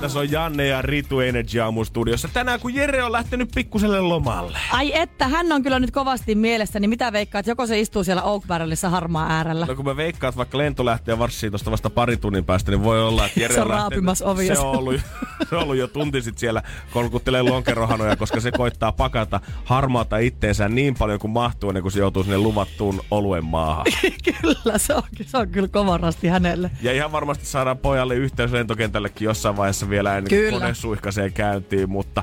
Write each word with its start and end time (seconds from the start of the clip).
Tässä 0.00 0.18
on 0.18 0.30
Janne 0.30 0.66
ja 0.66 0.82
Ritu 0.82 1.20
Energy 1.20 1.60
Aamu 1.60 1.84
studiossa. 1.84 2.28
Tänään 2.28 2.60
kun 2.60 2.74
Jere 2.74 3.02
on 3.02 3.12
lähtenyt 3.12 3.50
pikkuselle 3.54 4.00
lomalle. 4.00 4.58
Ai 4.72 4.98
että, 4.98 5.28
hän 5.28 5.52
on 5.52 5.62
kyllä 5.62 5.78
nyt 5.78 5.90
kovasti 5.90 6.34
mielessä, 6.34 6.80
niin 6.80 6.90
mitä 6.90 7.12
veikkaat, 7.12 7.46
joko 7.46 7.66
se 7.66 7.80
istuu 7.80 8.04
siellä 8.04 8.22
Oak 8.22 8.42
Barrelissa 8.46 8.90
harmaa 8.90 9.30
äärellä? 9.30 9.66
No 9.66 9.74
kun 9.74 9.84
mä 9.84 9.96
veikkaan, 9.96 10.28
että 10.28 10.36
vaikka 10.36 10.58
lento 10.58 10.84
lähtee 10.84 11.18
varsin 11.18 11.50
tuosta 11.50 11.70
vasta 11.70 11.90
pari 11.90 12.16
tunnin 12.16 12.44
päästä, 12.44 12.70
niin 12.70 12.82
voi 12.82 13.04
olla, 13.04 13.26
että 13.26 13.40
Jere 13.40 13.54
Se 13.54 13.60
on 13.60 13.66
raapimassa 13.66 14.24
ovia. 14.26 14.54
Se 14.54 14.60
on 14.60 14.78
ollut, 14.78 15.00
se 15.50 15.56
on 15.56 15.62
ollut 15.62 15.76
jo 15.76 15.88
tunti 15.88 16.22
sitten 16.22 16.40
siellä 16.40 16.62
kolkuttelee 16.90 17.42
lonkerohanoja, 17.42 18.16
koska 18.16 18.40
se 18.40 18.52
koittaa 18.52 18.92
pakata 18.92 19.40
harmaata 19.64 20.18
itteensä 20.18 20.68
niin 20.68 20.94
paljon 20.94 21.18
kuin 21.18 21.30
mahtuu, 21.30 21.70
ennen 21.70 21.82
kuin 21.82 21.92
se 21.92 21.98
joutuu 21.98 22.22
sinne 22.22 22.38
luvattuun 22.38 23.00
oluen 23.10 23.44
maahan. 23.44 23.84
kyllä, 24.40 24.78
se 24.78 24.94
on, 24.94 25.02
se 25.26 25.38
on 25.38 25.48
kyllä 25.48 25.68
kova 25.68 25.96
rasti 25.96 26.28
hänelle. 26.28 26.70
Ja 26.82 26.92
ihan 26.92 27.12
varmasti 27.12 27.46
saadaan 27.46 27.78
pojalle 27.78 28.14
yhteys 28.14 28.52
lentokentällekin 28.52 29.26
jossain 29.26 29.56
vaiheessa 29.56 29.90
vielä 29.94 30.16
ennen 30.16 30.50
kuin 30.50 30.60
kone 30.60 30.74
suihkasee 30.74 31.30
käyntiin, 31.30 31.90
mutta 31.90 32.22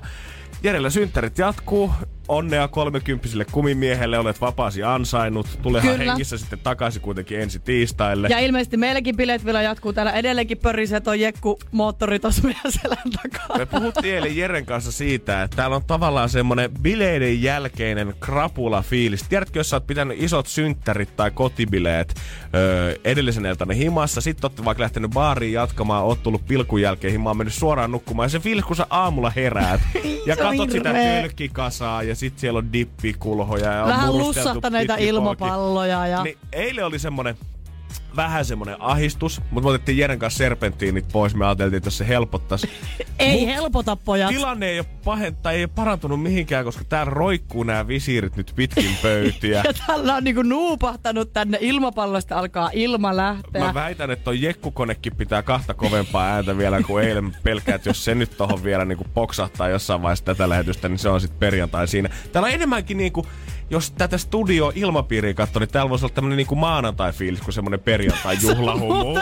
Jerellä 0.64 0.90
synttärit 0.90 1.38
jatkuu. 1.38 1.92
Onnea 2.28 2.68
kolmekymppiselle 2.68 3.46
kumimiehelle, 3.52 4.20
olet 4.20 4.42
vapaasi 4.42 4.84
ansainnut. 4.84 5.60
Tulehan 5.62 5.92
Kyllä. 5.98 6.12
hengissä 6.12 6.38
sitten 6.38 6.60
takaisin 6.60 7.02
kuitenkin 7.02 7.40
ensi 7.40 7.60
tiistaille. 7.60 8.28
Ja 8.28 8.40
ilmeisesti 8.40 8.78
meilläkin 8.78 9.18
bileet 9.18 9.46
vielä 9.46 9.62
jatkuu. 9.62 9.94
Täällä 9.94 10.12
edelleenkin 10.12 10.58
pörisee 10.58 11.00
toi 11.00 11.22
jekku 11.22 11.60
moottori 11.72 12.20
tossa 12.20 12.44
meidän 12.44 12.72
selän 12.82 13.12
takana. 13.22 13.58
Me 13.58 13.66
puhuttiin 13.66 14.16
eilen 14.16 14.38
Jeren 14.38 14.66
kanssa 14.66 14.92
siitä, 14.92 15.44
että 15.44 15.56
täällä 15.58 15.76
on 15.76 15.84
tavallaan 15.88 16.30
semmonen 16.30 16.72
bileiden 16.82 17.44
jälkeinen 17.44 18.14
krapula 18.20 18.82
fiilis. 18.82 19.24
Tiedätkö, 19.24 19.60
jos 19.60 19.70
sä 19.70 19.76
oot 19.76 19.88
pitänyt 19.88 20.24
isot 20.24 20.48
synttärit 20.48 21.16
tai 21.16 21.32
kotibileet 21.32 22.16
öö, 22.56 22.96
edellisen 23.04 23.46
iltana 23.46 23.74
himassa, 23.74 24.22
sit 24.22 24.44
oot 24.44 24.66
vaikka 24.66 24.82
lähtenyt 24.82 25.12
baariin 25.12 25.54
jatkamaan, 25.54 26.04
oot 26.04 26.24
tullut 26.24 26.48
pilkun 26.48 26.82
jälkeen 26.82 27.14
himaan, 27.14 27.38
mennyt 27.38 27.54
suoraan 27.54 27.92
nukkumaan, 27.92 28.26
ja 28.26 28.30
se 28.30 28.40
fiilis, 28.40 28.66
kun 28.66 28.76
sä 28.76 28.88
aamulla 28.90 29.32
heräät, 29.36 29.82
ja 30.28 30.36
katot 30.38 30.72
sitä 30.72 30.94
tölkkikasaa, 30.94 32.04
ja 32.04 32.11
sit 32.16 32.40
siellä 32.40 32.58
on 32.58 32.74
dippikulhoja, 32.74 33.74
ja 33.74 33.84
on 33.84 33.90
Vähän 33.90 34.12
murusteltu 34.12 34.48
lussahtaneita 34.50 34.96
ilmapalloja 34.96 36.08
ja... 36.08 36.24
Niin 36.24 36.38
eilen 36.52 36.86
oli 36.86 37.00
semmonen 37.00 37.36
vähän 38.16 38.46
semmonen 38.46 38.76
ahistus, 38.80 39.42
mutta 39.52 39.68
me 39.68 39.70
otettiin 39.70 39.98
Jeren 39.98 40.20
kanssa 40.20 40.38
serpenttiinit 40.38 41.06
pois. 41.12 41.36
Me 41.36 41.46
ajateltiin, 41.46 41.78
että 41.78 41.90
se 41.90 42.08
helpottaisi. 42.08 42.70
Ei 43.20 43.40
Mut 43.40 43.56
helpota 43.56 43.96
pojat. 43.96 44.30
Tilanne 44.30 44.66
ei 44.70 44.80
ole 44.80 44.88
pahenta, 45.06 45.52
ei 45.52 45.64
ole 45.64 45.70
parantunut 45.76 46.22
mihinkään, 46.24 46.66
koska 46.66 46.84
täällä 46.84 47.10
roikkuu 47.10 47.64
nämä 47.64 47.88
visiirit 47.88 48.36
nyt 48.36 48.52
pitkin 48.56 48.98
pöytiä. 49.02 49.64
Ja 49.72 49.74
tällä 49.88 50.16
on 50.16 50.24
niinku 50.24 50.42
nuupahtanut 50.42 51.34
tänne 51.34 51.58
ilmapallosta, 51.62 52.40
alkaa 52.40 52.70
ilma 52.74 53.18
lähteä. 53.18 53.66
Mä 53.66 53.74
väitän, 53.74 54.12
että 54.12 54.24
toi 54.24 54.42
jekkukonekin 54.42 55.16
pitää 55.16 55.44
kahta 55.44 55.74
kovempaa 55.74 56.28
ääntä 56.28 56.58
vielä 56.58 56.82
kuin 56.84 57.06
eilen 57.06 57.36
pelkää, 57.44 57.76
että 57.76 57.90
jos 57.90 58.06
se 58.06 58.16
nyt 58.16 58.38
tohon 58.38 58.64
vielä 58.64 58.86
niinku 58.86 59.06
poksahtaa 59.14 59.70
jossain 59.70 60.02
vaiheessa 60.02 60.26
tätä 60.26 60.50
lähetystä, 60.50 60.90
niin 60.90 61.00
se 61.00 61.10
on 61.10 61.22
sitten 61.22 61.40
perjantai 61.40 61.88
siinä. 61.88 62.10
Täällä 62.32 62.48
on 62.48 62.54
enemmänkin 62.54 62.98
niinku, 62.98 63.26
jos 63.72 63.92
tätä 63.92 64.18
studio 64.18 64.72
ilmapiiriä 64.76 65.34
katsoo, 65.34 65.60
niin 65.60 65.70
täällä 65.70 65.90
voisi 65.90 66.06
olla 66.06 66.16
tämmönen 66.16 66.38
niinku 66.38 66.56
maanantai-fiilis 66.56 67.42
kuin 67.42 67.54
semmonen 67.54 67.80
perjantai 67.80 68.38
juhlahumu. 68.42 69.16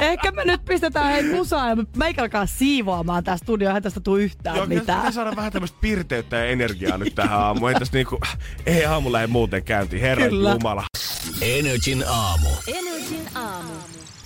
Ehkä 0.00 0.30
me 0.32 0.44
nyt 0.44 0.64
pistetään 0.64 1.12
hei 1.12 1.22
musaa 1.22 1.68
ja 1.68 1.76
meikä 1.96 2.22
alkaa 2.22 2.46
siivoamaan 2.46 3.24
tää 3.24 3.36
studio, 3.36 3.68
eihän 3.68 3.82
tästä 3.82 4.00
tuu 4.00 4.16
yhtään 4.16 4.56
Joo, 4.56 4.66
pitää 4.66 4.96
mitään. 4.96 5.12
saada 5.12 5.36
vähän 5.36 5.52
tämmöistä 5.52 5.78
pirteyttä 5.80 6.36
ja 6.36 6.44
energiaa 6.44 6.98
nyt 6.98 7.14
tähän 7.14 7.38
aamuun. 7.38 7.70
Ei 7.70 7.78
tässä 7.78 7.94
niinku, 7.94 8.20
ei 8.66 8.84
aamu 8.84 9.12
lähde 9.12 9.26
muuten 9.26 9.64
käyntiin, 9.64 10.02
herra 10.02 10.28
Kyllä. 10.28 10.50
jumala. 10.52 10.84
Energin 11.40 12.04
aamu. 12.08 12.48
Energin 12.66 13.28
aamu. 13.34 13.72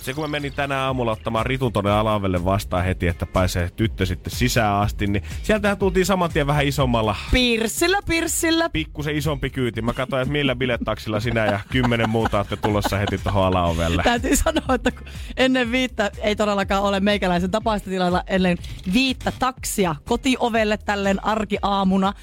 Se 0.07 0.13
kun 0.13 0.23
mä 0.23 0.27
menin 0.27 0.53
tänä 0.53 0.85
aamulla 0.85 1.11
ottamaan 1.11 1.45
Ritun 1.45 1.73
tonne 1.73 1.91
alavelle 1.91 2.45
vastaan 2.45 2.85
heti, 2.85 3.07
että 3.07 3.25
pääsee 3.25 3.69
tyttö 3.75 4.05
sitten 4.05 4.33
sisään 4.33 4.75
asti, 4.75 5.07
niin 5.07 5.23
sieltähän 5.43 5.77
tultiin 5.77 6.05
saman 6.05 6.29
tien 6.31 6.47
vähän 6.47 6.67
isommalla 6.67 7.15
Pirssillä, 7.31 7.99
pirssillä. 8.07 8.69
pikkusen 8.69 9.15
isompi 9.15 9.49
kyyti. 9.49 9.81
Mä 9.81 9.93
katsoin, 9.93 10.21
että 10.21 10.31
millä 10.31 10.55
bilettaksilla 10.55 11.19
sinä 11.19 11.45
ja 11.45 11.59
kymmenen 11.71 12.09
muuta 12.09 12.37
olette 12.37 12.55
tulossa 12.55 12.97
heti 12.97 13.17
tuohon 13.17 13.45
alaovelle. 13.45 14.03
Täytyy 14.03 14.35
sanoa, 14.35 14.75
että 14.75 14.91
ennen 15.37 15.71
viittä 15.71 16.11
ei 16.21 16.35
todellakaan 16.35 16.83
ole 16.83 16.99
meikäläisen 16.99 17.51
tapaista 17.51 17.89
tilalla 17.89 18.23
ennen 18.27 18.57
viittä 18.93 19.33
taksia 19.39 19.95
kotiovelle 20.05 20.77
tälleen 20.77 21.25
arkiaamuna. 21.25 22.13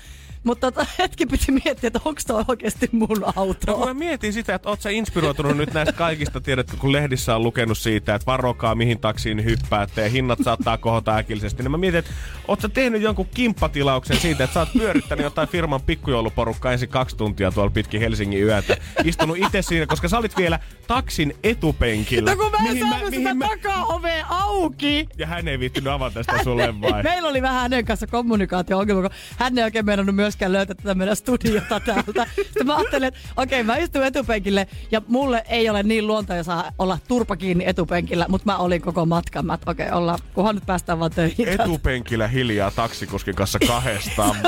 Mutta 0.45 0.73
tota, 0.73 0.87
hetki 0.99 1.27
piti 1.27 1.53
miettiä, 1.53 1.87
että 1.89 2.01
onko 2.05 2.21
toi 2.27 2.45
oikeasti 2.49 2.89
mun 2.93 3.09
No 3.09 3.15
kun 3.15 3.33
auto. 3.37 3.87
mä 3.87 3.95
mietin 3.95 4.33
sitä, 4.33 4.55
että 4.55 4.69
oot 4.69 4.81
sä 4.81 4.91
inspiroitunut 4.91 5.57
nyt 5.57 5.75
näistä 5.75 5.93
kaikista, 5.93 6.41
tiedätkö, 6.41 6.77
kun 6.77 6.93
lehdissä 6.93 7.37
on 7.37 7.43
lukenut 7.43 7.79
siitä, 7.79 8.15
että 8.15 8.27
varokaa 8.27 8.75
mihin 8.75 8.99
taksiin 8.99 9.45
hyppäätte 9.45 10.03
ja 10.03 10.09
hinnat 10.09 10.39
saattaa 10.45 10.79
kohota 10.79 11.17
äkillisesti, 11.17 11.63
niin 11.63 11.71
mä 11.71 11.77
mietin, 11.79 11.99
että 11.99 12.11
oot 12.49 12.61
sä 12.61 12.69
tehnyt 12.69 13.03
jonkun 13.03 13.29
kimppatilauksen 13.35 14.17
siitä, 14.17 14.45
että 14.45 14.55
sä 14.55 14.61
oot 14.61 14.73
pyörittänyt 14.73 15.25
jotain 15.25 15.49
firman 15.49 15.81
pikkujouluporukkaa 15.83 16.73
ensin 16.73 16.89
kaksi 16.89 17.17
tuntia 17.17 17.51
tuolla 17.53 17.71
pitkin 17.71 18.01
Helsingin 18.01 18.43
yötä. 18.43 18.77
Istunut 19.05 19.37
itse 19.39 19.63
siinä, 19.63 19.87
koska 19.87 20.09
sä 20.09 20.19
olit 20.19 20.37
vielä 20.37 20.59
taksin 20.87 21.37
etupenkillä. 21.45 22.31
No 22.31 22.37
kun 22.37 22.51
mä 22.51 22.57
en 22.69 22.73
mihin 22.75 22.89
saanut 22.91 23.15
sitä 23.15 23.35
mä- 23.35 23.49
takaovea 23.49 24.27
auki. 24.29 25.09
Ja 25.19 25.27
hän 25.27 25.49
ei 25.49 25.59
viittynyt 25.59 25.93
avata 25.93 26.23
sitä 26.23 26.45
sulle 26.45 26.81
vai? 26.81 27.03
Meillä 27.13 27.29
oli 27.29 27.43
vähän 27.43 27.61
hänen 27.63 27.85
kanssa 27.85 28.07
kommunikaatio-ongelma, 28.07 29.03
kun 29.03 29.11
hän 29.39 29.59
ei 29.59 29.65
oikein 29.65 29.85
meinannut 29.87 30.15
myöskään 30.35 30.53
löytää 30.53 30.75
tätä 30.75 30.95
meidän 30.95 31.17
studiota 31.17 31.81
täältä. 31.81 32.27
Sitten 32.37 32.67
mä 32.67 32.77
ajattelin, 32.77 33.09
että 33.09 33.21
okei, 33.37 33.63
mä 33.63 33.77
istun 33.77 34.05
etupenkille 34.05 34.67
ja 34.91 35.03
mulle 35.09 35.45
ei 35.49 35.71
ole 35.71 35.83
niin 35.83 36.07
luontaisa 36.07 36.73
olla 36.79 36.99
turpa 37.09 37.37
kiinni 37.37 37.65
etupenkillä, 37.67 38.27
mutta 38.29 38.53
mä 38.53 38.57
olin 38.57 38.83
koko 38.83 39.07
matkan. 39.07 39.47
Mä, 39.47 39.59
okei, 39.67 39.91
ollaan, 39.91 40.19
kunhan 40.35 40.55
nyt 40.55 40.67
päästään 40.67 40.99
vaan 40.99 41.11
töihin. 41.11 41.49
Etupenkillä 41.49 42.29
hiljaa 42.29 42.71
taksikuskin 42.71 43.35
kanssa 43.35 43.59
kahdestaan. 43.59 44.37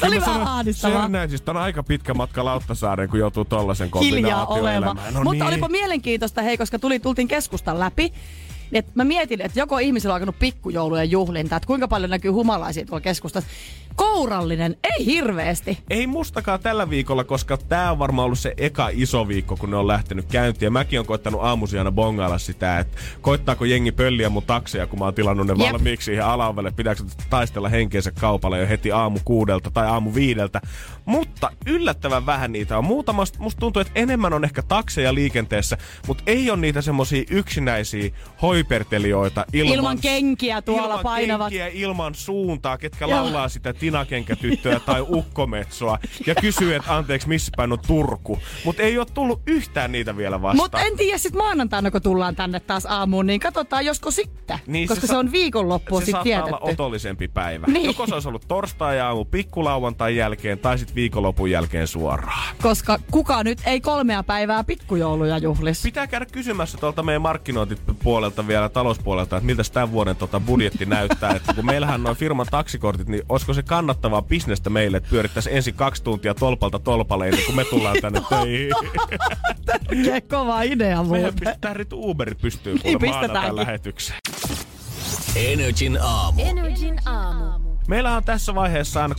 Se 0.00 0.06
oli 0.06 0.20
vähän 0.20 0.42
ahdistavaa. 0.42 1.08
Näin, 1.08 1.30
siis 1.30 1.42
on 1.46 1.56
aika 1.56 1.82
pitkä 1.82 2.14
matka 2.14 2.44
Lauttasaareen, 2.44 3.10
kun 3.10 3.18
joutuu 3.18 3.44
tollasen 3.44 3.90
kombinaatioon 3.90 4.72
elämään. 4.72 5.14
No 5.14 5.22
Mutta 5.22 5.44
niin. 5.44 5.54
olipa 5.54 5.68
mielenkiintoista, 5.68 6.42
hei, 6.42 6.58
koska 6.58 6.78
tuli, 6.78 7.00
tultiin 7.00 7.28
keskustan 7.28 7.80
läpi. 7.80 8.12
Et 8.72 8.94
mä 8.94 9.04
mietin, 9.04 9.40
että 9.40 9.60
joko 9.60 9.78
ihmisillä 9.78 10.12
on 10.12 10.14
alkanut 10.14 10.38
pikkujoulujen 10.38 11.10
juhlinta, 11.10 11.56
että 11.56 11.66
kuinka 11.66 11.88
paljon 11.88 12.10
näkyy 12.10 12.30
humalaisia 12.30 12.86
tuolla 12.86 13.00
keskustassa. 13.00 13.50
Kourallinen, 13.96 14.76
ei 14.82 15.06
hirveästi. 15.06 15.78
Ei 15.90 16.06
mustakaan 16.06 16.60
tällä 16.60 16.90
viikolla, 16.90 17.24
koska 17.24 17.56
tää 17.56 17.90
on 17.92 17.98
varmaan 17.98 18.26
ollut 18.26 18.38
se 18.38 18.54
eka 18.56 18.88
iso 18.92 19.28
viikko, 19.28 19.56
kun 19.56 19.70
ne 19.70 19.76
on 19.76 19.86
lähtenyt 19.86 20.26
käyntiin. 20.28 20.66
Ja 20.66 20.70
mäkin 20.70 21.00
on 21.00 21.06
koittanut 21.06 21.40
aamusiana 21.44 21.92
bongailla 21.92 22.38
sitä, 22.38 22.78
että 22.78 22.98
koittaako 23.20 23.64
jengi 23.64 23.92
pölliä 23.92 24.28
mun 24.28 24.42
takseja, 24.42 24.86
kun 24.86 24.98
mä 24.98 25.04
oon 25.04 25.14
tilannut 25.14 25.46
ne 25.46 25.54
Jep. 25.58 25.72
valmiiksi 25.72 26.04
siihen 26.04 26.24
alaovelle. 26.24 26.70
Pitääkö 26.70 27.02
taistella 27.30 27.68
henkeensä 27.68 28.12
kaupalla 28.20 28.58
jo 28.58 28.68
heti 28.68 28.92
aamu 28.92 29.18
kuudelta 29.24 29.70
tai 29.70 29.86
aamu 29.86 30.14
viideltä. 30.14 30.60
Mutta 31.04 31.50
yllättävän 31.66 32.26
vähän 32.26 32.52
niitä 32.52 32.78
on. 32.78 32.84
Muutama, 32.84 33.24
musta 33.38 33.60
tuntuu, 33.60 33.80
että 33.80 33.92
enemmän 33.94 34.32
on 34.32 34.44
ehkä 34.44 34.62
takseja 34.62 35.14
liikenteessä, 35.14 35.78
mutta 36.06 36.22
ei 36.26 36.50
ole 36.50 36.58
niitä 36.60 36.82
semmosia 36.82 37.24
yksinäisiä 37.30 38.10
hoipertelijoita 38.42 39.44
ilman, 39.52 39.74
Ilman 39.74 39.98
kenkiä 39.98 40.62
tuolla 40.62 40.84
ilman 40.86 41.02
painavat. 41.02 41.52
kenkiä, 41.52 41.68
ilman 41.84 42.14
suuntaa, 42.14 42.78
ketkä 42.78 43.04
Joo. 43.04 43.16
laulaa 43.20 43.48
sitä 43.48 43.72
tinakenkätyttöä 43.84 44.80
tai 44.80 45.00
ukkometsoa 45.08 45.98
ja 46.26 46.34
kysyy, 46.34 46.74
että 46.74 46.96
anteeksi, 46.96 47.28
missä 47.28 47.52
päin 47.56 47.72
on 47.72 47.78
Turku. 47.86 48.38
Mutta 48.64 48.82
ei 48.82 48.98
ole 48.98 49.06
tullut 49.14 49.40
yhtään 49.46 49.92
niitä 49.92 50.16
vielä 50.16 50.42
vastaan. 50.42 50.56
Mutta 50.56 50.80
en 50.80 50.96
tiedä 50.96 51.18
sit 51.18 51.34
maanantaina, 51.34 51.90
kun 51.90 52.02
tullaan 52.02 52.36
tänne 52.36 52.60
taas 52.60 52.86
aamuun, 52.86 53.26
niin 53.26 53.40
katsotaan 53.40 53.84
josko 53.84 54.10
sitten. 54.10 54.58
Niin, 54.66 54.88
koska 54.88 55.00
se, 55.00 55.06
sa- 55.06 55.18
on 55.18 55.32
viikonloppu 55.32 56.00
se 56.00 56.04
sitten 56.04 56.12
saattaa 56.12 56.42
tietetty. 56.42 56.64
olla 56.64 56.72
otollisempi 56.72 57.28
päivä. 57.28 57.66
Niin. 57.66 57.86
Joko 57.86 58.06
se 58.06 58.14
olisi 58.14 58.28
ollut 58.28 58.48
torstai-aamu 58.48 59.24
pikkulauantai 59.24 60.16
jälkeen 60.16 60.58
tai 60.58 60.78
sitten 60.78 60.94
viikonlopun 60.94 61.50
jälkeen 61.50 61.86
suoraan. 61.86 62.56
Koska 62.62 62.98
kuka 63.10 63.44
nyt 63.44 63.58
ei 63.66 63.80
kolmea 63.80 64.22
päivää 64.22 64.64
pikkujouluja 64.64 65.38
juhlis. 65.38 65.82
Pitää 65.82 66.06
käydä 66.06 66.26
kysymässä 66.26 66.78
tuolta 66.78 67.02
meidän 67.02 67.22
markkinointipuolelta 67.22 68.46
vielä 68.46 68.68
talouspuolelta, 68.68 69.36
että 69.36 69.46
miltä 69.46 69.62
tämän 69.72 69.92
vuoden 69.92 70.16
tota 70.16 70.40
budjetti 70.40 70.86
näyttää. 70.86 71.30
Että 71.30 71.54
kun 71.54 71.66
meillähän 71.66 72.02
noin 72.02 72.16
firman 72.16 72.46
taksikortit, 72.50 73.08
niin 73.08 73.22
olisiko 73.28 73.54
se 73.54 73.62
kannattavaa 73.74 74.22
bisnestä 74.22 74.70
meille, 74.70 74.96
että 74.96 75.10
pyörittäisiin 75.10 75.56
ensin 75.56 75.74
kaksi 75.74 76.02
tuntia 76.02 76.34
tolpalta 76.34 76.78
tolpalle 76.78 77.28
ennen 77.28 77.44
kuin 77.46 77.56
me 77.56 77.64
tullaan 77.64 77.96
tänne 78.02 78.22
töihin. 78.30 78.70
Tärkeä 79.64 80.20
kova 80.20 80.62
idea 80.62 81.02
Meidän 81.02 81.06
muuten. 81.06 81.34
pistetään 81.40 81.76
Ritu 81.76 82.10
Uberit 82.10 82.40
pystyy 82.40 82.74
Niin 82.84 82.98
maanantain 83.06 83.56
lähetykseen. 83.56 84.18
Energin 85.36 85.98
aamu. 86.02 86.42
Energin 86.44 87.08
aamu. 87.08 87.63
Meillä 87.88 88.16
on 88.16 88.24
tässä 88.24 88.54
vaiheessa 88.54 89.02
aina 89.02 89.14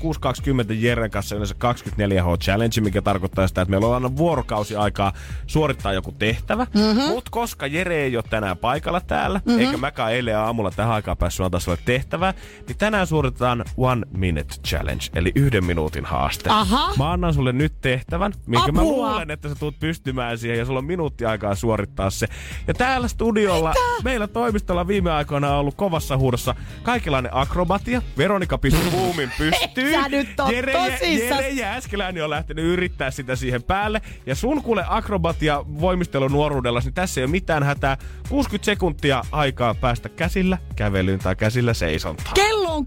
6.20 0.68 0.74
Jeren 0.74 1.12
kanssa 1.12 1.36
yleensä 1.36 1.56
24H 1.56 2.38
Challenge, 2.38 2.82
mikä 2.82 3.02
tarkoittaa 3.02 3.48
sitä, 3.48 3.62
että 3.62 3.70
meillä 3.70 3.88
on 3.88 3.94
aina 3.94 4.18
vuorokausi 4.18 4.76
aikaa 4.76 5.14
suorittaa 5.48 5.94
joku 5.94 6.12
tehtävä. 6.12 6.68
Mm-hmm. 6.74 7.02
Mutta 7.02 7.32
koska 7.32 7.68
Jere 7.68 7.96
ei 8.04 8.18
ole 8.18 8.24
tänään 8.30 8.58
paikalla 8.58 9.02
täällä, 9.02 9.42
mm-hmm. 9.46 9.62
eikä 9.62 9.78
mäkään 9.78 10.12
eilen 10.12 10.38
aamulla 10.38 10.72
tähän 10.72 10.94
aikaan 10.94 11.18
päässyt 11.18 11.46
antaa 11.46 11.60
sulle 11.60 11.78
tehtävää, 11.86 12.34
niin 12.68 12.78
tänään 12.78 13.08
suoritetaan 13.08 13.66
One 13.78 14.06
Minute 14.18 14.56
Challenge, 14.68 15.06
eli 15.16 15.32
yhden 15.36 15.66
minuutin 15.66 16.06
haaste. 16.06 16.50
Aha. 16.50 16.94
Mä 16.98 17.12
annan 17.12 17.34
sulle 17.34 17.54
nyt 17.54 17.74
tehtävän, 17.82 18.34
minkä 18.46 18.72
mä 18.72 18.82
Apua. 18.82 18.92
luulen, 18.92 19.32
että 19.32 19.50
sä 19.50 19.56
tulet 19.56 19.80
pystymään 19.80 20.38
siihen 20.38 20.60
ja 20.60 20.66
sulla 20.66 20.80
on 20.80 20.86
minuutti 20.86 21.26
aikaa 21.26 21.56
suorittaa 21.56 22.10
se. 22.10 22.28
Ja 22.68 22.74
täällä 22.74 23.08
studiolla, 23.08 23.70
Mitä? 23.70 24.04
meillä 24.04 24.28
toimistolla 24.28 24.88
viime 24.88 25.12
aikoina 25.12 25.50
on 25.54 25.60
ollut 25.60 25.76
kovassa 25.76 26.18
huudossa 26.18 26.56
kaikenlainen 26.84 27.32
akrobatia. 27.36 28.02
Veronika 28.18 28.55
pisti 28.58 28.90
buumin 28.92 29.32
pystyyn. 29.38 30.04
sä 30.04 30.10
nyt 30.10 30.40
oo 30.40 30.50
Jere, 30.52 30.74
tosissas. 30.74 31.40
Jere 31.40 31.50
Jääskeläinen 31.50 32.24
on 32.24 32.30
lähtenyt 32.30 32.66
yrittää 32.66 33.12
sitä 33.12 33.36
siihen 33.36 33.64
päälle. 33.64 34.02
Ja 34.26 34.36
sun 34.36 34.64
kuule 34.64 34.84
akrobatia 34.88 35.64
voimistelu 35.82 36.28
nuoruudella, 36.28 36.80
niin 36.84 36.94
tässä 36.94 37.22
ei 37.22 37.26
ole 37.26 37.32
mitään 37.32 37.64
hätää. 37.64 37.98
60 38.30 38.66
sekuntia 38.66 39.22
aikaa 39.32 39.76
päästä 39.76 40.10
käsillä 40.10 40.58
kävelyyn 40.76 41.20
tai 41.20 41.36
käsillä 41.36 41.74
seisontaan. 41.74 42.34
Kello 42.34 42.76
on 42.76 42.86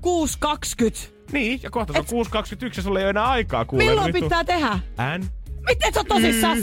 6.20. 0.83 1.09
niin, 1.33 1.61
ja 1.63 1.71
kohta 1.71 1.93
se 1.93 1.99
on 1.99 2.27
6.21 2.27 2.73
ja 2.77 2.83
sulla 2.83 2.99
ei 2.99 3.05
ole 3.05 3.11
enää 3.11 3.25
aikaa 3.25 3.65
kuule. 3.65 3.85
Milloin 3.85 4.13
Nyt 4.13 4.23
pitää 4.23 4.45
tehdä? 4.45 4.79
N, 5.19 5.25
Miten 5.69 5.95
sä 5.95 6.05
tosissas? 6.05 6.59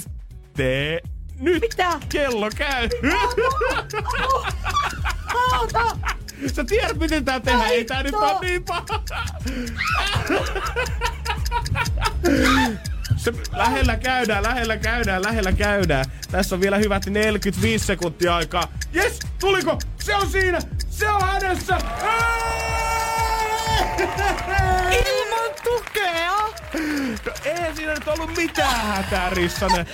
T, 0.54 0.60
nyt 1.40 1.62
Mitä? 1.62 2.00
kello 2.10 2.50
käy. 2.58 2.90
Auta! 5.54 5.98
Sä 6.54 6.64
tiedät, 6.64 6.98
miten 6.98 7.26
tää 7.26 7.40
tehdään. 7.40 7.70
Ei 7.70 7.86
tää 7.86 8.04
nyt 8.04 8.14
ole 8.14 8.40
niin 8.42 8.64
paha. 8.64 9.04
Se, 13.18 13.34
lähellä 13.52 13.98
käydään, 13.98 14.44
lähellä 14.44 14.78
käydään, 14.78 15.24
lähellä 15.24 15.52
käydään. 15.52 16.06
Tässä 16.32 16.56
on 16.56 16.62
vielä 16.62 16.78
hyvät 16.78 17.06
45 17.06 17.86
sekuntia 17.86 18.36
aikaa. 18.36 18.72
Yes, 18.96 19.20
tuliko? 19.40 19.80
Se 20.04 20.16
on 20.16 20.28
siinä! 20.28 20.60
Se 20.90 21.10
on 21.10 21.22
hänessä! 21.22 21.78
Ilman 24.92 25.52
tukea! 25.64 26.32
No, 27.26 27.32
ei 27.44 27.76
siinä 27.76 27.94
nyt 27.94 28.08
ollut 28.08 28.38
mitään 28.38 28.88
hätää, 28.88 29.30
Rissanen. 29.30 29.86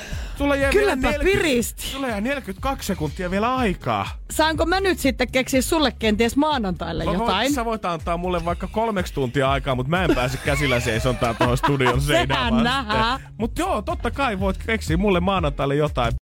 Sulla 0.42 0.56
jää 0.56 0.72
Kylläpä 0.72 1.02
vielä 1.02 1.24
piristi. 1.24 1.84
Sulla 1.88 2.08
jää 2.08 2.22
42 2.22 2.88
sekuntia 2.88 3.32
vielä 3.32 3.56
aikaa. 3.56 4.08
Saanko 4.32 4.66
mä 4.66 4.80
nyt 4.80 5.00
sitten 5.00 5.32
keksiä 5.32 5.62
sulle 5.62 5.92
kenties 6.00 6.36
maanantaille 6.36 7.06
Mä 7.06 7.12
jotain? 7.14 7.30
Voit, 7.46 7.54
sä 7.54 7.66
voit 7.66 7.86
antaa 7.86 8.18
mulle 8.18 8.46
vaikka 8.46 8.68
kolmeksi 8.68 9.14
tuntia 9.14 9.52
aikaa, 9.52 9.76
mutta 9.76 9.90
mä 9.90 10.04
en 10.04 10.16
pääse 10.16 10.38
käsillä 10.38 10.80
seisontaan 10.80 11.36
tuohon 11.36 11.58
studion 11.58 12.02
seinään 12.08 12.50
Sehän 12.50 12.64
nähdään. 12.64 13.20
Mut 13.38 13.60
joo, 13.60 13.82
totta 13.82 14.12
kai 14.12 14.40
voit 14.40 14.58
keksiä 14.66 14.98
mulle 14.98 15.20
maanantaille 15.20 15.76
jotain. 15.76 16.14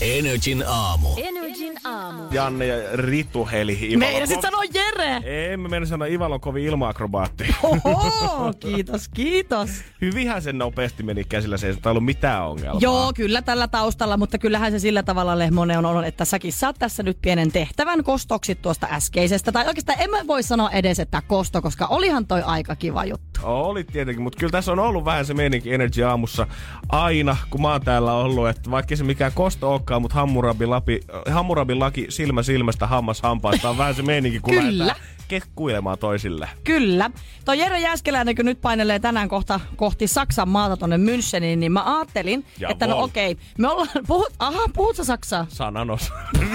Energin 0.00 0.64
aamu. 0.68 1.08
Energin 1.16 1.45
aamu. 1.86 2.22
Janne 2.30 2.66
ja 2.66 2.76
Ritu 2.96 3.48
heli. 3.52 3.96
Meinasit 3.96 4.42
sanoa 4.42 4.62
Jere! 4.74 5.16
Ei, 5.24 5.56
mä 5.56 5.68
menen 5.68 5.88
sanoa 5.88 6.06
Ivalon 6.06 6.40
kovin 6.40 6.64
ilmaakrobaatti. 6.64 7.56
Oho, 7.62 8.52
kiitos, 8.60 9.08
kiitos. 9.08 9.70
Hyvinhän 10.00 10.42
sen 10.42 10.58
nopeasti 10.58 11.02
meni 11.02 11.24
käsillä 11.24 11.56
seisontaan, 11.56 11.90
ei 11.90 11.92
ollut 11.92 12.04
mitään 12.04 12.46
ongelmaa. 12.46 12.80
Joo, 12.80 13.12
kyllä 13.16 13.42
tällä 13.42 13.68
taustalla, 13.68 14.16
mutta 14.16 14.38
kyllähän 14.38 14.72
se 14.72 14.78
sillä 14.78 15.02
tavalla 15.02 15.38
Lehmonen 15.38 15.86
on, 15.86 16.04
että 16.04 16.24
säkin 16.24 16.52
saat 16.52 16.76
tässä 16.78 17.02
nyt 17.02 17.18
pienen 17.22 17.52
tehtävän 17.52 18.04
kostoksi 18.04 18.54
tuosta 18.54 18.86
äskeisestä. 18.90 19.52
Tai 19.52 19.66
oikeastaan 19.66 20.00
en 20.00 20.10
mä 20.10 20.26
voi 20.26 20.42
sanoa 20.42 20.70
edes, 20.70 20.98
että 20.98 21.22
kosto, 21.26 21.62
koska 21.62 21.86
olihan 21.86 22.26
toi 22.26 22.42
aika 22.42 22.76
kiva 22.76 23.04
juttu. 23.04 23.35
Oli 23.42 23.84
tietenkin, 23.84 24.22
mutta 24.22 24.38
kyllä 24.38 24.50
tässä 24.50 24.72
on 24.72 24.78
ollut 24.78 25.04
vähän 25.04 25.26
se 25.26 25.34
meininki 25.34 25.74
Energy 25.74 26.04
aamussa 26.04 26.46
aina, 26.88 27.36
kun 27.50 27.62
mä 27.62 27.72
oon 27.72 27.80
täällä 27.80 28.12
ollut, 28.12 28.48
että 28.48 28.70
vaikka 28.70 28.96
se 28.96 29.04
mikään 29.04 29.32
kosto 29.34 29.72
olekaan, 29.72 30.02
mutta 30.02 30.14
Hammurabin, 30.14 30.70
lapi, 30.70 31.00
Hammurabin 31.30 31.80
laki 31.80 32.06
silmä 32.08 32.42
silmästä, 32.42 32.86
hammas 32.86 33.22
hampaasta 33.22 33.70
on 33.70 33.78
vähän 33.78 33.94
se 33.94 34.02
meininki, 34.02 34.40
kun 34.40 34.54
Kyllä. 34.54 34.86
lähdetään 34.86 35.15
kekkuilemaan 35.28 35.98
toisille. 35.98 36.48
Kyllä. 36.64 37.10
Toi 37.44 37.58
Jere 37.58 37.80
Jääskeläinen, 37.80 38.36
kun 38.36 38.44
nyt 38.44 38.60
painelee 38.60 38.98
tänään 38.98 39.28
kohta 39.28 39.60
kohti 39.76 40.06
Saksan 40.06 40.48
maata 40.48 40.76
tonne 40.76 40.96
Müncheniin, 40.96 41.56
niin 41.58 41.72
mä 41.72 41.96
ajattelin, 41.96 42.44
Jawohl. 42.58 42.72
että 42.72 42.86
no 42.86 43.02
okei, 43.02 43.36
me 43.58 43.68
ollaan, 43.68 43.88
puhut, 44.06 44.32
aha, 44.38 44.62
puhut 44.74 44.96
sä 44.96 45.04
Saksaa? 45.04 45.46
Sananos. 45.48 46.12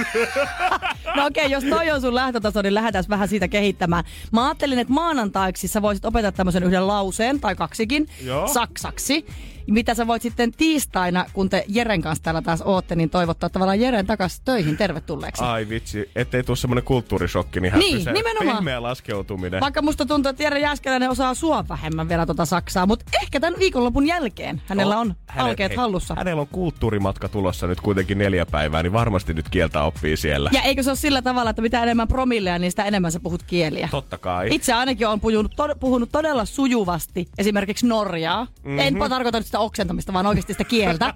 No 1.15 1.25
okei, 1.25 1.51
jos 1.51 1.63
toi 1.63 1.91
on 1.91 2.01
sun 2.01 2.15
lähtötaso, 2.15 2.62
niin 2.62 2.73
lähdetään 2.73 3.03
vähän 3.09 3.27
siitä 3.27 3.47
kehittämään. 3.47 4.03
Mä 4.31 4.45
ajattelin, 4.45 4.79
että 4.79 4.94
maanantaiksi 4.94 5.68
sä 5.68 5.81
voisit 5.81 6.06
opettaa 6.06 6.31
tämmöisen 6.31 6.63
yhden 6.63 6.88
lauseen, 6.88 7.39
tai 7.39 7.56
kaksikin, 7.56 8.07
Joo. 8.23 8.47
saksaksi. 8.47 9.25
Mitä 9.71 9.94
sä 9.94 10.07
voit 10.07 10.21
sitten 10.21 10.51
tiistaina, 10.51 11.25
kun 11.33 11.50
te 11.50 11.65
Jeren 11.68 12.01
kanssa 12.01 12.23
täällä 12.23 12.41
taas 12.41 12.62
ootte, 12.62 12.95
niin 12.95 13.09
toivottaa 13.09 13.50
tavallaan 13.50 13.79
Jeren 13.79 14.06
takas 14.07 14.39
töihin 14.45 14.77
tervetulleeksi. 14.77 15.44
Ai 15.44 15.69
vitsi, 15.69 16.09
ettei 16.15 16.44
tuu 16.44 16.56
semmonen 16.56 16.83
kulttuurishokki, 16.83 17.59
niin, 17.59 17.73
Niin, 17.79 17.91
häppy 17.94 18.03
se 18.03 18.12
nimenomaan. 18.12 18.57
pehmeä 18.57 18.81
laskeutuminen. 18.83 19.59
Vaikka 19.62 19.81
musta 19.81 20.06
tuntuu, 20.06 20.29
että 20.29 20.44
Jere 20.44 20.59
Jääskeläinen 20.59 21.09
osaa 21.09 21.33
sua 21.33 21.65
vähemmän 21.69 22.09
vielä 22.09 22.25
tota 22.25 22.45
Saksaa, 22.45 22.85
mutta 22.85 23.06
ehkä 23.23 23.39
tämän 23.39 23.59
viikonlopun 23.59 24.07
jälkeen 24.07 24.62
hänellä 24.65 24.97
on 25.00 25.15
Hänen- 25.27 25.45
alkeet 25.50 25.69
hei, 25.69 25.77
hallussa. 25.77 26.15
Hänellä 26.18 26.41
on 26.41 26.47
kulttuurimatka 26.47 27.29
tulossa 27.29 27.68
nyt 27.68 27.81
kuitenkin 27.81 28.18
neljä 28.18 28.45
päivää, 28.45 28.83
niin 28.83 28.94
varmasti 28.94 29.33
nyt 29.33 29.50
kieltä 29.50 29.83
oppii 29.83 30.18
siellä. 30.18 30.50
Ja 30.53 30.62
eikö 30.62 30.83
se 30.83 30.89
ole 30.89 30.97
sillä 30.97 31.21
tavalla, 31.21 31.50
että 31.50 31.62
mitä 31.62 31.83
enemmän 31.83 32.07
promilleja, 32.07 32.59
niin 32.59 32.71
sitä 32.71 32.83
enemmän 32.85 33.12
sä 33.12 33.19
puhut 33.19 33.44
kieliä? 33.44 33.88
Totta 33.91 34.18
kai. 34.18 34.47
Itse 34.51 34.73
ainakin 34.73 35.07
on 35.07 35.19
puhunut, 35.19 35.51
to- 35.56 35.75
puhunut 35.79 36.09
todella 36.12 36.45
sujuvasti 36.45 37.27
esimerkiksi 37.38 37.88
Norjaa. 37.88 38.44
Mm-hmm. 38.45 38.79
En 38.79 38.95
tarkoita 39.09 39.38
nyt 39.39 39.45
sitä 39.45 39.59
oksentamista, 39.61 40.13
vaan 40.13 40.25
oikeasti 40.25 40.53
sitä 40.53 40.63
kieltä. 40.63 41.13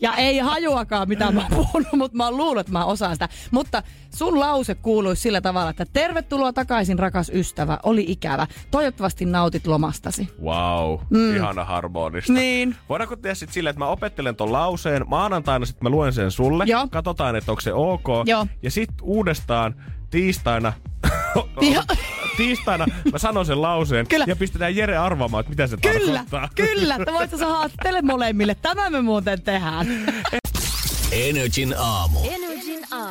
ja 0.00 0.14
ei 0.14 0.38
hajuakaan, 0.38 1.08
mitä 1.08 1.32
mä 1.32 1.40
oon 1.40 1.50
puhunut, 1.50 1.92
mutta 1.92 2.16
mä 2.16 2.24
oon 2.24 2.36
luullut, 2.36 2.60
että 2.60 2.72
mä 2.72 2.84
osaan 2.84 3.14
sitä. 3.14 3.28
Mutta 3.50 3.82
sun 4.14 4.40
lause 4.40 4.74
kuuluisi 4.74 5.22
sillä 5.22 5.40
tavalla, 5.40 5.70
että 5.70 5.86
tervetuloa 5.92 6.52
takaisin 6.52 6.98
rakas 6.98 7.30
ystävä, 7.34 7.78
oli 7.82 8.04
ikävä. 8.08 8.46
Toivottavasti 8.70 9.24
nautit 9.24 9.66
lomastasi. 9.66 10.28
Wow, 10.42 11.00
mm. 11.10 11.36
ihana 11.36 11.64
harmonista. 11.64 12.32
Niin. 12.32 12.76
Voidaanko 12.88 13.16
tehdä 13.16 13.34
sitten 13.34 13.54
silleen, 13.54 13.70
että 13.70 13.84
mä 13.84 13.88
opettelen 13.88 14.36
ton 14.36 14.52
lauseen, 14.52 15.02
maanantaina 15.06 15.66
sitten 15.66 15.84
mä 15.86 15.90
luen 15.90 16.12
sen 16.12 16.30
sulle, 16.30 16.64
Joo. 16.66 16.88
katsotaan, 16.90 17.36
että 17.36 17.52
onko 17.52 17.60
se 17.60 17.72
ok. 17.72 18.06
Joo. 18.24 18.46
Ja 18.62 18.70
sitten 18.70 18.96
uudestaan 19.02 19.74
tiistaina. 20.10 20.72
Tiistaina 22.36 22.86
mä 23.12 23.18
sanon 23.18 23.46
sen 23.46 23.62
lauseen 23.62 24.06
Kyllä. 24.08 24.24
ja 24.28 24.36
pistetään 24.36 24.76
Jere 24.76 24.96
arvaamaan, 24.96 25.40
että 25.40 25.50
mitä 25.50 25.66
se 25.66 25.76
Kyllä, 25.76 26.24
tarkoittaa. 26.24 26.48
kyllä. 26.54 26.98
Te 27.04 27.12
voitte 27.12 27.36
saada 27.36 27.52
haastattele 27.54 28.02
molemmille. 28.02 28.54
Tämä 28.62 28.90
me 28.90 29.00
muuten 29.02 29.42
tehdään. 29.42 29.86
Energin 31.12 31.74
aamu. 31.78 32.18
Energin 32.24 32.45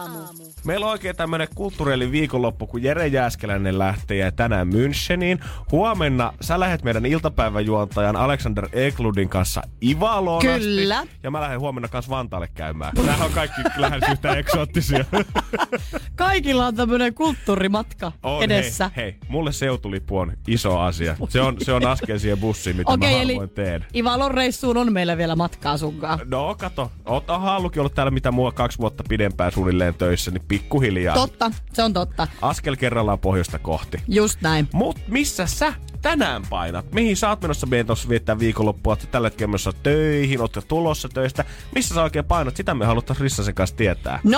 aamu. 0.06 0.44
Meillä 0.66 0.86
on 0.86 0.92
oikein 0.92 1.16
tämmönen 1.16 1.48
kulttuurillinen 1.56 2.12
viikonloppu, 2.12 2.68
kun 2.68 2.84
Jere 2.84 3.08
Jääskeläinen 3.08 3.80
lähtee 3.80 4.32
tänään 4.32 4.68
Müncheniin. 4.68 5.46
Huomenna 5.72 6.34
sä 6.42 6.60
lähet 6.60 6.84
meidän 6.84 7.06
iltapäiväjuontajan 7.06 8.16
Alexander 8.16 8.70
Eklundin 8.74 9.30
kanssa 9.30 9.62
Ivaloon 9.84 10.42
Kyllä. 10.42 11.00
Asti, 11.00 11.12
ja 11.24 11.32
mä 11.32 11.42
lähden 11.42 11.60
huomenna 11.60 11.88
kanssa 11.88 12.10
Vantaalle 12.10 12.50
käymään. 12.54 12.94
Nämä 13.06 13.26
on 13.26 13.32
kaikki 13.32 13.62
lähes 13.78 14.04
yhtä 14.12 14.36
eksoottisia. 14.36 15.06
Kaikilla 16.16 16.66
on 16.66 16.76
tämmöinen 16.76 17.14
kulttuurimatka 17.14 18.12
On, 18.24 18.44
edessä. 18.44 18.92
Hei, 18.96 19.04
hei, 19.04 19.16
mulle 19.28 19.52
seutulippu 19.52 20.18
on 20.18 20.34
iso 20.48 20.80
asia. 20.80 21.18
Se 21.30 21.42
on, 21.42 21.58
se 21.62 21.74
on 21.74 21.88
askel 21.96 22.18
siihen 22.18 22.38
bussiin, 22.38 22.76
mitä 22.76 22.92
Okei, 22.92 23.16
mä 23.16 23.22
eli 23.22 23.38
teen. 23.56 23.86
Ivalon 23.96 24.32
reissuun 24.32 24.78
on 24.78 24.94
meillä 24.94 25.18
vielä 25.18 25.36
matkaa 25.36 25.78
sunkaan. 25.78 26.20
No 26.26 26.56
kato, 26.60 26.92
oot 27.06 27.24
Hallukin 27.28 27.80
ollut 27.80 27.96
täällä 27.96 28.12
mitä 28.12 28.32
mua 28.32 28.52
kaksi 28.52 28.78
vuotta 28.78 29.04
pidempään 29.10 29.52
suunnilleen 29.52 29.95
töissä, 29.98 30.32
niin 30.32 30.44
pikkuhiljaa. 30.48 31.16
Totta, 31.16 31.52
se 31.74 31.84
on 31.84 31.94
totta. 31.94 32.28
Askel 32.42 32.76
kerrallaan 32.76 33.20
pohjoista 33.20 33.60
kohti. 33.60 33.98
Just 34.08 34.42
näin. 34.42 34.68
Mut 34.74 35.00
missä 35.08 35.48
sä 35.48 35.74
tänään 36.02 36.44
painat? 36.50 36.92
Mihin 36.92 37.18
sä 37.18 37.30
oot 37.30 37.42
menossa 37.42 37.68
meidän 37.68 37.88
tuossa 37.88 38.10
viettää 38.10 38.40
viikonloppua? 38.40 38.92
Oot 38.92 39.02
sä 39.02 39.08
tällä 39.08 39.28
hetkellä 39.28 39.48
menossa 39.48 39.74
töihin? 39.84 40.42
Oot 40.42 40.58
tulossa 40.68 41.10
töistä? 41.10 41.46
Missä 41.76 41.96
sä 41.96 42.04
oikein 42.04 42.26
painat? 42.26 42.56
Sitä 42.56 42.74
me 42.74 42.86
haluttais 42.86 43.20
Rissasen 43.20 43.56
kanssa 43.56 43.76
tietää. 43.76 44.20
050501719 44.26 44.30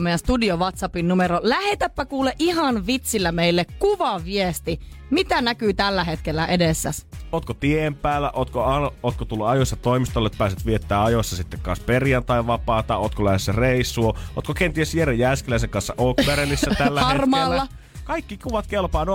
meidän 0.00 0.18
studio 0.18 0.56
WhatsAppin 0.56 1.08
numero. 1.08 1.40
Lähetäpä 1.42 2.04
kuule 2.04 2.34
ihan 2.38 2.86
vitsillä 2.86 3.32
meille 3.32 3.66
kuvaviesti. 3.78 4.80
Mitä 5.14 5.42
näkyy 5.42 5.74
tällä 5.74 6.04
hetkellä 6.04 6.46
edessäs? 6.46 7.06
Ootko 7.32 7.54
tien 7.54 7.94
päällä? 7.94 8.30
Ootko, 8.34 8.64
al- 8.64 8.90
ootko 9.02 9.24
tullut 9.24 9.46
ajoissa 9.46 9.76
toimistolle, 9.76 10.26
että 10.26 10.38
pääset 10.38 10.66
viettää 10.66 11.04
ajoissa 11.04 11.36
sitten 11.36 11.60
kanssa 11.60 11.84
perjantai 11.84 12.46
vapaata? 12.46 12.96
Ootko 12.96 13.24
lähdössä 13.24 13.52
reissua? 13.52 14.18
Ootko 14.36 14.54
kenties 14.54 14.94
Jere 14.94 15.14
Jääskeläisen 15.14 15.70
kanssa 15.70 15.94
Oakberenissä 15.98 16.70
tällä 16.78 17.04
hetkellä? 17.04 17.66
Kaikki 18.04 18.36
kuvat 18.36 18.66
kelpaa 18.66 19.04
050501719. 19.04 19.08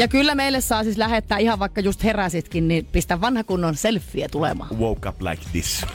Ja 0.00 0.08
kyllä 0.08 0.34
meille 0.34 0.60
saa 0.60 0.84
siis 0.84 0.96
lähettää 0.96 1.38
ihan 1.38 1.58
vaikka 1.58 1.80
just 1.80 2.04
heräsitkin, 2.04 2.68
niin 2.68 2.86
pistä 2.86 3.20
vanha 3.20 3.44
kunnon 3.44 3.74
selfie 3.74 4.28
tulemaan. 4.28 4.78
Woke 4.78 5.08
up 5.08 5.22
like 5.22 5.42
this. 5.52 5.86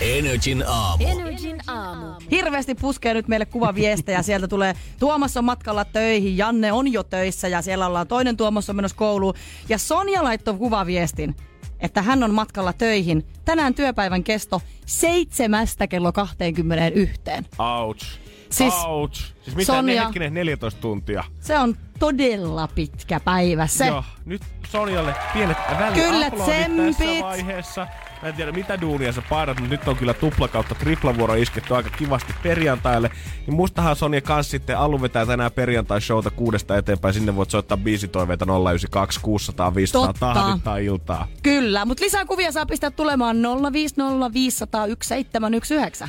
Energin 0.00 0.64
aamu. 0.66 1.04
Energin 1.08 1.58
aamu. 1.66 2.06
Hirveästi 2.30 2.74
puskee 2.74 3.14
nyt 3.14 3.28
meille 3.28 3.46
kuvaviestejä. 3.46 4.22
Sieltä 4.22 4.48
tulee 4.48 4.74
Tuomas 5.00 5.36
on 5.36 5.44
matkalla 5.44 5.84
töihin, 5.84 6.36
Janne 6.36 6.72
on 6.72 6.92
jo 6.92 7.02
töissä 7.02 7.48
ja 7.48 7.62
siellä 7.62 7.86
ollaan 7.86 8.06
toinen 8.08 8.36
Tuomas 8.36 8.70
on 8.70 8.76
menossa 8.76 8.96
kouluun. 8.96 9.34
Ja 9.68 9.78
Sonja 9.78 10.24
laittoi 10.24 10.54
kuvaviestin, 10.54 11.36
että 11.80 12.02
hän 12.02 12.22
on 12.22 12.34
matkalla 12.34 12.72
töihin. 12.72 13.26
Tänään 13.44 13.74
työpäivän 13.74 14.24
kesto 14.24 14.62
seitsemästä 14.86 15.86
kello 15.86 16.12
21. 16.12 17.20
Ouch. 17.58 18.06
Siis- 18.50 18.74
Ouch. 18.86 19.20
Siis 19.42 19.56
mitä 19.56 19.72
Sonja- 19.72 19.82
ne 19.82 20.04
hetkinen 20.04 20.34
14 20.34 20.80
tuntia. 20.80 21.24
Se 21.40 21.58
on 21.58 21.76
todella 21.98 22.68
pitkä 22.68 23.20
päivä 23.20 23.66
se. 23.66 23.86
Joo, 23.86 24.04
nyt 24.24 24.42
Sonjalle 24.70 25.14
pienet 25.32 25.56
väli 25.78 25.94
Kyllä, 25.94 26.26
aplodit 26.26 26.54
tsempit. 26.54 26.96
tässä 26.96 27.24
vaiheessa. 27.24 27.86
Mä 28.22 28.28
en 28.28 28.34
tiedä 28.34 28.52
mitä 28.52 28.80
duunia 28.80 29.12
sä 29.12 29.22
paidat, 29.28 29.60
mutta 29.60 29.74
nyt 29.74 29.88
on 29.88 29.96
kyllä 29.96 30.14
tupla 30.14 30.48
kautta 30.48 30.74
triplavuoro 30.74 31.34
isketty 31.34 31.74
aika 31.74 31.90
kivasti 31.90 32.34
perjantaille. 32.42 33.10
Niin 33.46 33.54
mustahan 33.54 33.96
Sonja 33.96 34.20
kans 34.20 34.50
sitten 34.50 34.78
Allu 34.78 35.02
vetää 35.02 35.26
tänään 35.26 35.52
perjantai-showta 35.52 36.30
kuudesta 36.30 36.76
eteenpäin. 36.76 37.14
Sinne 37.14 37.36
voit 37.36 37.50
soittaa 37.50 37.76
biisitoiveita 37.78 38.44
092 38.44 39.20
600 39.20 39.74
500 39.74 40.06
Totta. 40.06 40.34
tahdittaa 40.34 40.76
iltaa. 40.78 41.26
Kyllä, 41.42 41.84
mutta 41.84 42.04
lisää 42.04 42.24
kuvia 42.24 42.52
saa 42.52 42.66
pistää 42.66 42.90
tulemaan 42.90 43.36
050501719. 43.36 43.40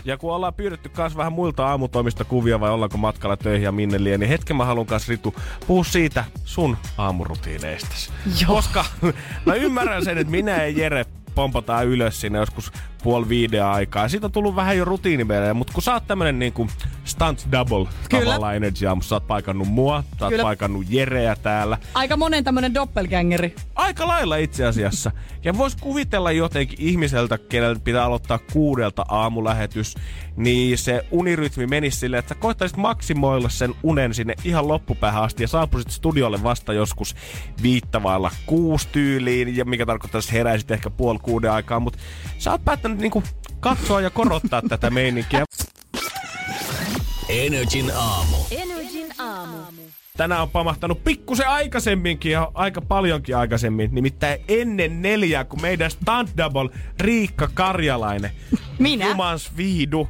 Ja 0.05 0.17
kun 0.17 0.33
ollaan 0.33 0.53
pyydetty 0.53 0.89
kans 0.89 1.17
vähän 1.17 1.33
muilta 1.33 1.67
aamutoimista 1.67 2.23
kuvia 2.23 2.59
vai 2.59 2.69
ollaanko 2.69 2.97
matkalla 2.97 3.37
töihin 3.37 3.63
ja 3.65 3.71
minne 3.71 4.03
liian, 4.03 4.19
niin 4.19 4.29
hetken 4.29 4.55
mä 4.55 4.65
haluan 4.65 4.87
kans 4.87 5.09
Ritu 5.09 5.35
puhua 5.67 5.83
siitä 5.83 6.23
sun 6.45 6.77
aamurutiineistas. 6.97 8.11
Joo. 8.41 8.48
Koska 8.49 8.85
mä 9.45 9.53
ymmärrän 9.53 10.05
sen, 10.05 10.17
että 10.17 10.31
minä 10.31 10.63
ja 10.63 10.69
Jere 10.69 11.05
pompataan 11.35 11.87
ylös 11.87 12.21
sinne 12.21 12.39
joskus 12.39 12.71
puoli 13.03 13.29
viiden 13.29 13.65
aikaa. 13.65 14.09
Siitä 14.09 14.27
on 14.27 14.31
tullut 14.31 14.55
vähän 14.55 14.77
jo 14.77 14.85
rutiini 14.85 15.23
meille, 15.23 15.53
mutta 15.53 15.73
kun 15.73 15.83
sä 15.83 15.93
oot 15.93 16.07
tämmönen 16.07 16.39
niinku 16.39 16.67
stunt 17.03 17.47
double 17.51 17.87
Kyllä. 18.09 18.23
tavallaan 18.25 18.55
Energy 18.55 18.87
aamussa, 18.87 19.09
sä 19.09 19.15
oot 19.15 19.27
paikannut 19.27 19.67
mua, 19.67 20.03
sä 20.19 20.25
oot 20.25 20.29
Kyllä. 20.29 20.43
paikannut 20.43 20.85
Jereä 20.89 21.35
täällä. 21.35 21.77
Aika 21.93 22.17
monen 22.17 22.43
tämmönen 22.43 22.73
doppelgängeri. 22.73 23.55
Aika 23.75 24.07
lailla 24.07 24.35
itse 24.35 24.65
asiassa. 24.65 25.11
Ja 25.43 25.57
vois 25.57 25.75
kuvitella 25.75 26.31
jotenkin 26.31 26.81
ihmiseltä, 26.81 27.37
kenellä 27.37 27.79
pitää 27.83 28.05
aloittaa 28.05 28.39
kuudelta 28.53 29.05
aamulähetys, 29.07 29.95
niin 30.39 30.77
se 30.77 31.05
unirytmi 31.11 31.67
menisi 31.67 31.99
silleen, 31.99 32.19
että 32.19 32.35
sä 32.35 32.39
koittaisit 32.39 32.77
maksimoilla 32.77 33.49
sen 33.49 33.73
unen 33.83 34.13
sinne 34.13 34.35
ihan 34.43 34.67
loppupäähän 34.67 35.23
asti 35.23 35.43
ja 35.43 35.47
saapuisit 35.47 35.91
studiolle 35.91 36.43
vasta 36.43 36.73
joskus 36.73 37.15
viittavailla 37.61 38.31
kuusi 38.45 38.87
tyyliin, 38.91 39.57
ja 39.57 39.65
mikä 39.65 39.85
tarkoittaa, 39.85 40.19
että 40.19 40.31
heräisit 40.31 40.71
ehkä 40.71 40.89
puoli 40.89 41.19
kuuden 41.19 41.51
aikaa, 41.51 41.79
mutta 41.79 41.99
sä 42.37 42.51
oot 42.51 42.65
päättänyt 42.65 42.97
niinku 42.97 43.23
katsoa 43.59 44.01
ja 44.01 44.09
korottaa 44.09 44.61
tätä 44.61 44.89
meininkiä. 44.89 45.45
Energin 47.29 47.91
aamu. 47.95 48.37
Energin 48.51 49.21
aamu. 49.21 49.57
tänään 50.17 50.41
on 50.41 50.49
pamahtanut 50.49 51.03
pikkusen 51.03 51.47
aikaisemminkin 51.47 52.31
ja 52.31 52.51
aika 52.53 52.81
paljonkin 52.81 53.37
aikaisemmin. 53.37 53.89
Nimittäin 53.91 54.41
ennen 54.47 55.01
neljää, 55.01 55.43
kun 55.43 55.61
meidän 55.61 55.91
stunt 55.91 56.29
double 56.37 56.69
Riikka 56.99 57.49
Karjalainen, 57.53 58.31
Minä? 58.79 59.07
Jumans 59.07 59.57
viidu, 59.57 60.09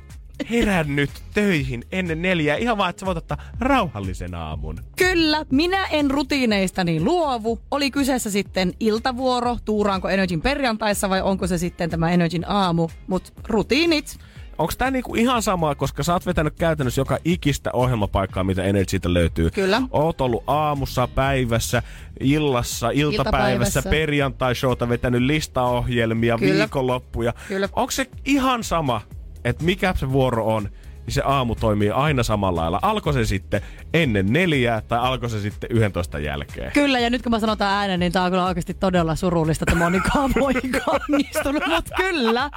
herännyt 0.49 1.09
töihin 1.33 1.83
ennen 1.91 2.21
neljää. 2.21 2.57
Ihan 2.57 2.77
vaan, 2.77 2.89
että 2.89 2.99
sä 2.99 3.05
voit 3.05 3.17
ottaa 3.17 3.37
rauhallisen 3.59 4.35
aamun. 4.35 4.79
Kyllä, 4.95 5.45
minä 5.51 5.85
en 5.87 6.11
rutiineistani 6.11 6.99
luovu. 7.01 7.59
Oli 7.71 7.91
kyseessä 7.91 8.31
sitten 8.31 8.73
iltavuoro, 8.79 9.57
tuuraanko 9.65 10.09
Energin 10.09 10.41
perjantaissa 10.41 11.09
vai 11.09 11.21
onko 11.21 11.47
se 11.47 11.57
sitten 11.57 11.89
tämä 11.89 12.11
Energin 12.11 12.49
aamu. 12.49 12.89
Mut 13.07 13.33
rutiinit, 13.47 14.17
Onko 14.57 14.73
tää 14.77 14.91
niinku 14.91 15.15
ihan 15.15 15.41
sama, 15.41 15.75
koska 15.75 16.03
sä 16.03 16.13
oot 16.13 16.25
vetänyt 16.25 16.53
käytännössä 16.55 17.01
joka 17.01 17.17
ikistä 17.25 17.69
ohjelmapaikkaa, 17.73 18.43
mitä 18.43 18.63
Energytä 18.63 19.13
löytyy? 19.13 19.49
Kyllä. 19.51 19.81
Oot 19.91 20.21
ollut 20.21 20.43
aamussa, 20.47 21.07
päivässä, 21.07 21.83
illassa, 22.19 22.89
iltapäivässä, 22.89 23.79
Iltapäivässä. 23.79 23.81
perjantai-showta, 23.89 24.89
vetänyt 24.89 25.21
listaohjelmia, 25.21 26.37
Kyllä. 26.37 26.53
viikonloppuja. 26.63 27.33
Kyllä. 27.47 27.69
Onko 27.73 27.91
se 27.91 28.07
ihan 28.25 28.63
sama, 28.63 29.01
että 29.45 29.65
mikä 29.65 29.93
se 29.97 30.11
vuoro 30.11 30.55
on, 30.55 30.63
niin 30.63 31.13
se 31.13 31.21
aamu 31.25 31.55
toimii 31.55 31.89
aina 31.89 32.23
samalla 32.23 32.61
lailla. 32.61 32.79
Alko 32.81 33.13
se 33.13 33.25
sitten 33.25 33.61
ennen 33.93 34.33
neljää 34.33 34.81
tai 34.81 34.99
alko 34.99 35.29
se 35.29 35.41
sitten 35.41 35.69
11 35.73 36.19
jälkeen? 36.19 36.71
Kyllä, 36.71 36.99
ja 36.99 37.09
nyt 37.09 37.21
kun 37.21 37.31
mä 37.31 37.39
sanotaan 37.39 37.73
ääneen, 37.73 37.99
niin 37.99 38.11
tää 38.11 38.23
on 38.23 38.31
kyllä 38.31 38.45
oikeasti 38.45 38.73
todella 38.73 39.15
surullista, 39.15 39.65
että 39.67 39.75
monikaan 39.75 40.31
monikaan 40.39 41.01
onnistunut. 41.09 41.63
Mutta 41.67 41.95
kyllä, 41.97 42.49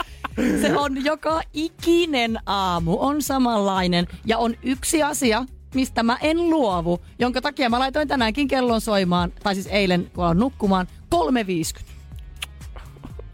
se 0.61 0.77
on 0.77 1.05
joka 1.05 1.41
ikinen 1.53 2.39
aamu 2.47 2.97
on 3.01 3.23
samanlainen. 3.23 4.07
Ja 4.27 4.39
on 4.39 4.55
yksi 4.63 5.03
asia, 5.03 5.45
mistä 5.75 6.03
mä 6.03 6.19
en 6.21 6.51
luovu, 6.51 7.01
jonka 7.19 7.41
takia 7.41 7.71
mä 7.71 7.79
laitoin 7.79 8.09
tänäänkin 8.09 8.49
kellon 8.49 8.81
soimaan, 8.81 9.33
tai 9.43 9.55
siis 9.55 9.67
eilen 9.67 10.11
kun 10.15 10.25
aloin 10.25 10.39
nukkumaan, 10.39 10.87
3.50. 11.15 11.92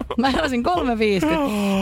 Mä 0.19 0.31
heräsin 0.31 0.65
3.50. 0.67 0.73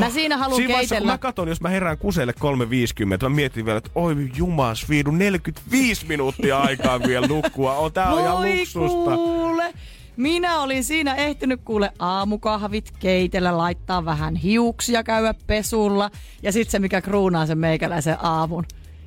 Mä 0.00 0.10
siinä 0.10 0.36
haluan 0.36 0.56
Siinä 0.56 0.72
vaiheessa, 0.72 0.94
kun 0.94 0.98
keitellä. 0.98 1.12
mä 1.12 1.18
katon, 1.18 1.48
jos 1.48 1.60
mä 1.60 1.68
herään 1.68 1.98
kuseelle 1.98 2.34
3.50, 2.40 3.22
mä 3.22 3.28
mietin 3.28 3.64
vielä, 3.64 3.78
että 3.78 3.90
oi 3.94 4.16
jumas, 4.36 4.88
viidu 4.88 5.10
45 5.10 6.06
minuuttia 6.06 6.58
aikaa 6.58 7.02
vielä 7.02 7.26
nukkua. 7.26 7.74
On 7.74 7.92
tää 7.92 8.12
on 8.12 8.20
ihan 8.20 8.36
luksusta. 8.58 9.14
kuule. 9.16 9.74
Minä 10.16 10.60
olin 10.60 10.84
siinä 10.84 11.14
ehtinyt 11.14 11.60
kuule 11.64 11.92
aamukahvit 11.98 12.90
keitellä, 12.98 13.58
laittaa 13.58 14.04
vähän 14.04 14.36
hiuksia, 14.36 15.02
käydä 15.02 15.34
pesulla. 15.46 16.10
Ja 16.42 16.52
sitten 16.52 16.70
se, 16.72 16.78
mikä 16.78 17.00
kruunaa 17.00 17.46
sen 17.46 17.58
meikäläisen 17.58 18.16
aamun. 18.22 18.64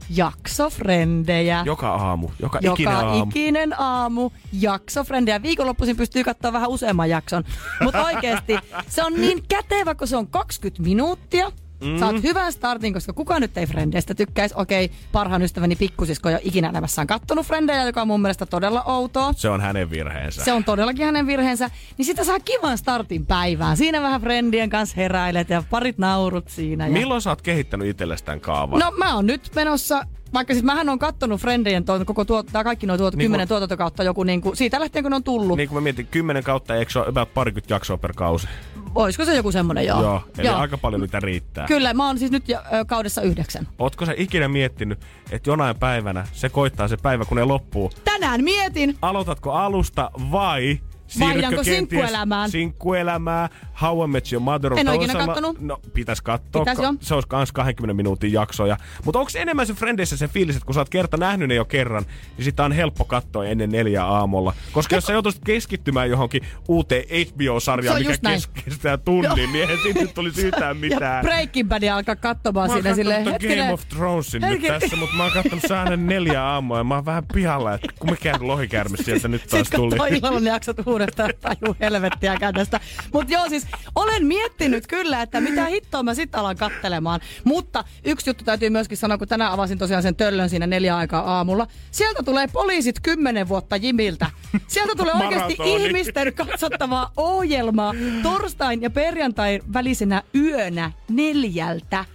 Jakso 0.10 0.70
frendejä. 0.70 1.63
Joka 1.66 1.89
aamu, 1.89 2.30
joka, 2.39 2.60
Joka 2.62 2.74
ikinen 2.74 2.96
aamu. 2.96 3.24
ikinen 3.24 3.80
aamu. 3.82 4.30
Jakso 4.54 5.04
frendejä. 5.04 5.42
Viikonloppuisin 5.42 5.98
pystyy 5.98 6.24
katsoa 6.24 6.54
vähän 6.54 6.70
useamman 6.70 7.10
jakson. 7.10 7.44
Mutta 7.84 8.04
oikeasti 8.06 8.58
se 8.88 9.04
on 9.04 9.13
niin 9.13 9.44
kätevä, 9.50 9.96
kun 9.96 10.08
se 10.08 10.18
on 10.18 10.28
20 10.28 10.84
minuuttia. 10.84 11.51
Mm. 11.83 11.98
Saat 12.00 12.24
hyvän 12.24 12.51
startin, 12.53 12.93
koska 12.93 13.13
kukaan 13.13 13.41
nyt 13.41 13.57
ei 13.57 13.65
Frendeistä 13.67 14.15
tykkäisi. 14.15 14.55
Okei, 14.57 14.91
parhaan 15.12 15.41
ystäväni 15.41 15.75
pikkusisko 15.75 16.29
ei 16.29 16.36
ole 16.36 16.41
ikinä 16.43 16.69
elämässään 16.69 17.07
kattonut 17.07 17.45
Frendejä, 17.45 17.83
joka 17.86 18.01
on 18.01 18.07
mun 18.07 18.21
mielestä 18.21 18.45
todella 18.45 18.83
outoa. 18.83 19.33
Se 19.33 19.50
on 19.50 19.62
hänen 19.62 19.89
virheensä. 19.89 20.43
Se 20.43 20.53
on 20.53 20.63
todellakin 20.63 21.05
hänen 21.05 21.27
virheensä. 21.27 21.69
Niin 21.98 22.05
sitä 22.05 22.24
saa 22.24 22.39
kivan 22.39 22.77
startin 22.77 23.25
päivään. 23.25 23.77
Siinä 23.77 24.01
vähän 24.01 24.21
Frendien 24.21 24.69
kanssa 24.69 24.95
heräilet 24.98 25.50
ja 25.50 25.63
parit 25.69 25.98
naurut 25.98 26.50
siinä. 26.50 26.88
Ja... 26.88 26.93
Milloin 26.93 27.21
sä 27.21 27.29
oot 27.29 27.41
kehittänyt 27.41 27.88
itsellesi 27.88 28.24
tämän 28.24 28.41
kaavan? 28.41 28.79
No 28.79 28.91
mä 28.98 29.15
oon 29.15 29.25
nyt 29.25 29.51
menossa, 29.55 30.05
vaikka 30.33 30.53
siis 30.53 30.63
mähän 30.63 30.89
on 30.89 31.00
kattonut 31.00 31.41
Frendien 31.41 31.86
tuo, 31.86 32.05
koko 32.05 32.25
tuo, 32.25 32.43
tää 32.43 32.63
kaikki 32.63 32.88
nuo 32.88 32.98
tuot, 32.98 33.15
Niin 33.15 33.24
kymmenen 33.25 33.48
kun- 33.48 33.50
tuotantokautta 33.55 34.03
joku 34.03 34.24
niinku, 34.24 34.55
siitä 34.55 34.79
lähtien 34.79 35.03
kun 35.03 35.09
ne 35.12 35.15
on 35.15 35.24
tullut. 35.24 35.57
Niin 35.57 35.69
kuin 35.69 35.77
mä 35.77 35.81
mietin, 35.81 36.07
10 36.07 36.43
kautta, 36.43 36.75
eikö 36.75 36.91
se 36.91 37.00
ole 37.00 37.07
about 37.07 37.33
parikymmentä 37.33 37.74
jaksoa 37.74 37.98
per 37.98 38.13
kausi? 38.15 38.48
Olisiko 38.96 39.25
se 39.25 39.36
joku 39.36 39.51
semmonen 39.51 39.86
joo? 39.86 40.01
Joo, 40.01 40.22
eli 40.38 40.48
aika 40.48 40.77
paljon 40.77 41.01
niitä 41.01 41.19
riittää. 41.19 41.67
Kyllä, 41.67 41.93
mä 41.93 42.08
oon 42.08 42.19
siis 42.19 42.31
nyt 42.31 42.50
jo, 42.50 42.58
ö, 42.60 42.86
kaudessa 42.86 43.22
yhdeksän. 43.22 43.67
Ootko 43.79 44.05
sä 44.05 44.13
ikinä 44.17 44.48
miettinyt, 44.48 45.00
että 45.31 45.50
jonain 45.50 45.75
päivänä 45.79 46.27
se 46.31 46.50
koittaa 46.50 46.88
se 46.88 46.98
päivä, 46.98 47.25
kun 47.25 47.38
ne 47.38 47.43
loppuu? 47.43 47.91
Tänään 48.03 48.43
mietin, 48.43 48.98
Aloitatko 49.01 49.51
alusta 49.51 50.12
vai 50.31 50.79
Vaihdanko 51.20 51.63
sinkkuelämään? 51.63 52.51
Sinkkuelämää, 52.51 53.50
How 53.82 54.04
I 54.04 54.08
Met 54.08 54.32
Your 54.32 54.44
Mother 54.44 54.74
on 54.74 54.80
En 54.80 54.86
toisella- 54.88 55.25
kattonut. 55.25 55.60
No, 55.62 55.80
pitäis 55.94 56.22
katsoa. 56.22 56.62
Pitäis 56.62 56.80
joo. 56.80 56.94
se 57.00 57.13
olisi 57.13 57.28
kans 57.28 57.51
20 57.51 57.94
minuutin 57.94 58.34
jaksoja. 58.34 58.78
Mutta 59.06 59.20
onko 59.20 59.32
enemmän 59.36 59.68
se 59.68 59.74
Frendeissä 59.74 60.18
se 60.18 60.28
fiilis, 60.28 60.56
että 60.56 60.66
kun 60.66 60.74
sä 60.74 60.80
oot 60.82 60.89
kerta 60.89 61.18
nähnyt 61.18 61.48
ne 61.48 61.56
jo 61.56 61.66
kerran, 61.66 62.04
niin 62.38 62.46
sitä 62.46 62.63
on 62.66 62.72
helppo 62.72 63.06
katsoa 63.06 63.46
ennen 63.46 63.70
neljää 63.70 64.06
aamulla. 64.06 64.54
Koska 64.72 64.96
jos 64.96 65.04
sä 65.06 65.13
joutuisit 65.13 65.42
keskittymään 65.46 66.10
johonkin 66.10 66.42
uuteen 66.68 67.04
HBO-sarjaan, 67.28 68.00
mikä 68.00 68.18
kes- 68.30 68.48
kestää 68.66 68.98
tunnin, 68.98 69.32
niin 69.36 69.56
eihän 69.56 69.78
siitä 69.84 70.00
nyt 70.00 70.13
tulisi 70.13 70.42
yhtään 70.48 70.70
ja 70.70 70.74
mitään. 70.74 71.25
Breaking 71.25 71.70
Badia 71.70 71.96
alkaa 71.96 72.16
katsomaan 72.16 72.70
siinä 72.70 72.96
silleen, 72.96 73.24
Game 73.24 73.74
of 73.74 73.82
Thronesin 73.89 74.42
nyt 74.42 74.50
Hetkinen. 74.51 74.82
tässä, 74.82 74.96
mutta 74.96 75.16
mä 75.16 75.24
oon 75.24 75.32
katsonut 75.34 75.63
se 75.68 75.78
aina 75.78 75.96
neljä 75.96 76.44
aamua 76.44 76.78
ja 76.78 76.84
mä 76.84 76.96
oon 76.96 77.06
vähän 77.06 77.24
pihalla, 77.34 77.74
että 77.74 77.88
kun 78.00 78.10
mikä 78.12 78.36
lohikärme 78.39 78.98
sieltä 78.98 79.28
nyt 79.28 79.42
taas 79.48 79.62
Sitten 79.62 79.80
tuli. 79.80 79.89
katsoo 79.98 80.18
illalla 80.18 80.39
ne 80.39 80.50
jaksot 80.50 80.78
uudestaan, 81.00 81.34
tajuu 81.41 81.75
helvettiäkään 81.79 82.53
tästä. 82.53 82.79
Mutta 83.13 83.34
joo, 83.34 83.50
siis 83.50 83.68
olen 83.96 84.25
miettinyt 84.25 84.88
kyllä, 84.88 85.22
että 85.22 85.41
mitä 85.41 85.65
hittoa 85.65 86.03
mä 86.03 86.13
sitten 86.13 86.39
alan 86.39 86.58
kattelemaan. 86.58 87.20
Mutta 87.44 87.84
yksi 88.06 88.29
juttu 88.29 88.44
täytyy 88.44 88.70
myöskin 88.70 88.98
sanoa, 88.98 89.18
kun 89.18 89.27
tänään 89.27 89.51
avasin 89.51 89.77
tosiaan 89.77 90.03
sen 90.03 90.15
töllön 90.15 90.50
siinä 90.50 90.68
neljä 90.68 90.98
aikaa 90.98 91.38
aamulla. 91.38 91.68
Sieltä 91.91 92.24
tulee 92.24 92.48
poliisit 92.48 93.00
kymmenen 93.00 93.50
vuotta 93.50 93.75
Jimiltä. 93.75 94.25
Sieltä 94.68 94.94
tulee 94.98 95.13
oikeasti 95.13 95.58
ihmisten 95.65 96.34
katsottavaa 96.34 97.12
ohjelmaa 97.18 97.94
torstain 98.24 98.82
ja 98.82 98.89
perjantain 98.89 99.62
välisenä 99.74 100.24
yönä 100.36 100.91
neljältä. 101.10 102.06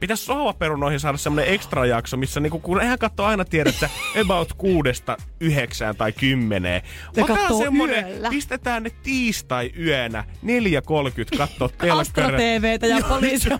Pitäisi 0.00 0.24
sohvaperunoihin 0.24 1.00
saada 1.00 1.18
semmonen 1.18 1.48
ekstra 1.48 1.86
jakso, 1.86 2.16
missä 2.16 2.40
niinku, 2.40 2.58
kun 2.58 2.80
eihän 2.80 2.98
katso 2.98 3.24
aina 3.24 3.44
tiedä, 3.44 3.70
että 3.70 3.90
about 4.22 4.52
kuudesta 4.52 5.16
yhdeksään 5.40 5.96
tai 5.96 6.12
kymmeneen. 6.12 6.82
Ne 6.82 7.22
Otetaan 7.22 7.38
kattoo 7.38 7.58
semmonen, 7.58 8.08
yöllä. 8.08 8.28
pistetään 8.30 8.82
ne 8.82 8.90
tiistai 9.02 9.72
yönä 9.78 10.24
4.30 10.44 11.38
katsoa 11.38 11.68
Astra 11.92 12.24
telkkari. 12.24 12.36
TVtä 12.60 12.86
ja 12.86 12.98
poliisia. 13.08 13.58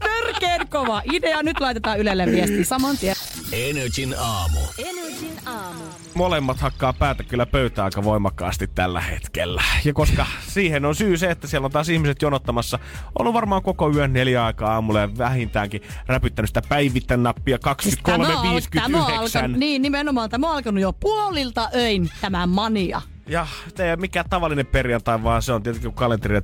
Törkeen 0.00 0.68
kova 0.68 1.02
idea. 1.12 1.42
Nyt 1.42 1.60
laitetaan 1.60 1.98
Ylelle 1.98 2.26
viesti 2.26 2.64
saman 2.64 2.98
tien. 2.98 3.16
Energin 3.52 4.14
aamu. 4.18 4.60
Energin 4.78 4.99
aamu. 5.46 5.84
Molemmat 6.14 6.60
hakkaa 6.60 6.92
päätä 6.92 7.24
kyllä 7.24 7.46
pöytää 7.46 7.84
aika 7.84 8.04
voimakkaasti 8.04 8.66
tällä 8.66 9.00
hetkellä. 9.00 9.62
Ja 9.84 9.92
koska 9.92 10.26
siihen 10.48 10.84
on 10.84 10.94
syy 10.94 11.16
se, 11.16 11.30
että 11.30 11.46
siellä 11.46 11.64
on 11.64 11.70
taas 11.70 11.88
ihmiset 11.88 12.22
jonottamassa, 12.22 12.78
ollut 13.18 13.34
varmaan 13.34 13.62
koko 13.62 13.90
yön 13.90 14.12
neljä 14.12 14.44
aikaa 14.44 14.72
aamulla 14.72 15.00
ja 15.00 15.18
vähintäänkin 15.18 15.82
räpyttänyt 16.06 16.48
sitä 16.48 16.62
päivittäin 16.68 17.22
nappia 17.22 17.58
Siis 17.82 17.98
tämä 18.02 18.14
on, 18.14 18.20
al- 18.20 18.60
tämä 18.74 18.96
on 18.96 19.12
23.59. 19.12 19.18
alkanut, 19.18 19.58
niin 19.58 19.82
nimenomaan, 19.82 20.30
tämä 20.30 20.48
on 20.48 20.56
alkanut 20.56 20.82
jo 20.82 20.92
puolilta 20.92 21.68
öin, 21.74 22.10
tämä 22.20 22.46
mania. 22.46 23.02
Ja 23.26 23.46
ei 23.78 23.96
mikään 23.96 24.26
tavallinen 24.30 24.66
perjantai, 24.66 25.22
vaan 25.22 25.42
se 25.42 25.52
on 25.52 25.62
tietenkin 25.62 25.92
kalenteri 25.92 26.34
ja 26.34 26.42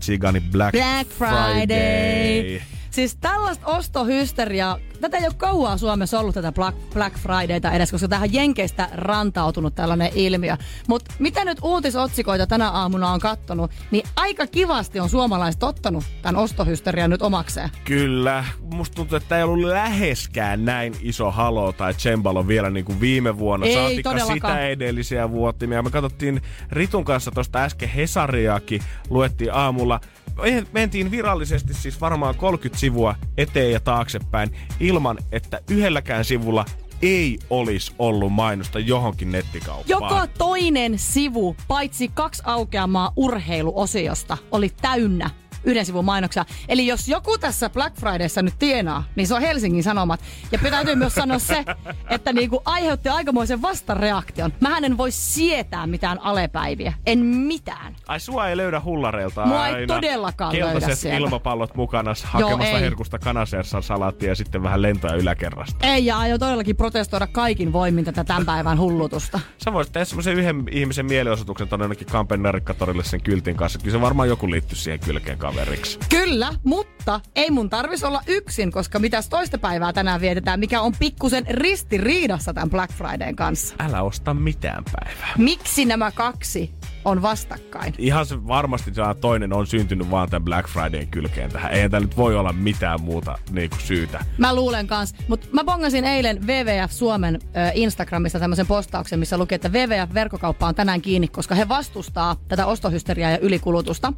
Black, 0.53 0.73
Black 0.73 1.11
Friday. 1.11 2.61
Siis 2.97 3.17
tällaista 3.17 3.67
ostohysteriaa, 3.67 4.79
tätä 5.01 5.17
ei 5.17 5.27
ole 5.27 5.35
kauaa 5.37 5.77
Suomessa 5.77 6.21
ollut 6.21 6.35
tätä 6.35 6.53
Black, 6.53 6.79
Black 6.95 7.17
Fridayta 7.19 7.71
edes, 7.71 7.91
koska 7.91 8.09
tähän 8.09 8.33
Jenkeistä 8.33 8.89
rantautunut 8.93 9.75
tällainen 9.75 10.11
ilmiö. 10.15 10.57
Mutta 10.89 11.15
mitä 11.19 11.45
nyt 11.45 11.59
uutisotsikoita 11.63 12.47
tänä 12.47 12.71
aamuna 12.71 13.11
on 13.11 13.21
kattonut, 13.21 13.71
niin 13.91 14.05
aika 14.17 14.47
kivasti 14.47 15.01
on 15.01 15.09
suomalaiset 15.09 15.63
ottanut 15.63 16.05
tämän 16.23 16.43
ostohysterian 16.43 17.11
nyt 17.11 17.23
omakseen. 17.23 17.71
Kyllä. 17.85 18.45
Musta 18.75 18.95
tuntuu, 18.95 19.17
että 19.17 19.37
ei 19.37 19.43
ollut 19.43 19.69
läheskään 19.69 20.65
näin 20.65 20.97
iso 21.03 21.31
halo 21.31 21.73
tai 21.73 21.95
Cembalo 21.95 22.49
vielä 22.49 22.71
niin 22.71 22.85
kuin 22.85 23.01
viime 23.01 23.39
vuonna. 23.39 23.67
Ei 23.67 23.75
Saatikka 23.75 24.11
todellakaan. 24.11 24.55
sitä 24.55 24.69
edellisiä 24.69 25.31
vuottimia. 25.31 25.83
Me 25.83 25.91
katsottiin 25.91 26.43
Ritun 26.71 27.05
kanssa 27.05 27.31
tuosta 27.31 27.63
äsken 27.63 27.89
Hesariakin, 27.89 28.83
luettiin 29.11 29.55
aamulla. 29.55 30.01
Me- 30.43 30.67
Mentiin 30.73 31.11
virallisesti 31.11 31.75
siis 31.75 32.01
varmaan 32.01 32.35
30 32.35 32.81
sivua 32.87 33.15
eteen 33.37 33.73
ja 33.73 33.81
taaksepäin 33.81 34.51
ilman, 34.81 35.19
että 35.33 35.61
yhdelläkään 35.71 36.25
sivulla 36.25 36.65
ei 37.03 37.39
olisi 37.51 37.93
ollut 37.99 38.33
mainosta 38.33 38.79
johonkin 38.79 39.33
nettikauppaan. 39.33 39.89
Joka 39.89 40.27
toinen 40.39 40.99
sivu, 40.99 41.57
paitsi 41.69 42.09
kaksi 42.09 42.43
aukeamaa 42.47 43.13
urheiluosiosta, 43.17 44.37
oli 44.51 44.71
täynnä 44.83 45.31
yhden 45.67 45.87
sivun 45.87 46.05
mainoksia. 46.05 46.45
Eli 46.69 46.87
jos 46.87 47.09
joku 47.09 47.39
tässä 47.39 47.71
Black 47.71 47.97
Fridayssa 47.97 48.43
nyt 48.43 48.55
tienaa, 48.59 49.05
niin 49.17 49.27
se 49.27 49.35
on 49.35 49.41
Helsingin 49.41 49.83
Sanomat. 49.83 50.21
Ja 50.53 50.59
täytyy 50.71 50.95
myös 50.95 51.15
sanoa 51.15 51.39
se, 51.39 51.65
että 52.11 52.33
niinku 52.33 52.63
aiheutti 52.65 53.09
aikamoisen 53.09 53.63
vastareaktion. 53.63 54.53
Mähän 54.61 54.85
en 54.85 54.99
voi 54.99 55.11
sietää 55.11 55.87
mitään 55.87 56.19
alepäiviä. 56.23 56.93
En 57.07 57.19
mitään. 57.19 57.97
Ai 58.09 58.21
sua 58.21 58.49
ei 58.49 58.57
löydä 58.57 58.81
hullareilta 58.81 59.47
Mua 59.47 59.69
ei 59.69 59.75
aina. 59.75 59.95
todellakaan 59.95 60.59
löydä 60.59 60.95
sieltä. 60.95 61.19
ilmapallot 61.19 61.75
mukana 61.75 62.15
hakemassa 62.25 62.77
ei. 62.77 62.81
herkusta 62.81 63.19
kanasersan 63.19 63.83
salaattia 63.83 64.29
ja 64.29 64.35
sitten 64.35 64.63
vähän 64.63 64.83
lentoja 64.83 65.15
yläkerrasta. 65.15 65.87
Ei, 65.87 66.07
ja 66.07 66.19
aion 66.19 66.41
todellakin 66.41 66.77
protestoida 66.77 67.27
kaikin 67.27 67.73
voimin 67.73 68.05
tätä 68.05 68.25
tämän 68.25 68.47
päivän 68.47 68.79
hullutusta. 68.79 69.41
Sä 69.65 69.73
voisit 69.73 69.93
tehdä 69.93 70.05
semmoisen 70.05 70.39
yhden 70.39 70.65
ihmisen 70.71 71.07
mielenosoituksen 71.07 71.69
tonne 71.69 71.85
jonnekin 71.85 72.07
Kampen 72.07 72.43
narikkatorille 72.43 73.05
sen 73.05 73.21
kyltin 73.21 73.57
kanssa. 73.57 73.79
Kyllä 73.79 73.93
se 73.93 74.01
varmaan 74.01 74.29
joku 74.29 74.51
liittyy 74.51 74.79
siihen 74.79 75.01
kylkeen 75.01 75.39
kaveriksi. 75.57 75.99
Kyllä, 76.09 76.53
mutta 76.65 77.21
ei 77.35 77.51
mun 77.51 77.71
tarvis 77.71 78.05
olla 78.05 78.23
yksin, 78.27 78.73
koska 78.73 78.99
mitäs 78.99 79.29
toista 79.29 79.59
päivää 79.59 79.93
tänään 79.93 80.21
vietetään, 80.21 80.61
mikä 80.61 80.81
on 80.81 80.93
pikkusen 80.99 81.47
ristiriidassa 81.49 82.55
tämän 82.55 82.71
Black 82.71 82.93
Fridayn 82.93 83.37
kanssa. 83.37 83.75
Älä 83.79 84.03
osta 84.03 84.35
mitään 84.35 84.85
päivää. 84.85 85.35
Miksi 85.39 85.85
nämä 85.85 86.11
kaksi 86.11 86.71
on 87.07 87.23
vastakkain? 87.23 87.95
Ihan 87.99 88.27
se 88.27 88.47
varmasti 88.47 88.95
se 88.95 89.03
toinen 89.21 89.53
on 89.53 89.67
syntynyt 89.67 90.11
vaan 90.11 90.31
tämän 90.31 90.45
Black 90.45 90.69
Fridayn 90.69 91.09
kylkeen 91.09 91.51
tähän. 91.51 91.73
Eihän 91.73 91.91
tää 91.91 92.01
nyt 92.01 92.17
voi 92.17 92.37
olla 92.37 92.53
mitään 92.53 93.01
muuta 93.01 93.39
niinku 93.51 93.77
syytä. 93.79 94.25
Mä 94.39 94.55
luulen 94.55 94.87
kans, 94.87 95.15
mutta 95.29 95.49
mä 95.53 95.65
bongasin 95.65 96.05
eilen 96.05 96.47
WWF 96.47 96.91
Suomen 96.91 97.35
ö, 97.35 97.49
Instagramissa 97.75 98.39
tämmöisen 98.39 98.67
postauksen, 98.67 99.19
missä 99.19 99.39
luki, 99.39 99.55
että 99.55 99.69
WWF-verkkokauppa 99.69 100.67
on 100.67 100.75
tänään 100.75 101.03
kiinni, 101.03 101.29
koska 101.29 101.55
he 101.55 101.69
vastustaa 101.69 102.37
tätä 102.49 102.67
ostohysteriaa 102.67 103.31
ja 103.31 103.39
ylikulutusta. 103.39 104.13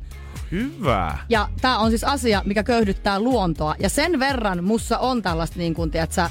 Hyvä. 0.50 1.18
Ja 1.28 1.48
tämä 1.60 1.78
on 1.78 1.90
siis 1.90 2.04
asia, 2.04 2.42
mikä 2.46 2.62
köyhdyttää 2.62 3.20
luontoa. 3.20 3.74
Ja 3.78 3.88
sen 3.88 4.20
verran 4.20 4.64
mussa 4.64 4.98
on 4.98 5.22
tällaista 5.22 5.58
niin 5.58 5.74
kuin, 5.74 5.90
tiedätkö, 5.90 6.22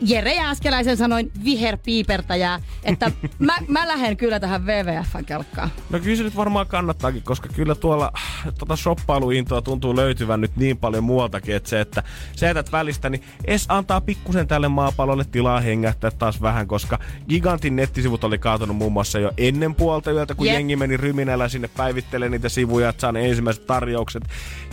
Jere 0.00 0.34
Jääskeläisen 0.34 0.96
sanoin 0.96 1.32
viherpiipertäjää, 1.44 2.60
että 2.84 3.12
mä, 3.38 3.54
mä 3.68 3.88
lähden 3.88 4.16
kyllä 4.16 4.40
tähän 4.40 4.66
WWFn 4.66 5.24
kelkkaan. 5.24 5.70
No 5.90 5.98
kyllä 5.98 6.16
se 6.16 6.22
nyt 6.22 6.36
varmaan 6.36 6.66
kannattaakin, 6.66 7.22
koska 7.22 7.48
kyllä 7.48 7.74
tuolla 7.74 8.12
tota 8.58 8.76
shoppailuintoa 8.76 9.62
tuntuu 9.62 9.96
löytyvän 9.96 10.40
nyt 10.40 10.56
niin 10.56 10.76
paljon 10.76 11.04
muualtakin, 11.04 11.56
että 11.56 11.70
se, 11.70 11.80
että 11.80 12.02
sä 12.36 12.46
jätät 12.46 12.72
välistä, 12.72 13.10
niin 13.10 13.22
es 13.44 13.66
antaa 13.68 14.00
pikkusen 14.00 14.48
tälle 14.48 14.68
maapallolle 14.68 15.24
tilaa 15.24 15.60
hengähtää 15.60 16.10
taas 16.10 16.42
vähän, 16.42 16.66
koska 16.66 16.98
Gigantin 17.28 17.76
nettisivut 17.76 18.24
oli 18.24 18.38
kaatunut 18.38 18.76
muun 18.76 18.92
muassa 18.92 19.18
jo 19.18 19.32
ennen 19.38 19.74
puolta 19.74 20.12
yöltä, 20.12 20.34
kun 20.34 20.46
Jep. 20.46 20.54
jengi 20.54 20.76
meni 20.76 20.96
ryminällä 20.96 21.48
sinne 21.48 21.68
päivittelee 21.76 22.28
niitä 22.28 22.48
sivuja, 22.48 22.88
että 22.88 23.00
saa 23.00 23.12
ne 23.12 23.28
ensimmäiset 23.28 23.66
tarjoukset. 23.66 24.22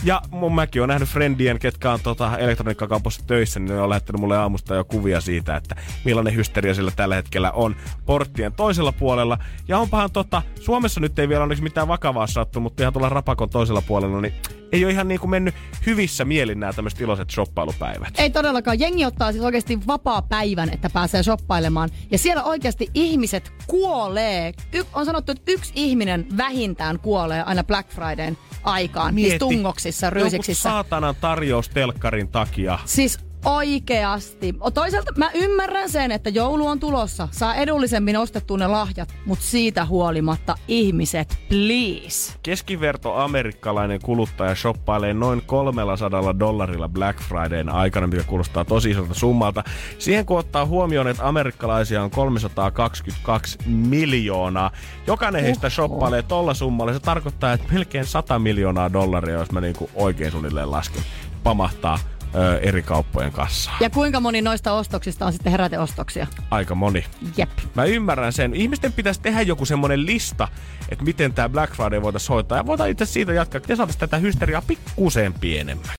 Ja 0.04 0.22
mun 0.30 0.54
mäkin 0.54 0.82
on 0.82 0.88
nähnyt 0.88 1.08
friendien, 1.08 1.58
ketkä 1.58 1.92
on 1.92 2.00
tota 2.02 2.38
elektroniikkakaupassa 2.38 3.22
töissä, 3.26 3.60
niin 3.60 3.74
ne 3.74 3.80
on 3.80 3.90
lähettänyt 3.90 4.20
mulle 4.20 4.36
aamusta 4.36 4.74
jo 4.74 4.84
kuvia 4.84 5.13
siitä, 5.20 5.56
että 5.56 5.76
millainen 6.04 6.34
hysteria 6.34 6.74
sillä 6.74 6.90
tällä 6.96 7.14
hetkellä 7.14 7.50
on 7.50 7.76
porttien 8.06 8.52
toisella 8.52 8.92
puolella. 8.92 9.38
Ja 9.68 9.78
onpahan 9.78 10.10
tota, 10.12 10.42
Suomessa 10.60 11.00
nyt 11.00 11.18
ei 11.18 11.28
vielä 11.28 11.42
onneksi 11.42 11.64
mitään 11.64 11.88
vakavaa 11.88 12.26
sattu, 12.26 12.60
mutta 12.60 12.82
ihan 12.82 12.92
tuolla 12.92 13.08
Rapakon 13.08 13.50
toisella 13.50 13.82
puolella, 13.82 14.20
niin 14.20 14.34
ei 14.72 14.84
ole 14.84 14.92
ihan 14.92 15.08
niin 15.08 15.20
kuin 15.20 15.30
mennyt 15.30 15.54
hyvissä 15.86 16.24
mielin 16.24 16.60
nämä 16.60 16.72
tämmöiset 16.72 17.00
iloiset 17.00 17.30
shoppailupäivät. 17.30 18.14
Ei 18.18 18.30
todellakaan. 18.30 18.80
Jengi 18.80 19.04
ottaa 19.04 19.32
siis 19.32 19.44
oikeasti 19.44 19.78
vapaa 19.86 20.22
päivän, 20.22 20.70
että 20.70 20.90
pääsee 20.90 21.22
shoppailemaan. 21.22 21.90
Ja 22.10 22.18
siellä 22.18 22.42
oikeasti 22.42 22.90
ihmiset 22.94 23.52
kuolee. 23.66 24.52
Y- 24.72 24.84
on 24.92 25.06
sanottu, 25.06 25.32
että 25.32 25.52
yksi 25.52 25.72
ihminen 25.74 26.26
vähintään 26.36 26.98
kuolee 26.98 27.42
aina 27.42 27.64
Black 27.64 27.90
Fridayn 27.90 28.38
aikaan. 28.62 29.14
Mieti, 29.14 29.38
tungoksissa, 29.38 30.10
ryysiksissä. 30.10 30.68
Joku 30.68 30.74
saatanan 30.74 31.14
tarjous 31.20 31.68
telkkarin 31.68 32.28
takia. 32.28 32.78
Siis 32.84 33.18
oikeasti. 33.44 34.54
Toisaalta 34.74 35.12
mä 35.16 35.30
ymmärrän 35.34 35.90
sen, 35.90 36.12
että 36.12 36.30
joulu 36.30 36.66
on 36.66 36.80
tulossa. 36.80 37.28
Saa 37.30 37.54
edullisemmin 37.54 38.16
ostettua 38.16 38.58
ne 38.58 38.66
lahjat, 38.66 39.14
mutta 39.26 39.44
siitä 39.44 39.84
huolimatta 39.84 40.54
ihmiset, 40.68 41.38
please. 41.48 42.32
Keskiverto 42.42 43.14
amerikkalainen 43.14 44.00
kuluttaja 44.02 44.54
shoppailee 44.54 45.14
noin 45.14 45.42
300 45.46 46.38
dollarilla 46.40 46.88
Black 46.88 47.20
Fridayn 47.20 47.68
aikana, 47.68 48.06
mikä 48.06 48.22
kuulostaa 48.22 48.64
tosi 48.64 48.90
isolta 48.90 49.14
summalta. 49.14 49.64
Siihen 49.98 50.26
kun 50.26 50.38
ottaa 50.38 50.66
huomioon, 50.66 51.08
että 51.08 51.28
amerikkalaisia 51.28 52.02
on 52.02 52.10
322 52.10 53.58
miljoonaa. 53.66 54.70
Jokainen 55.06 55.42
heistä 55.42 55.70
shoppailee 55.70 56.22
tolla 56.22 56.54
summalla. 56.54 56.92
Se 56.92 57.00
tarkoittaa, 57.00 57.52
että 57.52 57.72
melkein 57.72 58.06
100 58.06 58.38
miljoonaa 58.38 58.92
dollaria, 58.92 59.38
jos 59.38 59.52
mä 59.52 59.60
niinku 59.60 59.90
oikein 59.94 60.30
suunnilleen 60.30 60.70
lasken, 60.70 61.02
pamahtaa 61.42 61.98
ö, 62.34 62.58
eri 62.58 62.82
kauppojen 62.82 63.32
kassaan. 63.32 63.76
Ja 63.80 63.90
kuinka 63.90 64.20
moni 64.20 64.42
noista 64.42 64.72
ostoksista 64.72 65.26
on 65.26 65.32
sitten 65.32 65.50
heräteostoksia? 65.50 66.26
Aika 66.50 66.74
moni. 66.74 67.04
Jep. 67.36 67.50
Mä 67.74 67.84
ymmärrän 67.84 68.32
sen. 68.32 68.54
Ihmisten 68.54 68.92
pitäisi 68.92 69.20
tehdä 69.20 69.42
joku 69.42 69.64
semmonen 69.64 70.06
lista, 70.06 70.48
että 70.88 71.04
miten 71.04 71.32
tämä 71.32 71.48
Black 71.48 71.74
Friday 71.74 72.02
voitaisiin 72.02 72.28
hoitaa. 72.34 72.58
Ja 72.58 72.66
voidaan 72.66 72.90
itse 72.90 73.06
siitä 73.06 73.32
jatkaa, 73.32 73.56
että 73.56 73.76
saataisiin 73.76 74.00
tätä 74.00 74.16
hysteriaa 74.16 74.62
pikkuseen 74.66 75.32
pienemmän. 75.32 75.94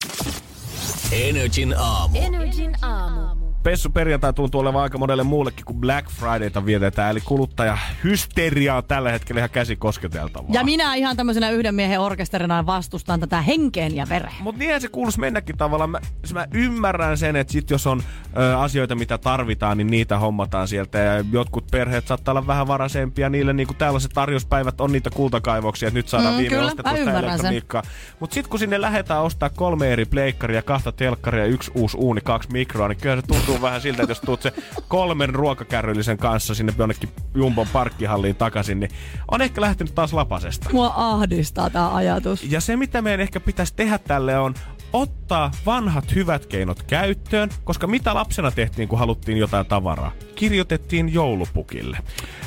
Energin 1.12 1.76
aamu. 1.78 2.18
Energin 2.18 2.76
aamu. 2.82 3.45
Pessu 3.66 3.90
perjantai 3.90 4.34
tuntuu 4.34 4.62
olevan 4.62 4.84
aika 4.84 4.98
monelle 4.98 5.24
muullekin, 5.24 5.66
kun 5.66 5.76
Black 5.76 6.10
Fridayta 6.10 6.66
vietetään. 6.66 7.12
Eli 7.12 7.22
kuluttaja 7.22 7.78
hysteria 8.04 8.76
on 8.76 8.84
tällä 8.84 9.12
hetkellä 9.12 9.40
ihan 9.40 9.50
käsi 9.50 9.76
kosketeltavaa. 9.76 10.50
Ja 10.54 10.64
minä 10.64 10.96
ihan 10.96 11.18
tämmöisenä 11.18 11.50
yhden 11.50 11.76
miehen 11.76 12.00
orkesterina 12.00 12.66
vastustan 12.66 13.20
tätä 13.20 13.42
henkeen 13.42 13.96
ja 13.96 14.06
vereen. 14.10 14.36
Mutta 14.40 14.60
niinhän 14.60 14.82
se 14.82 14.88
kuuluisi 14.88 15.20
mennäkin 15.20 15.58
tavallaan. 15.58 15.90
Mä, 15.90 16.00
siis 16.20 16.34
mä 16.34 16.48
ymmärrän 16.54 17.18
sen, 17.18 17.36
että 17.36 17.54
sit 17.54 17.70
jos 17.70 17.88
on 17.88 18.04
ö, 18.38 18.58
asioita, 18.60 18.96
mitä 18.96 19.18
tarvitaan, 19.18 19.78
niin 19.78 19.88
niitä 19.92 20.18
hommataan 20.20 20.68
sieltä. 20.68 20.98
Ja 20.98 21.24
jotkut 21.32 21.68
perheet 21.72 22.08
saattaa 22.08 22.32
olla 22.32 22.48
vähän 22.48 22.68
varaisempia. 22.68 23.30
Niille 23.30 23.54
niin 23.54 23.68
kuin 23.68 23.78
tällaiset 23.78 24.12
tarjouspäivät 24.14 24.82
on 24.82 24.92
niitä 24.92 25.10
kultakaivoksia, 25.10 25.88
että 25.88 25.98
nyt 26.00 26.08
saadaan 26.08 26.34
Mm, 26.34 26.38
viime 26.38 26.56
kyllä, 26.56 26.68
ostettua 26.68 27.20
elektroniikkaa. 27.20 27.84
Mutta 28.20 28.34
sitten 28.34 28.50
kun 28.50 28.60
sinne 28.60 28.82
lähdetään 28.82 29.22
ostaa 29.24 29.50
kolme 29.50 29.94
eri 29.94 30.06
pleikkaria, 30.06 30.62
kahta 30.62 30.92
telkkaria, 30.92 31.46
yksi 31.46 31.72
uusi 31.76 31.98
uuni, 31.98 32.22
kaksi 32.22 32.52
mikroa, 32.52 32.88
niin 32.88 32.98
kyllä 32.98 33.16
se 33.16 33.28
tuntuu 33.28 33.55
vähän 33.62 33.82
siltä, 33.82 34.04
että 34.04 34.12
jos 34.12 34.22
tuut 34.22 34.42
se 34.42 34.54
kolmen 34.88 35.36
ruokakärryllisen 35.36 36.18
kanssa 36.18 36.56
sinne 36.56 36.74
jonnekin 36.78 37.10
Jumbon 37.36 37.68
parkkihalliin 37.74 38.36
takaisin, 38.36 38.80
niin 38.80 38.92
on 39.32 39.42
ehkä 39.42 39.62
lähtenyt 39.62 39.96
taas 39.96 40.14
lapasesta. 40.14 40.70
Mua 40.74 40.94
ahdistaa 40.96 41.70
tämä 41.70 41.96
ajatus. 41.96 42.44
Ja 42.44 42.62
se, 42.62 42.78
mitä 42.78 43.02
meidän 43.02 43.20
ehkä 43.20 43.40
pitäisi 43.40 43.74
tehdä 43.76 43.98
tälle 43.98 44.40
on 44.40 44.54
ottaa 44.96 45.52
vanhat 45.66 46.16
hyvät 46.16 46.46
keinot 46.46 46.84
käyttöön, 46.84 47.50
koska 47.64 47.88
mitä 47.88 48.14
lapsena 48.14 48.52
tehtiin, 48.52 48.88
kun 48.88 49.00
haluttiin 49.00 49.38
jotain 49.38 49.66
tavaraa? 49.66 50.12
Kirjoitettiin 50.36 51.14
joulupukille. 51.14 51.98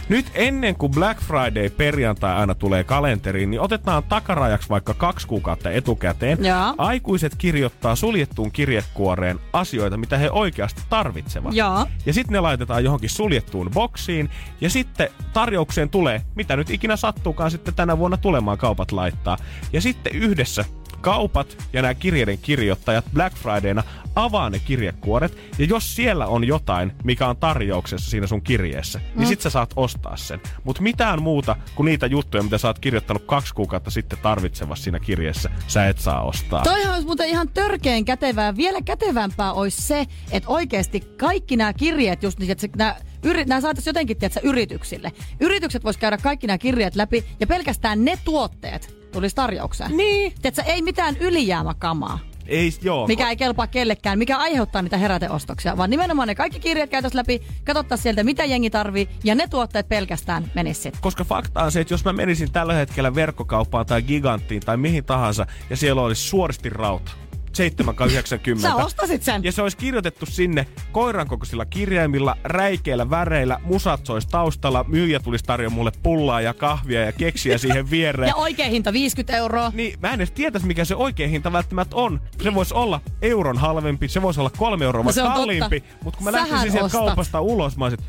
Nyt 0.08 0.26
ennen 0.34 0.74
kuin 0.76 0.92
Black 0.92 1.20
Friday 1.20 1.70
perjantai 1.70 2.34
aina 2.34 2.54
tulee 2.54 2.84
kalenteriin, 2.84 3.50
niin 3.50 3.60
otetaan 3.60 4.02
takarajaksi 4.02 4.68
vaikka 4.68 4.94
kaksi 4.94 5.26
kuukautta 5.26 5.70
etukäteen. 5.70 6.44
Joo. 6.44 6.74
Aikuiset 6.78 7.34
kirjoittaa 7.38 7.96
suljettuun 7.96 8.50
kirjekuoreen 8.50 9.40
asioita, 9.52 9.96
mitä 9.96 10.18
he 10.18 10.30
oikeasti 10.30 10.82
tarvitsevat. 10.88 11.54
Joo. 11.54 11.86
Ja 12.06 12.12
sitten 12.12 12.32
ne 12.32 12.40
laitetaan 12.40 12.84
johonkin 12.84 13.10
suljettuun 13.10 13.70
boksiin. 13.74 14.30
Ja 14.60 14.70
sitten 14.70 15.08
tarjoukseen 15.32 15.90
tulee, 15.90 16.22
mitä 16.34 16.56
nyt 16.56 16.70
ikinä 16.70 16.96
sattuukaan 16.96 17.50
sitten 17.50 17.74
tänä 17.74 17.98
vuonna 17.98 18.16
tulemaan 18.16 18.58
kaupat 18.58 18.92
laittaa. 18.92 19.36
Ja 19.72 19.80
sitten 19.80 20.12
yhdessä 20.14 20.64
kaupat 21.00 21.64
ja 21.72 21.82
nämä 21.82 21.94
kirjeiden 21.94 22.38
kirjoittajat 22.38 23.04
Black 23.14 23.36
Fridayna 23.36 23.82
avaa 24.16 24.50
ne 24.50 24.58
kirjekuoret. 24.58 25.38
Ja 25.58 25.64
jos 25.64 25.96
siellä 25.96 26.26
on 26.26 26.44
jotain, 26.44 26.92
mikä 27.04 27.28
on 27.28 27.36
tarjouksessa 27.36 28.10
siinä 28.10 28.26
sun 28.26 28.42
kirjeessä, 28.42 29.00
niin 29.14 29.26
sit 29.26 29.40
sä 29.40 29.50
saat 29.50 29.72
ostaa 29.76 30.16
sen. 30.16 30.40
Mutta 30.64 30.82
mitään 30.82 31.22
muuta 31.22 31.56
kuin 31.74 31.84
niitä 31.84 32.06
juttuja, 32.06 32.42
mitä 32.42 32.58
sä 32.58 32.68
oot 32.68 32.78
kirjoittanut 32.78 33.22
kaksi 33.26 33.54
kuukautta 33.54 33.90
sitten 33.90 34.18
tarvitsevassa 34.22 34.84
siinä 34.84 35.00
kirjeessä, 35.00 35.50
sä 35.66 35.88
et 35.88 35.98
saa 35.98 36.22
ostaa. 36.22 36.62
Toihan 36.62 36.92
olisi 36.92 37.06
muuten 37.06 37.28
ihan 37.28 37.48
törkeen 37.48 38.04
kätevää. 38.04 38.56
Vielä 38.56 38.82
kätevämpää 38.82 39.52
olisi 39.52 39.82
se, 39.82 40.06
että 40.30 40.48
oikeasti 40.48 41.00
kaikki 41.00 41.56
nämä 41.56 41.72
kirjeet, 41.72 42.22
just 42.22 42.38
niin, 42.38 42.50
että 42.50 42.68
nämä, 42.76 42.96
yri, 43.22 43.44
nämä 43.44 43.60
saataisiin 43.60 43.90
jotenkin 43.90 44.18
tiedätkö, 44.18 44.40
yrityksille. 44.42 45.12
Yritykset 45.40 45.84
vois 45.84 45.96
käydä 45.96 46.18
kaikki 46.18 46.46
nämä 46.46 46.58
kirjeet 46.58 46.96
läpi 46.96 47.24
ja 47.40 47.46
pelkästään 47.46 48.04
ne 48.04 48.18
tuotteet 48.24 48.97
tulisi 49.12 49.36
tarjoukseen. 49.36 49.96
Niin. 49.96 50.32
Tiedätkö, 50.42 50.72
ei 50.72 50.82
mitään 50.82 51.16
ylijäämäkamaa, 51.20 52.18
Ei, 52.46 52.70
joo. 52.82 53.06
mikä 53.06 53.30
ei 53.30 53.36
kelpaa 53.36 53.66
kellekään, 53.66 54.18
mikä 54.18 54.38
aiheuttaa 54.38 54.82
niitä 54.82 54.96
heräteostoksia, 54.96 55.76
vaan 55.76 55.90
nimenomaan 55.90 56.28
ne 56.28 56.34
kaikki 56.34 56.60
kirjat 56.60 56.90
käytäisiin 56.90 57.18
läpi, 57.18 57.42
katsottaisiin 57.64 58.02
sieltä, 58.02 58.24
mitä 58.24 58.44
jengi 58.44 58.70
tarvii, 58.70 59.08
ja 59.24 59.34
ne 59.34 59.46
tuotteet 59.46 59.88
pelkästään 59.88 60.50
menis 60.54 60.82
sitten. 60.82 61.02
Koska 61.02 61.24
fakta 61.24 61.62
on 61.62 61.72
se, 61.72 61.80
että 61.80 61.94
jos 61.94 62.04
mä 62.04 62.12
menisin 62.12 62.52
tällä 62.52 62.74
hetkellä 62.74 63.14
verkkokauppaan 63.14 63.86
tai 63.86 64.02
giganttiin 64.02 64.62
tai 64.62 64.76
mihin 64.76 65.04
tahansa, 65.04 65.46
ja 65.70 65.76
siellä 65.76 66.02
olisi 66.02 66.22
suoristi 66.22 66.70
rauta, 66.70 67.12
7,90. 67.58 68.60
Sä 68.60 68.74
ostasit 68.74 69.22
sen. 69.22 69.44
Ja 69.44 69.52
se 69.52 69.62
olisi 69.62 69.76
kirjoitettu 69.76 70.26
sinne 70.26 70.66
koiran 70.92 71.28
kokoisilla 71.28 71.64
kirjaimilla, 71.64 72.36
räikeillä 72.44 73.10
väreillä, 73.10 73.60
musat 73.64 74.06
sois 74.06 74.26
taustalla, 74.26 74.84
myyjä 74.88 75.20
tulisi 75.20 75.44
tarjoa 75.44 75.70
mulle 75.70 75.92
pullaa 76.02 76.40
ja 76.40 76.54
kahvia 76.54 77.04
ja 77.04 77.12
keksiä 77.12 77.58
siihen 77.58 77.90
viereen. 77.90 78.28
Ja 78.28 78.34
oikea 78.34 78.68
hinta 78.68 78.92
50 78.92 79.36
euroa. 79.36 79.72
Niin, 79.74 79.98
mä 80.00 80.08
en 80.08 80.14
edes 80.14 80.30
tietäisi, 80.30 80.66
mikä 80.66 80.84
se 80.84 80.94
oikea 80.94 81.28
hinta 81.28 81.52
välttämättä 81.52 81.96
on. 81.96 82.20
Se 82.42 82.54
voisi 82.54 82.74
olla 82.74 83.00
euron 83.22 83.58
halvempi, 83.58 84.08
se 84.08 84.22
voisi 84.22 84.40
olla 84.40 84.50
kolme 84.50 84.84
euroa 84.84 85.04
No 85.04 85.12
se 85.12 85.22
on 85.22 85.32
kalliimpi. 85.32 85.84
Mutta 86.04 86.16
kun 86.16 86.24
mä 86.24 86.30
Sähän 86.30 86.50
lähtisin 86.50 86.72
sieltä 86.72 86.92
kaupasta 86.92 87.40
ulos, 87.40 87.76
mä 87.76 87.84
olisin, 87.84 88.04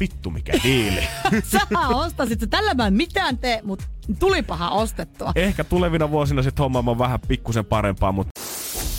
vittu 0.00 0.30
mikä 0.30 0.52
diili. 0.62 1.08
Sä 1.52 1.60
ostasit 1.94 2.40
se. 2.40 2.46
Tällä 2.46 2.74
mä 2.74 2.86
en 2.86 2.94
mitään 2.94 3.38
tee, 3.38 3.60
mutta 3.64 3.84
tulipahan 4.18 4.72
ostettua. 4.72 5.32
Ehkä 5.34 5.64
tulevina 5.64 6.10
vuosina 6.10 6.42
sitten 6.42 6.62
hommaamaan 6.62 6.98
vähän 6.98 7.20
pikkusen 7.28 7.64
parempaa, 7.64 8.12
mutta 8.12 8.30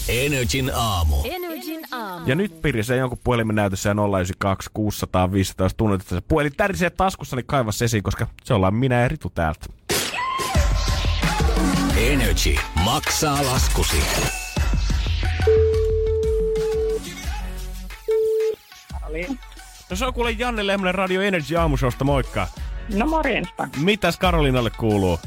Energin 0.09 0.71
aamu. 0.75 1.15
Energin 1.23 1.85
aamu. 1.91 2.25
Ja 2.27 2.35
nyt 2.35 2.61
pirisee 2.61 2.97
jonkun 2.97 3.19
puhelimen 3.23 3.55
näytössä 3.55 3.89
ja 3.89 3.93
092 3.93 4.69
600 4.73 5.31
15 5.31 5.77
tunnet, 5.77 6.01
että 6.01 6.15
se 6.15 6.21
puhelin 6.21 6.53
tärisee 6.57 6.89
taskussa, 6.89 7.35
niin 7.35 7.45
kaiva 7.45 7.71
se 7.71 7.85
esiin, 7.85 8.03
koska 8.03 8.27
se 8.43 8.53
ollaan 8.53 8.75
minä 8.75 9.01
ja 9.01 9.07
Ritu 9.07 9.29
täältä. 9.29 9.65
Energy 11.97 12.55
maksaa 12.83 13.45
laskusi. 13.45 13.97
No 19.89 19.95
se 19.95 20.05
on 20.05 20.13
kuule 20.13 20.31
Janne 20.31 20.67
Lehmonen 20.67 20.95
Radio 20.95 21.21
Energy 21.21 21.55
aamushowsta, 21.55 22.03
moikka. 22.03 22.47
No 22.95 23.05
morjesta. 23.05 23.67
Mitäs 23.77 24.17
Karolinalle 24.17 24.69
kuuluu? 24.69 25.19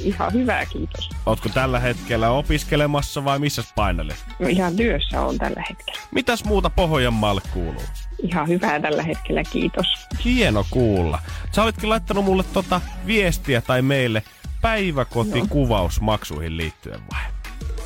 Ihan 0.00 0.32
hyvää, 0.32 0.66
kiitos. 0.66 1.10
Ootko 1.26 1.48
tällä 1.48 1.80
hetkellä 1.80 2.30
opiskelemassa 2.30 3.24
vai 3.24 3.38
missä 3.38 3.62
painelle? 3.74 4.14
No 4.38 4.48
ihan 4.48 4.76
työssä 4.76 5.20
on 5.20 5.38
tällä 5.38 5.64
hetkellä. 5.68 6.00
Mitäs 6.10 6.44
muuta 6.44 6.70
Pohjanmaalle 6.70 7.40
kuuluu? 7.52 7.82
Ihan 8.22 8.48
hyvää 8.48 8.80
tällä 8.80 9.02
hetkellä, 9.02 9.42
kiitos. 9.44 9.86
Hieno 10.24 10.64
kuulla. 10.70 11.18
Sä 11.52 11.62
olitkin 11.62 11.88
laittanut 11.88 12.24
mulle 12.24 12.44
tota 12.52 12.80
viestiä 13.06 13.60
tai 13.60 13.82
meille 13.82 14.22
päiväkotikuvausmaksuihin 14.60 16.56
liittyen 16.56 17.00
vai? 17.12 17.22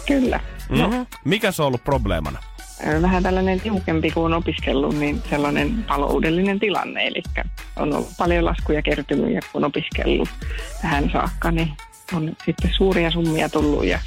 Kyllä. 0.07 0.41
No, 0.69 0.89
Mm-hmm. 0.89 1.07
Mikä 1.25 1.53
se 1.53 1.63
on 1.63 1.67
ollut 1.67 1.85
probleemana? 1.85 2.39
vähän 3.03 3.23
tällainen 3.23 3.61
tiukempi 3.61 4.11
kuin 4.11 4.25
on 4.25 4.33
opiskellut, 4.35 4.99
niin 4.99 5.23
sellainen 5.31 5.85
taloudellinen 5.85 6.61
tilanne. 6.61 7.07
Eli 7.07 7.23
on 7.77 7.93
ollut 7.95 8.11
paljon 8.19 8.45
laskuja 8.45 8.83
kertynyt 8.83 9.35
ja 9.35 9.41
kun 9.53 9.65
on 9.65 9.65
opiskellut 9.65 10.29
tähän 10.83 11.11
saakka, 11.13 11.51
niin 11.51 11.73
on 12.15 12.37
sitten 12.45 12.71
suuria 12.77 13.11
summia 13.11 13.49
tullut 13.49 13.85
ja 13.85 13.99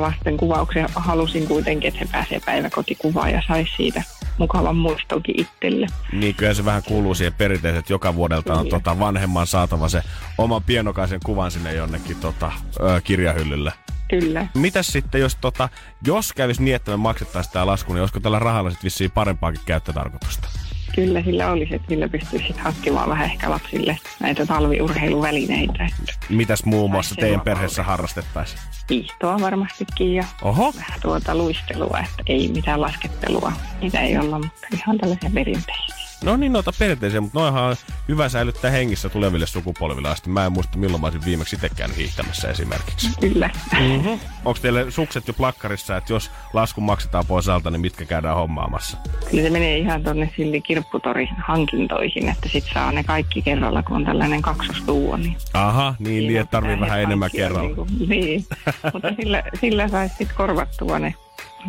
vasten 0.00 0.36
kuvauksia 0.36 0.88
halusin 0.94 1.46
kuitenkin, 1.48 1.88
että 1.88 2.00
he 2.00 2.08
pääsee 2.12 2.40
päiväkotikuvaan 2.46 3.32
ja 3.32 3.42
saisi 3.48 3.72
siitä 3.76 4.02
mukavan 4.38 4.76
muistonkin 4.76 5.40
itselle. 5.40 5.86
Niin 6.12 6.34
kyllä 6.34 6.54
se 6.54 6.64
vähän 6.64 6.82
kuuluu 6.82 7.14
siihen 7.14 7.32
perinteeseen, 7.32 7.78
että 7.78 7.92
joka 7.92 8.14
vuodelta 8.14 8.54
on 8.54 8.58
Kyllä. 8.58 8.70
tota, 8.70 8.98
vanhemman 8.98 9.46
saatava 9.46 9.88
se 9.88 10.02
oman 10.38 10.62
pienokaisen 10.62 11.20
kuvan 11.24 11.50
sinne 11.50 11.74
jonnekin 11.74 12.16
tota, 12.16 12.52
ö, 12.80 13.00
kirjahyllylle. 13.04 13.72
Kyllä. 14.10 14.46
Mitäs 14.54 14.86
sitten, 14.86 15.20
jos, 15.20 15.36
tota, 15.36 15.68
jos 16.06 16.32
kävisi 16.32 16.62
niin, 16.62 16.76
että 16.76 16.90
me 16.90 16.96
maksettaisiin 16.96 17.52
tämä 17.52 17.66
lasku, 17.66 17.92
niin 17.92 18.00
olisiko 18.00 18.20
tällä 18.20 18.38
rahalla 18.38 18.70
sitten 18.70 18.84
vissiin 18.84 19.10
parempaakin 19.10 19.60
käyttötarkoitusta? 19.66 20.48
Kyllä 20.94 21.22
sillä 21.22 21.50
olisi, 21.50 21.74
että 21.74 21.88
sillä 21.88 22.08
pystyisi 22.08 22.46
sitten 22.46 22.64
hankkimaan 22.64 23.08
vähän 23.08 23.30
ehkä 23.30 23.50
lapsille 23.50 23.98
näitä 24.20 24.46
talviurheiluvälineitä. 24.46 25.88
Mitäs 26.28 26.64
muun 26.64 26.90
muassa 26.90 27.14
teidän 27.14 27.40
perheessä 27.40 27.82
harrastettaisiin? 27.82 28.60
hiihtoa 28.90 29.40
varmastikin 29.40 30.14
ja 30.14 30.24
Oho, 30.42 30.72
vähän 30.76 31.00
tuota 31.02 31.34
luistelua, 31.34 31.98
että 31.98 32.22
ei 32.26 32.48
mitään 32.48 32.80
laskettelua. 32.80 33.52
Niitä 33.80 34.00
ei 34.00 34.18
olla, 34.18 34.38
mutta 34.38 34.66
ihan 34.74 34.98
tällaisia 34.98 35.30
perinteisiä. 35.34 36.01
No 36.22 36.36
niin 36.36 36.52
noita 36.52 36.72
perinteisiä, 36.78 37.20
mutta 37.20 37.38
noihan 37.38 37.62
on 37.62 37.76
hyvä 38.08 38.28
säilyttää 38.28 38.70
hengissä 38.70 39.08
tuleville 39.08 39.46
sukupolville 39.46 40.08
asti. 40.08 40.30
Mä 40.30 40.46
en 40.46 40.52
muista 40.52 40.78
milloin 40.78 41.00
mä 41.00 41.06
olisin 41.06 41.24
viimeksi 41.24 41.56
itsekään 41.56 41.90
hiihtämässä 41.90 42.48
esimerkiksi. 42.48 43.10
Kyllä. 43.20 43.50
Mm-hmm. 43.72 44.20
Onko 44.44 44.58
teille 44.62 44.90
sukset 44.90 45.28
jo 45.28 45.34
plakkarissa, 45.34 45.96
että 45.96 46.12
jos 46.12 46.30
lasku 46.52 46.80
maksetaan 46.80 47.26
pois 47.26 47.48
alta, 47.48 47.70
niin 47.70 47.80
mitkä 47.80 48.04
käydään 48.04 48.36
hommaamassa? 48.36 48.96
Kyllä 49.30 49.42
se 49.42 49.50
menee 49.50 49.78
ihan 49.78 50.02
tuonne 50.02 50.30
Silli 50.36 50.60
Kirpputori 50.60 51.28
hankintoihin, 51.46 52.28
että 52.28 52.48
sit 52.48 52.64
saa 52.74 52.92
ne 52.92 53.04
kaikki 53.04 53.42
kerralla, 53.42 53.82
kun 53.82 53.96
on 53.96 54.04
tällainen 54.04 54.42
kaksostuo. 54.42 55.16
Niin 55.16 55.36
Aha, 55.54 55.94
niin, 55.98 56.26
niin 56.26 56.40
että 56.40 56.50
tarvii 56.50 56.80
vähän 56.80 56.96
ne 56.96 57.02
enemmän 57.02 57.30
kerralla. 57.36 57.62
Niin, 57.62 57.76
kuin, 57.76 58.08
niin. 58.08 58.44
mutta 58.92 59.08
sillä, 59.20 59.42
sillä 59.60 59.88
saisi 59.88 60.14
sitten 60.18 60.36
korvattua 60.36 60.98
ne 60.98 61.14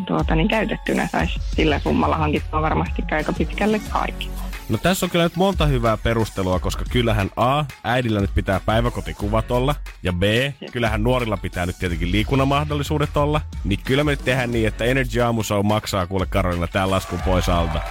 tuota, 0.08 0.36
niin 0.36 0.48
käytettynä 0.48 1.08
saisi 1.12 1.40
sillä 1.56 1.80
summalla 1.80 2.18
hankittua 2.18 2.62
varmasti 2.62 3.04
aika 3.12 3.34
pitkälle 3.34 3.80
kaikki. 3.90 4.30
No 4.70 4.78
tässä 4.78 5.06
on 5.06 5.10
kyllä 5.10 5.26
nyt 5.26 5.36
monta 5.36 5.66
hyvää 5.66 5.98
perustelua, 5.98 6.60
koska 6.60 6.86
kyllähän 6.90 7.30
A, 7.36 7.64
äidillä 7.84 8.20
nyt 8.20 8.34
pitää 8.36 8.62
päiväkotikuvat 8.66 9.52
olla, 9.52 9.76
ja 10.04 10.14
B, 10.14 10.24
kyllähän 10.72 11.04
nuorilla 11.04 11.38
pitää 11.38 11.66
nyt 11.66 11.80
tietenkin 11.80 12.12
liikunnan 12.12 12.48
mahdollisuudet 12.48 13.18
olla. 13.18 13.42
Niin 13.64 13.80
kyllä 13.84 14.04
me 14.04 14.12
nyt 14.12 14.26
tehdään 14.26 14.52
niin, 14.52 14.68
että 14.68 14.86
Energy 14.86 15.22
Aamushow 15.22 15.66
maksaa 15.66 16.08
kuule 16.08 16.26
Karolina 16.26 16.68
tämän 16.68 16.92
laskun 16.92 17.22
pois 17.22 17.50
alta. 17.50 17.82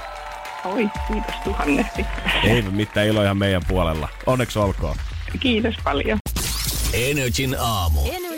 Oi, 0.64 0.88
kiitos 1.08 1.34
tuhannesti. 1.44 2.06
Ei 2.44 2.62
mitään 2.62 3.06
ilo 3.06 3.22
ihan 3.22 3.36
meidän 3.36 3.62
puolella. 3.68 4.08
Onneksi 4.26 4.58
olkoon. 4.58 4.96
Kiitos 5.40 5.74
paljon. 5.84 6.18
Energin 6.92 7.56
aamu. 7.60 8.00
Aamu. 8.00 8.31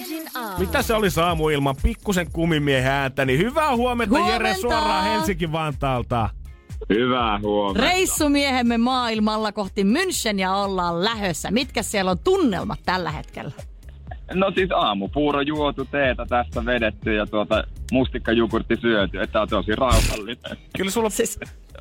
Mitä 0.59 0.83
se 0.83 0.95
oli 0.95 1.11
saamu 1.11 1.49
ilman 1.49 1.77
pikkusen 1.83 2.27
kumimiehen 2.33 2.93
ääntä, 2.93 3.25
niin 3.25 3.39
hyvää 3.39 3.77
huomenta, 3.77 4.19
Jere 4.19 4.29
Huomenta! 4.33 4.61
suoraan 4.61 5.05
Helsinki-Vantaalta. 5.05 6.29
Hyvää 6.89 7.39
huomenta. 7.39 7.89
Reissumiehemme 7.89 8.79
maailmalla 8.79 9.53
kohti 9.53 9.83
München 9.83 10.39
ja 10.39 10.55
ollaan 10.55 11.05
lähössä. 11.05 11.51
Mitkä 11.51 11.83
siellä 11.83 12.11
on 12.11 12.19
tunnelmat 12.19 12.79
tällä 12.87 13.11
hetkellä? 13.11 13.51
No 14.35 14.51
siis 14.55 14.71
aamupuuro 14.75 15.41
juotu, 15.41 15.85
teetä 15.85 16.27
tästä 16.29 16.65
vedetty 16.65 17.15
ja 17.15 17.27
tuota 17.27 17.65
mustikkajogurtti 17.93 18.77
syöty, 18.81 19.21
että 19.21 19.43
on 19.43 19.49
tosi 19.49 19.77
rauhallinen. 19.77 20.57
Kyllä 20.77 20.91
sulla 20.91 21.11
Siis- 21.11 21.39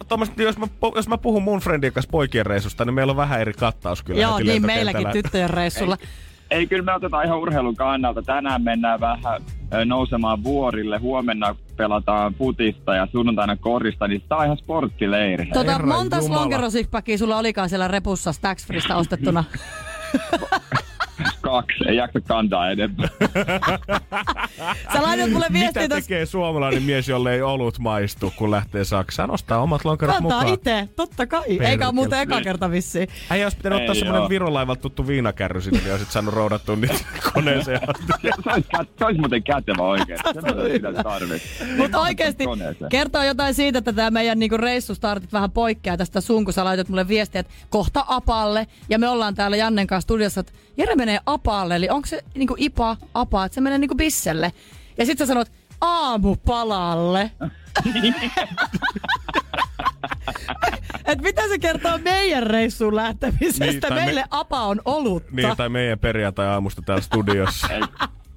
Tuommoista, 0.07 0.41
jos, 0.41 0.57
mä, 0.57 0.67
jos 0.95 1.07
mä 1.07 1.17
puhun 1.17 1.43
mun 1.43 1.59
friendin 1.59 1.93
kanssa 1.93 2.09
poikien 2.11 2.45
reissusta, 2.45 2.85
niin 2.85 2.93
meillä 2.93 3.11
on 3.11 3.17
vähän 3.17 3.41
eri 3.41 3.53
kattaus 3.53 4.03
kyllä. 4.03 4.21
Joo, 4.21 4.39
niin 4.39 4.65
meilläkin 4.65 5.07
tyttöjen 5.11 5.49
reissulla. 5.49 5.97
Ei, 6.01 6.07
kyllä 6.69 6.83
me 6.83 6.93
otetaan 6.93 7.25
ihan 7.25 7.39
urheilun 7.39 7.75
kannalta. 7.75 8.21
Tänään 8.21 8.61
mennään 8.61 8.99
vähän 8.99 9.41
nousemaan 9.85 10.43
vuorille. 10.43 10.97
Huomenna 10.97 11.55
pelataan 11.77 12.33
putista 12.33 12.95
ja 12.95 13.07
sunnuntaina 13.11 13.57
korista, 13.57 14.07
niin 14.07 14.23
tämä 14.29 14.39
on 14.39 14.45
ihan 14.45 14.57
sporttileiri. 14.57 15.45
Tota, 15.45 15.71
Herran 15.71 15.87
monta 15.89 16.17
Jumala. 16.17 16.41
lonkerosikpäkiä 16.41 17.17
sulla 17.17 17.37
olikaan 17.37 17.69
siellä 17.69 17.87
repussa 17.87 18.33
Stax 18.33 18.67
Freesta 18.67 18.95
ostettuna? 18.95 19.43
kaksi, 21.41 21.83
ei 21.87 21.95
jaksa 21.95 22.21
kantaa 22.21 22.71
enempää. 22.71 23.07
Sä 24.93 25.01
laitat 25.01 25.29
mulle 25.31 25.45
Mitä 25.49 25.59
viestiä 25.59 25.87
tossa. 25.89 26.01
tekee 26.01 26.25
suomalainen 26.25 26.83
mies, 26.83 27.09
jolle 27.09 27.33
ei 27.33 27.41
olut 27.41 27.79
maistu, 27.79 28.33
kun 28.35 28.51
lähtee 28.51 28.83
Saksaan? 28.83 29.31
Ostaa 29.31 29.59
omat 29.61 29.85
lonkerot 29.85 30.15
Kantaa 30.15 30.37
mukaan. 30.39 30.53
itse, 30.53 30.89
totta 30.95 31.27
kai. 31.27 31.41
Eikä 31.47 31.63
Perkele. 31.63 31.85
ole 31.85 31.91
muuten 31.93 32.19
eka 32.19 32.41
kerta 32.41 32.71
vissiin. 32.71 33.07
Äijä 33.29 33.45
olisi 33.45 33.57
pitänyt 33.57 33.79
Ei 33.79 33.83
ottaa 33.83 33.95
semmonen 33.95 34.21
oo. 34.21 34.29
virolaivalta 34.29 34.81
tuttu 34.81 35.07
viinakärry 35.07 35.61
sinne, 35.61 35.79
niin 35.79 35.91
olisit 35.91 36.11
saanut 36.11 36.33
roudattua 36.33 36.75
niitä 36.75 36.95
koneeseen 37.33 37.79
asti. 37.89 38.05
se, 38.43 39.05
olisi, 39.05 39.19
muuten 39.19 39.43
kätevä 39.43 39.83
oikein. 39.83 40.19
Semmoinen. 40.33 41.41
Mutta 41.77 41.99
oikeasti 41.99 42.43
kertoo 42.89 43.23
jotain 43.23 43.53
siitä, 43.53 43.79
että 43.79 43.93
tämä 43.93 44.11
meidän 44.11 44.39
niinku 44.39 44.57
reissustartit 44.57 45.33
vähän 45.33 45.51
poikkeaa 45.51 45.97
tästä 45.97 46.21
sun, 46.21 46.43
kun 46.45 46.53
sä 46.53 46.65
laitat 46.65 46.89
mulle 46.89 47.07
viestiä, 47.07 47.39
että 47.39 47.53
kohta 47.69 48.05
apalle. 48.07 48.67
Ja 48.89 48.99
me 48.99 49.07
ollaan 49.09 49.35
täällä 49.35 49.57
Jannen 49.57 49.87
kanssa 49.87 50.05
studiossa, 50.05 50.39
että 50.39 50.51
Jere 50.77 50.95
menee 50.95 51.19
apalle. 51.25 51.75
Eli 51.75 51.89
onko 51.89 52.05
se 52.07 52.21
niinku 52.35 52.55
ipa, 52.57 52.97
apa, 53.13 53.45
että 53.45 53.55
se 53.55 53.61
menee 53.61 53.77
niinku 53.77 53.95
bisselle. 53.95 54.51
Ja 54.97 55.05
sit 55.05 55.17
sä 55.17 55.25
sanot 55.25 55.51
aamupalalle. 55.81 57.31
Et 61.05 61.21
mitä 61.21 61.41
se 61.49 61.59
kertoo 61.59 61.97
meidän 61.97 62.43
reissuun 62.43 62.95
lähtemisestä? 62.95 63.65
Niin, 63.65 63.79
tai 63.81 63.89
me- 63.89 64.05
Meille 64.05 64.23
apa 64.29 64.61
on 64.61 64.81
olutta. 64.85 65.29
Niin, 65.31 65.57
tai 65.57 65.69
meidän 65.69 65.99
perjantai-aamusta 65.99 66.81
täällä 66.85 67.01
studiossa. 67.01 67.67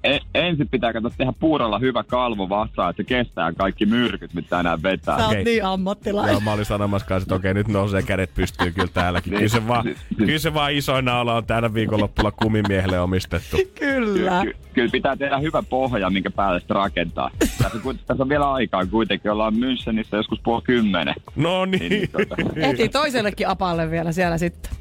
E, 0.07 0.19
ensin 0.35 0.69
pitää 0.69 0.93
katsoa 0.93 1.11
tehdä 1.17 1.33
puurolla 1.41 1.79
hyvä 1.79 2.05
kalvo 2.05 2.49
vastaan, 2.49 2.91
että 2.91 3.03
se 3.03 3.07
kestää 3.07 3.53
kaikki 3.53 3.87
myrkyt, 3.87 4.35
mitä 4.35 4.61
enää 4.61 4.83
vetää. 4.83 5.19
Sä 5.19 5.27
oot 5.27 5.37
niin 5.45 5.65
ammattilainen. 5.65 6.33
Joo, 6.33 6.41
mä 6.41 6.53
olin 6.53 6.65
sanomassa 6.65 7.07
kanssa, 7.09 7.25
että 7.25 7.35
okei, 7.35 7.55
nyt 7.55 7.69
nousee 7.69 8.03
kädet 8.03 8.35
pystyy 8.35 8.73
kyllä 8.73 8.89
täälläkin. 8.95 9.33
Kyllä 9.33 9.49
se 9.49 9.69
vaan, 9.69 9.85
kyllä 10.17 10.39
se 10.39 10.55
vaan 10.55 10.73
isoin 10.73 11.05
naula 11.05 11.35
on 11.35 11.47
tänä 11.47 11.75
viikonloppulla 11.75 12.31
kumimiehelle 12.33 13.01
omistettu. 13.01 13.57
Kyllä. 13.79 14.43
Ky- 14.45 14.57
kyllä 14.75 14.89
pitää 14.93 15.17
tehdä 15.17 15.39
hyvä 15.39 15.63
pohja, 15.63 16.11
minkä 16.11 16.31
päälle 16.31 16.61
sitä 16.61 16.75
rakentaa. 16.75 17.31
Tässä, 17.39 17.79
ku- 17.83 17.95
tässä 17.95 18.23
on 18.23 18.29
vielä 18.29 18.53
aikaa 18.53 18.87
kuitenkin, 18.87 19.31
ollaan 19.31 19.55
Münchenissä 19.55 20.17
joskus 20.17 20.41
puoli 20.45 20.63
kymmenen. 20.63 21.15
No 21.37 21.65
Niin, 21.65 21.89
niin. 21.91 22.09
tota, 22.11 22.37
Ehtii 22.57 22.89
toisellekin 22.89 23.49
apalle 23.49 23.91
vielä 23.91 24.13
siellä 24.13 24.39
sitten. 24.39 24.73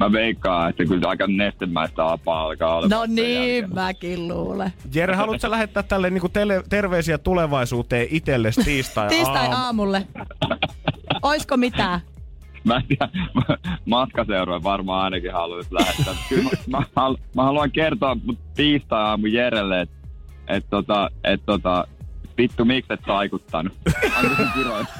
Mä 0.00 0.12
veikkaan, 0.12 0.70
että 0.70 0.84
kyllä 0.84 1.08
aika 1.08 1.26
nestemäistä 1.26 2.12
apaa 2.12 2.42
alkaa 2.42 2.76
olla. 2.76 2.88
No 2.88 3.06
niin, 3.06 3.74
mäkin 3.74 4.28
luulen. 4.28 4.72
Jere, 4.94 5.14
haluatko 5.14 5.50
lähettää 5.50 5.82
tälle 5.82 6.10
niinku 6.10 6.28
tele- 6.28 6.64
terveisiä 6.68 7.18
tulevaisuuteen 7.18 8.06
itsellesi 8.10 8.64
tiistai 8.64 9.08
Tiistai 9.08 9.46
aamu? 9.46 9.56
aamulle. 9.56 10.06
Oisko 11.22 11.56
mitään? 11.56 12.00
Mä 12.64 12.76
en 12.76 12.82
tiedä, 12.88 13.08
matkaseuroja 13.86 14.62
varmaan 14.62 15.04
ainakin 15.04 15.32
haluaisi 15.32 15.74
lähettää. 15.74 16.14
Kyllä 16.28 16.42
mä, 16.42 16.50
mä, 16.78 16.84
hal- 16.96 17.16
mä 17.34 17.42
haluan 17.42 17.70
kertoa 17.70 18.16
mut 18.24 18.38
tiistai-aamu 18.54 19.26
Jerelle, 19.26 19.80
että 19.80 19.96
et 20.48 20.66
tota, 20.70 21.10
et 21.24 21.40
tota, 21.46 21.84
vittu 22.38 22.64
miksi 22.64 22.92
et 22.92 23.00
kiroin. 24.54 24.86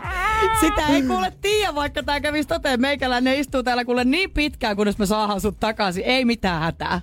Sitä 0.60 0.86
ei 0.88 1.02
kuule 1.02 1.32
tiedä, 1.40 1.74
vaikka 1.74 2.02
tää 2.02 2.20
kävisi 2.20 2.48
toteen. 2.48 2.80
Meikäläinen 2.80 3.38
istuu 3.38 3.62
täällä 3.62 3.84
kuule 3.84 4.04
niin 4.04 4.30
pitkään, 4.30 4.76
kunnes 4.76 4.98
me 4.98 5.06
saadaan 5.06 5.40
sut 5.40 5.60
takaisin. 5.60 6.04
Ei 6.04 6.24
mitään 6.24 6.62
hätää. 6.62 7.00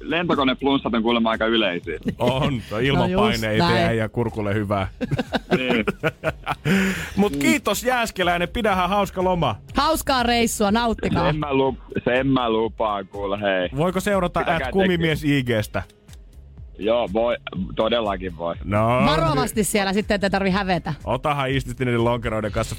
Lentokone 0.00 0.54
flunssat 0.54 0.94
on 0.94 1.02
kuulemma 1.02 1.30
aika 1.30 1.46
yleisiä. 1.46 1.98
On, 2.18 2.62
ilman 2.82 3.12
No 3.12 3.22
just 3.26 3.40
paine 3.40 3.52
ei 3.52 3.58
näin. 3.58 3.74
tee 3.74 3.94
ja 3.94 4.08
kurkulle 4.08 4.54
hyvää. 4.54 4.88
Niin. 5.56 5.84
Mut 7.16 7.36
kiitos 7.36 7.84
Jääskeläinen, 7.84 8.48
pidähän 8.48 8.88
hauska 8.88 9.24
loma. 9.24 9.56
Hauskaa 9.74 10.22
reissua, 10.22 10.70
nauttikaa. 10.70 11.26
Sen 11.26 11.36
mä, 11.36 11.54
lup, 11.54 11.78
sen 12.04 12.26
mä 12.26 12.50
lupaan 12.50 13.06
kuule, 13.08 13.38
hei. 13.40 13.68
Voiko 13.76 14.00
seurata 14.00 14.40
Pitäkää 14.40 14.66
at 14.66 14.72
kumimies 14.72 15.24
IGstä? 15.24 15.82
Joo, 16.80 17.08
voi, 17.12 17.36
todellakin 17.76 18.36
voi. 18.36 18.54
No, 18.64 18.86
Varovasti 19.06 19.64
siellä 19.64 19.92
sitten, 19.92 20.14
ettei 20.14 20.30
tarvi 20.30 20.50
hävetä. 20.50 20.94
Otahan 21.04 21.50
ististi 21.50 21.84
niiden 21.84 22.04
lonkeroiden 22.04 22.52
kanssa. 22.52 22.76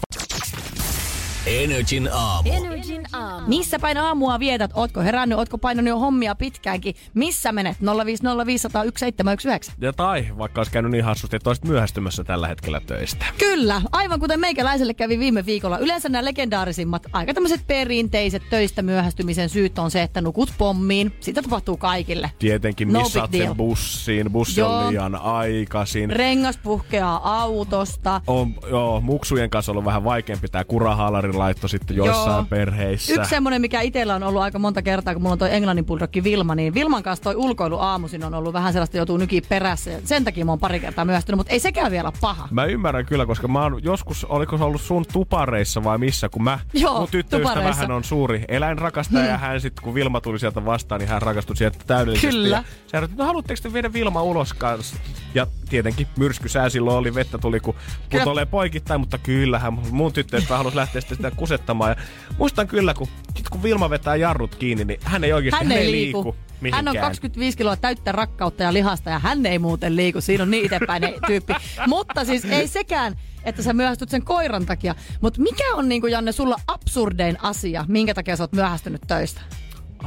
Energin 1.60 2.10
aamu. 2.14 2.50
Energin 2.52 3.04
aamu. 3.14 3.48
Missä 3.48 3.80
päin 3.80 3.98
aamua 3.98 4.40
vietät? 4.40 4.72
Ootko 4.74 5.02
herännyt? 5.02 5.38
Ootko 5.38 5.58
painanut 5.58 5.90
jo 5.90 6.00
hommia 6.00 6.36
pitkäänkin? 6.36 6.96
Missä 7.14 7.52
menet? 7.52 7.78
050501719. 7.78 9.72
Ja 9.82 9.94
tai 9.94 10.28
vaikka 10.38 10.60
olisi 10.60 10.72
käynyt 10.72 10.92
niin 10.92 11.04
hassusti, 11.04 11.36
että 11.36 11.50
olisit 11.50 11.66
myöhästymässä 11.66 12.24
tällä 12.24 12.48
hetkellä 12.48 12.82
töistä. 12.88 13.26
Kyllä, 13.38 13.82
aivan 13.92 14.20
kuten 14.20 14.40
meikäläiselle 14.40 14.94
kävi 14.94 15.20
viime 15.20 15.46
viikolla. 15.46 15.78
Yleensä 15.78 16.10
nämä 16.10 16.26
legendaarisimmat, 16.26 17.04
aika 17.14 17.34
tämmöiset 17.34 17.68
perinteiset 17.68 18.44
töistä 18.50 18.82
myöhästymisen 18.82 19.50
syyt 19.50 19.80
on 19.80 19.92
se, 19.92 20.02
että 20.02 20.22
nukut 20.22 20.54
pommiin. 20.58 21.14
Sitä 21.20 21.42
tapahtuu 21.42 21.78
kaikille. 21.78 22.32
Tietenkin 22.40 22.94
No 22.94 23.00
missaat 23.02 23.32
sen 23.32 23.56
bussiin, 23.56 24.32
bussi 24.32 24.60
Joo. 24.60 24.78
on 24.78 24.90
liian 24.90 25.16
aikaisin. 25.16 26.10
Rengas 26.10 26.58
puhkeaa 26.58 27.40
autosta. 27.42 28.22
on, 28.28 28.54
joo, 28.70 29.02
muksujen 29.02 29.50
kanssa 29.50 29.72
ollut 29.72 29.86
vähän 29.86 30.04
vaikeampi 30.04 30.48
tämä 30.48 30.64
kurahaalarin 30.64 31.41
laitto 31.42 31.68
sitten 31.68 31.98
joissain 31.98 32.36
Joo. 32.36 32.46
perheissä. 32.50 33.14
Yksi 33.14 33.30
semmonen, 33.30 33.62
mikä 33.62 33.82
itsellä 33.82 34.16
on 34.16 34.24
ollut 34.24 34.42
aika 34.42 34.60
monta 34.60 34.82
kertaa, 34.82 35.14
kun 35.14 35.22
mulla 35.22 35.34
on 35.34 35.40
toi 35.40 35.56
englannin 35.56 35.86
bulldogki 35.86 36.24
Vilma, 36.24 36.56
niin 36.56 36.74
Vilman 36.74 37.04
kanssa 37.04 37.24
toi 37.24 37.36
ulkoilu 37.36 37.80
aamuisin 37.80 38.24
on 38.24 38.34
ollut 38.34 38.54
vähän 38.54 38.74
sellaista, 38.74 38.98
joutuu 38.98 39.18
nykiin 39.18 39.44
perässä. 39.50 39.92
Sen 40.06 40.24
takia 40.24 40.46
mä 40.46 40.52
oon 40.52 40.60
pari 40.60 40.80
kertaa 40.80 41.06
myöhästynyt, 41.06 41.38
mutta 41.38 41.54
ei 41.54 41.60
sekään 41.60 41.92
vielä 41.92 42.12
paha. 42.22 42.48
Mä 42.52 42.66
ymmärrän 42.66 43.06
kyllä, 43.06 43.26
koska 43.26 43.48
mä 43.48 43.64
oon 43.64 43.84
joskus, 43.84 44.26
oliko 44.26 44.58
se 44.58 44.64
ollut 44.64 44.82
sun 44.82 45.06
tupareissa 45.14 45.84
vai 45.84 45.98
missä, 45.98 46.30
kun 46.30 46.44
mä, 46.44 46.60
Joo, 46.74 47.00
mun 47.00 47.08
tyttöystävähän 47.12 47.92
on 47.92 48.04
suuri 48.04 48.46
eläinrakastaja 48.48 49.26
ja 49.26 49.38
hän 49.38 49.62
sitten, 49.62 49.84
kun 49.84 49.94
Vilma 49.94 50.22
tuli 50.22 50.40
sieltä 50.40 50.66
vastaan, 50.66 51.00
niin 51.00 51.10
hän 51.10 51.22
rakastui 51.22 51.58
sieltä 51.58 51.78
täydellisesti. 51.88 52.32
Kyllä. 52.32 52.58
Ja 52.58 52.64
se 52.88 52.98
hän 52.98 53.10
no 53.16 53.26
haluatteko 53.26 53.60
te 53.64 53.74
viedä 53.74 53.94
Vilma 53.94 54.24
ulos 54.24 54.54
kanssa? 54.54 54.96
Ja 55.36 55.48
tietenkin 55.70 56.08
myrskysää 56.18 56.70
silloin 56.70 56.98
oli, 56.98 57.16
vettä 57.16 57.38
tuli 57.38 57.60
kun 57.60 57.76
putolee 58.10 58.46
poikittain, 58.46 59.00
mutta 59.00 59.18
kyllähän 59.18 59.74
mun 59.92 60.14
tyttöystävä 60.14 60.58
halusi 60.58 60.76
lähteä 60.76 61.02
sitten 61.02 61.18
sitä 61.18 61.31
kusettamaan. 61.36 61.90
Ja 61.90 61.96
muistan 62.38 62.68
kyllä, 62.68 62.94
kun, 62.94 63.08
sit 63.38 63.50
kun 63.50 63.64
Vilma 63.64 63.90
vetää 63.90 64.16
jarrut 64.16 64.56
kiinni, 64.56 64.86
niin 64.86 65.00
hän 65.04 65.24
ei 65.24 65.34
oikeasti 65.34 65.64
Hän 65.66 65.72
ei 65.72 65.92
liiku. 65.92 66.18
liiku 66.24 66.36
Hän 66.38 66.62
mihinkään. 66.62 66.88
on 66.88 66.98
25 66.98 67.58
kiloa 67.58 67.76
täyttä 67.76 68.12
rakkautta 68.12 68.64
ja 68.64 68.74
lihasta 68.74 69.10
ja 69.10 69.20
hän 69.20 69.46
ei 69.46 69.60
muuten 69.60 69.96
liiku. 69.96 70.22
Siinä 70.22 70.44
on 70.44 70.52
niin 70.52 70.66
itsepäinen 70.66 71.14
tyyppi. 71.28 71.54
Mutta 71.88 72.26
siis 72.26 72.46
ei 72.46 72.68
sekään, 72.68 73.16
että 73.44 73.62
sä 73.64 73.74
myöhästyt 73.74 74.10
sen 74.10 74.26
koiran 74.26 74.66
takia. 74.66 74.96
Mutta 75.22 75.42
mikä 75.42 75.64
on 75.74 75.90
niin 75.90 76.02
kuin 76.02 76.12
Janne 76.14 76.32
sulla 76.32 76.56
absurdein 76.68 77.38
asia, 77.42 77.86
minkä 77.88 78.14
takia 78.14 78.36
sä 78.36 78.44
oot 78.44 78.54
myöhästynyt 78.54 79.02
töistä? 79.08 79.42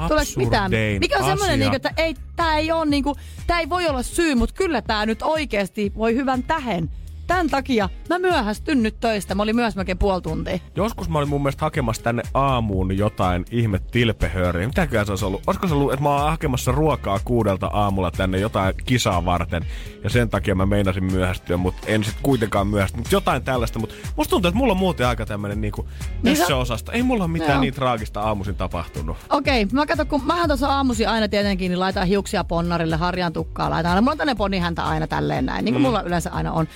Tuleeko 0.08 0.30
mitään? 0.36 0.62
Absurdein 0.64 1.00
Mikä 1.00 1.18
on 1.18 1.24
semmoinen, 1.24 1.58
niinku, 1.58 1.76
että 1.76 1.90
ei, 1.96 2.14
tää 2.36 2.56
ei 2.56 2.72
ole 2.72 2.86
niinku, 2.86 3.16
tää 3.46 3.60
ei 3.60 3.68
voi 3.68 3.88
olla 3.88 4.02
syy, 4.02 4.34
mutta 4.34 4.54
kyllä 4.54 4.82
tää 4.82 5.06
nyt 5.06 5.22
oikeasti 5.22 5.92
voi 5.96 6.14
hyvän 6.14 6.42
tähen. 6.42 6.90
Tämän 7.26 7.50
takia 7.50 7.88
mä 8.08 8.18
myöhästyn 8.18 8.82
nyt 8.82 9.00
töistä. 9.00 9.34
Mä 9.34 9.42
olin 9.42 9.56
myös 9.56 9.76
melkein 9.76 9.98
puoli 9.98 10.22
tuntia. 10.22 10.58
Joskus 10.76 11.08
mä 11.08 11.18
olin 11.18 11.28
mun 11.28 11.42
mielestä 11.42 11.64
hakemassa 11.64 12.02
tänne 12.02 12.22
aamuun 12.34 12.98
jotain 12.98 13.44
ihme 13.50 13.78
tilpehööriä. 13.78 14.66
Mitäköhän 14.66 15.06
se 15.06 15.12
olisi 15.12 15.24
ollut? 15.24 15.42
Olisiko 15.46 15.68
se 15.68 15.74
ollut, 15.74 15.92
että 15.92 16.02
mä 16.02 16.08
oon 16.08 16.30
hakemassa 16.30 16.72
ruokaa 16.72 17.18
kuudelta 17.24 17.66
aamulla 17.66 18.10
tänne 18.10 18.38
jotain 18.38 18.74
kisaa 18.86 19.24
varten. 19.24 19.66
Ja 20.04 20.10
sen 20.10 20.30
takia 20.30 20.54
mä 20.54 20.66
meinasin 20.66 21.04
myöhästyä, 21.04 21.56
mutta 21.56 21.82
en 21.86 22.04
sit 22.04 22.16
kuitenkaan 22.22 22.66
myöhästyä. 22.66 22.98
Mut 22.98 23.12
jotain 23.12 23.42
tällaista, 23.42 23.78
mutta 23.78 23.94
musta 24.16 24.30
tuntuu, 24.30 24.48
että 24.48 24.58
mulla 24.58 24.72
on 24.72 24.78
muuten 24.78 25.06
aika 25.06 25.26
tämmönen 25.26 25.60
niinku 25.60 25.88
Niin 26.22 26.36
sä- 26.36 26.56
osasta. 26.56 26.92
Ei 26.92 27.02
mulla 27.02 27.24
ole 27.24 27.32
mitään 27.32 27.50
Joo. 27.50 27.60
niin 27.60 27.74
traagista 27.74 28.20
aamuisin 28.20 28.54
tapahtunut. 28.54 29.16
Okei, 29.30 29.66
mä 29.72 29.86
katson, 29.86 30.06
kun 30.06 30.26
mähän 30.26 30.48
tuossa 30.48 30.68
aamusi 30.68 31.06
aina 31.06 31.28
tietenkin, 31.28 31.70
niin 31.70 31.80
laitan 31.80 32.06
hiuksia 32.06 32.44
ponnarille, 32.44 32.96
harjan 32.96 33.32
tukkaa 33.32 33.70
laitan. 33.70 34.04
Mulla 34.04 34.12
on 34.12 34.18
tänne 34.18 34.34
ponihäntä 34.34 34.84
aina 34.84 35.06
tälleen 35.06 35.46
näin, 35.46 35.64
niin 35.64 35.74
kuin 35.74 35.82
mm. 35.82 35.86
mulla 35.86 36.02
yleensä 36.02 36.30
aina 36.30 36.52
on. 36.52 36.68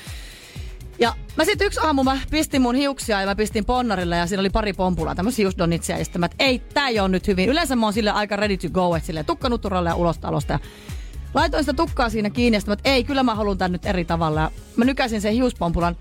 Ja 0.99 1.15
mä 1.37 1.45
sitten 1.45 1.67
yksi 1.67 1.81
aamu 1.83 2.05
mä 2.05 2.19
pistin 2.31 2.63
mun 2.63 2.75
hiuksia 2.75 3.21
ja 3.21 3.27
mä 3.27 3.35
pistin 3.35 3.65
ponnarille 3.65 4.17
ja 4.17 4.27
siinä 4.27 4.41
oli 4.41 4.51
pari 4.51 4.73
pompulaa, 4.73 5.15
tämmöisiä 5.15 5.43
hiusdonitsia. 5.43 5.99
Ja 5.99 6.05
sitten 6.05 6.21
mä, 6.21 6.29
ei, 6.39 6.59
tää 6.59 6.89
ei 6.89 7.01
ole 7.01 7.09
nyt 7.09 7.27
hyvin. 7.27 7.49
Yleensä 7.49 7.77
mä 7.77 7.87
oon 7.87 7.93
sille 7.93 8.11
aika 8.11 8.37
ready 8.37 8.57
to 8.57 8.69
go, 8.69 8.97
että 8.97 9.07
silleen 9.07 9.27
tukkanuturalle 9.27 9.89
ja 9.89 9.95
ulos 9.95 10.19
talosta. 10.19 10.53
Ja 10.53 10.59
laitoin 11.35 11.65
sitä 11.65 11.75
tukkaa 11.75 12.11
siinä 12.11 12.31
kiinni 12.31 12.57
ja 12.57 12.61
sitten 12.61 12.71
mä, 12.71 12.75
että 12.75 12.91
ei, 12.91 13.05
kyllä 13.05 13.23
mä 13.23 13.35
haluan 13.35 13.59
tän 13.59 13.73
nyt 13.73 13.87
eri 13.87 14.05
tavalla. 14.05 14.41
Ja 14.41 14.51
mä 14.77 14.85
nykäsin 14.85 15.21
sen 15.21 15.33
hiuspompulan. 15.33 15.97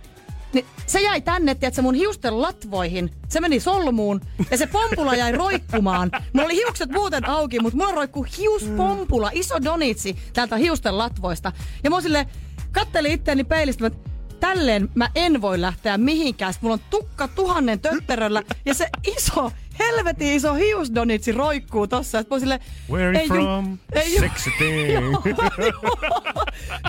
Niin 0.53 0.65
se 0.85 1.01
jäi 1.01 1.21
tänne, 1.21 1.57
että 1.61 1.81
mun 1.81 1.95
hiusten 1.95 2.41
latvoihin. 2.41 3.11
Se 3.29 3.39
meni 3.39 3.59
solmuun 3.59 4.21
ja 4.51 4.57
se 4.57 4.67
pompula 4.67 5.15
jäi 5.15 5.31
roikkumaan. 5.31 6.11
Mulla 6.33 6.45
oli 6.45 6.55
hiukset 6.55 6.91
muuten 6.91 7.29
auki, 7.29 7.59
mutta 7.59 7.77
mulla 7.77 7.91
roikkuu 7.91 8.25
hiuspompula, 8.37 9.31
iso 9.33 9.63
donitsi 9.63 10.17
täältä 10.33 10.55
hiusten 10.55 10.97
latvoista. 10.97 11.51
Ja 11.83 11.89
mä 11.89 11.95
oon 11.95 12.03
silleen, 12.03 12.25
kattelin 12.71 13.11
itteeni 13.11 13.43
peilistä, 13.43 13.87
että 13.87 14.09
tälleen 14.39 14.89
mä 14.95 15.09
en 15.15 15.41
voi 15.41 15.61
lähteä 15.61 15.97
mihinkään. 15.97 16.53
Sitten 16.53 16.67
mulla 16.67 16.73
on 16.83 16.89
tukka 16.89 17.27
tuhannen 17.27 17.79
tötteröllä 17.79 18.43
ja 18.65 18.73
se 18.73 18.89
iso, 19.17 19.51
helvetin 19.79 20.33
iso 20.33 20.53
hiusdonitsi 20.53 21.31
roikkuu 21.31 21.87
tossa. 21.87 22.19
Sitten 22.19 22.39
silleen, 22.39 22.59
Where 22.91 23.19
ei 23.19 23.27
ju- 23.27 23.33
from? 23.33 23.77
ei 23.93 24.15
ju- 24.15 24.19
Sexy 24.19 24.49
thing. 24.57 25.11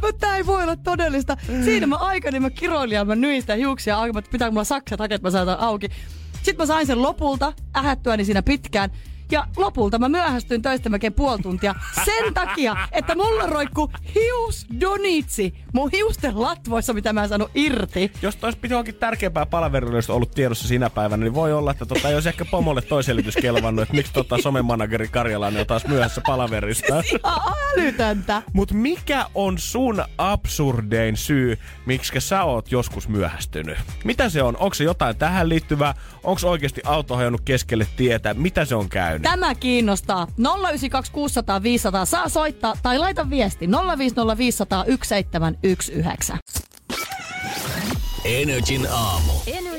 Mutta 0.03 0.13
tää 0.21 0.37
ei 0.37 0.47
voi 0.47 0.63
olla 0.63 0.77
todellista. 0.77 1.37
Siinä 1.65 1.87
mä 1.87 1.97
aikani 1.97 2.41
mä 2.41 2.51
kiroilin 2.51 2.95
ja 2.95 3.05
mä 3.05 3.15
nyin 3.17 3.41
sitä 3.41 3.55
hiuksia 3.55 3.97
auki, 3.99 4.23
pitää 4.31 4.51
mulla 4.51 4.65
sakset 4.65 4.99
hakea, 4.99 5.15
että 5.15 5.27
mä 5.27 5.31
saan 5.31 5.49
auki. 5.49 5.89
Sitten 6.33 6.57
mä 6.59 6.67
sain 6.67 6.87
sen 6.87 7.03
lopulta 7.03 7.53
ähättyäni 7.77 8.25
siinä 8.25 8.43
pitkään. 8.43 8.91
Ja 9.31 9.47
lopulta 9.57 9.99
mä 9.99 10.09
myöhästyin 10.09 10.63
töistä 10.63 10.89
melkein 10.89 11.13
puoli 11.13 11.43
tuntia 11.43 11.75
sen 12.05 12.35
takia, 12.35 12.77
että 12.93 13.15
mulla 13.15 13.47
roikku 13.47 13.93
hius 14.15 14.67
donitsi 14.81 15.55
mun 15.73 15.91
hiusten 15.91 16.43
latvoissa, 16.43 16.93
mitä 16.93 17.13
mä 17.13 17.23
en 17.23 17.29
saanut 17.29 17.51
irti. 17.55 18.13
Jos 18.23 18.37
tois 18.37 18.57
piti 18.57 18.75
johonkin 18.75 18.95
tärkeämpää 18.95 19.47
palaverilla 19.47 19.99
ollut 20.09 20.31
tiedossa 20.31 20.69
sinä 20.69 20.91
päivänä, 20.91 21.25
niin 21.25 21.35
voi 21.35 21.53
olla, 21.53 21.71
että 21.71 21.87
tota, 21.87 22.09
ei 22.09 22.15
olisi 22.15 22.29
ehkä 22.29 22.45
pomolle 22.45 22.83
toi 22.83 23.05
selitys 23.05 23.37
kelvannut, 23.37 23.83
että 23.83 23.95
miksi 23.95 24.13
tota 24.13 24.39
somemanageri 24.43 25.09
Karjalainen 25.09 25.61
on 25.61 25.67
taas 25.67 25.87
myöhässä 25.87 26.21
palaverista. 26.27 27.03
Ihan 27.25 27.41
älytöntä. 27.73 28.43
Mut 28.53 28.73
mikä 28.73 29.27
on 29.35 29.59
sun 29.59 30.05
absurdein 30.19 31.17
syy, 31.17 31.59
miksi 31.87 32.21
sä 32.21 32.45
oot 32.45 32.73
joskus 32.73 33.09
myöhästynyt? 33.09 33.79
Mitä 34.05 34.29
se 34.29 34.43
on? 34.43 34.57
Onko 34.57 34.75
se 34.75 34.85
jotain 34.85 35.17
tähän 35.17 35.49
liittyvää? 35.49 35.95
Onko 36.25 36.41
oikeasti 36.45 36.81
auto 36.85 37.17
hajonnut 37.17 37.41
keskelle 37.45 37.87
tietä? 37.97 38.35
Mitä 38.35 38.65
se 38.65 38.75
on 38.75 38.89
käynyt? 38.89 39.18
Tämä 39.23 39.55
kiinnostaa. 39.55 40.27
092 40.69 41.13
600 41.13 41.63
500 41.63 42.05
saa 42.05 42.29
soittaa 42.29 42.75
tai 42.83 42.99
laita 42.99 43.31
viesti 43.31 43.69
050 43.99 44.39
500 44.39 44.85
1719. 44.85 46.39
Energin 48.25 48.89
aamu. 48.91 49.33
Energin 49.47 49.78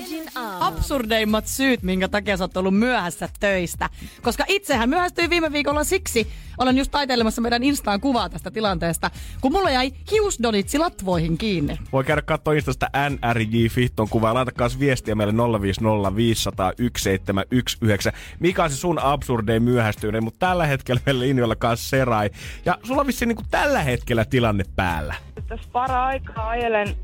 Absurdeimmat 0.59 1.47
syyt, 1.47 1.83
minkä 1.83 2.07
takia 2.07 2.37
sä 2.37 2.43
oot 2.43 2.57
ollut 2.57 2.77
myöhässä 2.77 3.29
töistä. 3.39 3.89
Koska 4.21 4.43
itsehän 4.47 4.89
myöhästyin 4.89 5.29
viime 5.29 5.51
viikolla 5.51 5.83
siksi, 5.83 6.27
olen 6.57 6.77
just 6.77 6.91
taiteilemassa 6.91 7.41
meidän 7.41 7.63
Instaan 7.63 8.01
kuvaa 8.01 8.29
tästä 8.29 8.51
tilanteesta, 8.51 9.11
kun 9.41 9.51
mulla 9.51 9.69
jäi 9.69 9.91
hiusdonitsi 10.11 10.77
latvoihin 10.77 11.37
kiinni. 11.37 11.77
Voi 11.91 12.03
käydä 12.03 12.21
katsoa 12.21 12.53
Instasta 12.53 12.89
NRJ 13.09 13.67
Fihton 13.67 14.09
kuvaa. 14.09 14.33
Laitakaa 14.33 14.69
viestiä 14.79 15.15
meille 15.15 15.33
050 15.61 16.15
500 16.15 16.71
1719. 16.71 18.11
Mikä 18.39 18.63
on 18.63 18.69
se 18.69 18.75
sun 18.75 18.99
absurdein 18.99 19.63
myöhästyminen? 19.63 20.23
Mutta 20.23 20.47
tällä 20.47 20.65
hetkellä 20.65 21.01
meillä 21.05 21.19
linjoilla 21.19 21.55
kanssa 21.55 21.89
Serai. 21.89 22.29
Ja 22.65 22.77
sulla 22.83 23.01
on 23.01 23.07
vissiin 23.07 23.27
niinku 23.27 23.43
tällä 23.51 23.83
hetkellä 23.83 24.25
tilanne 24.25 24.63
päällä. 24.75 25.15
tässä 25.47 25.69
para-aikaa 25.71 26.49
ajelen, 26.49 26.95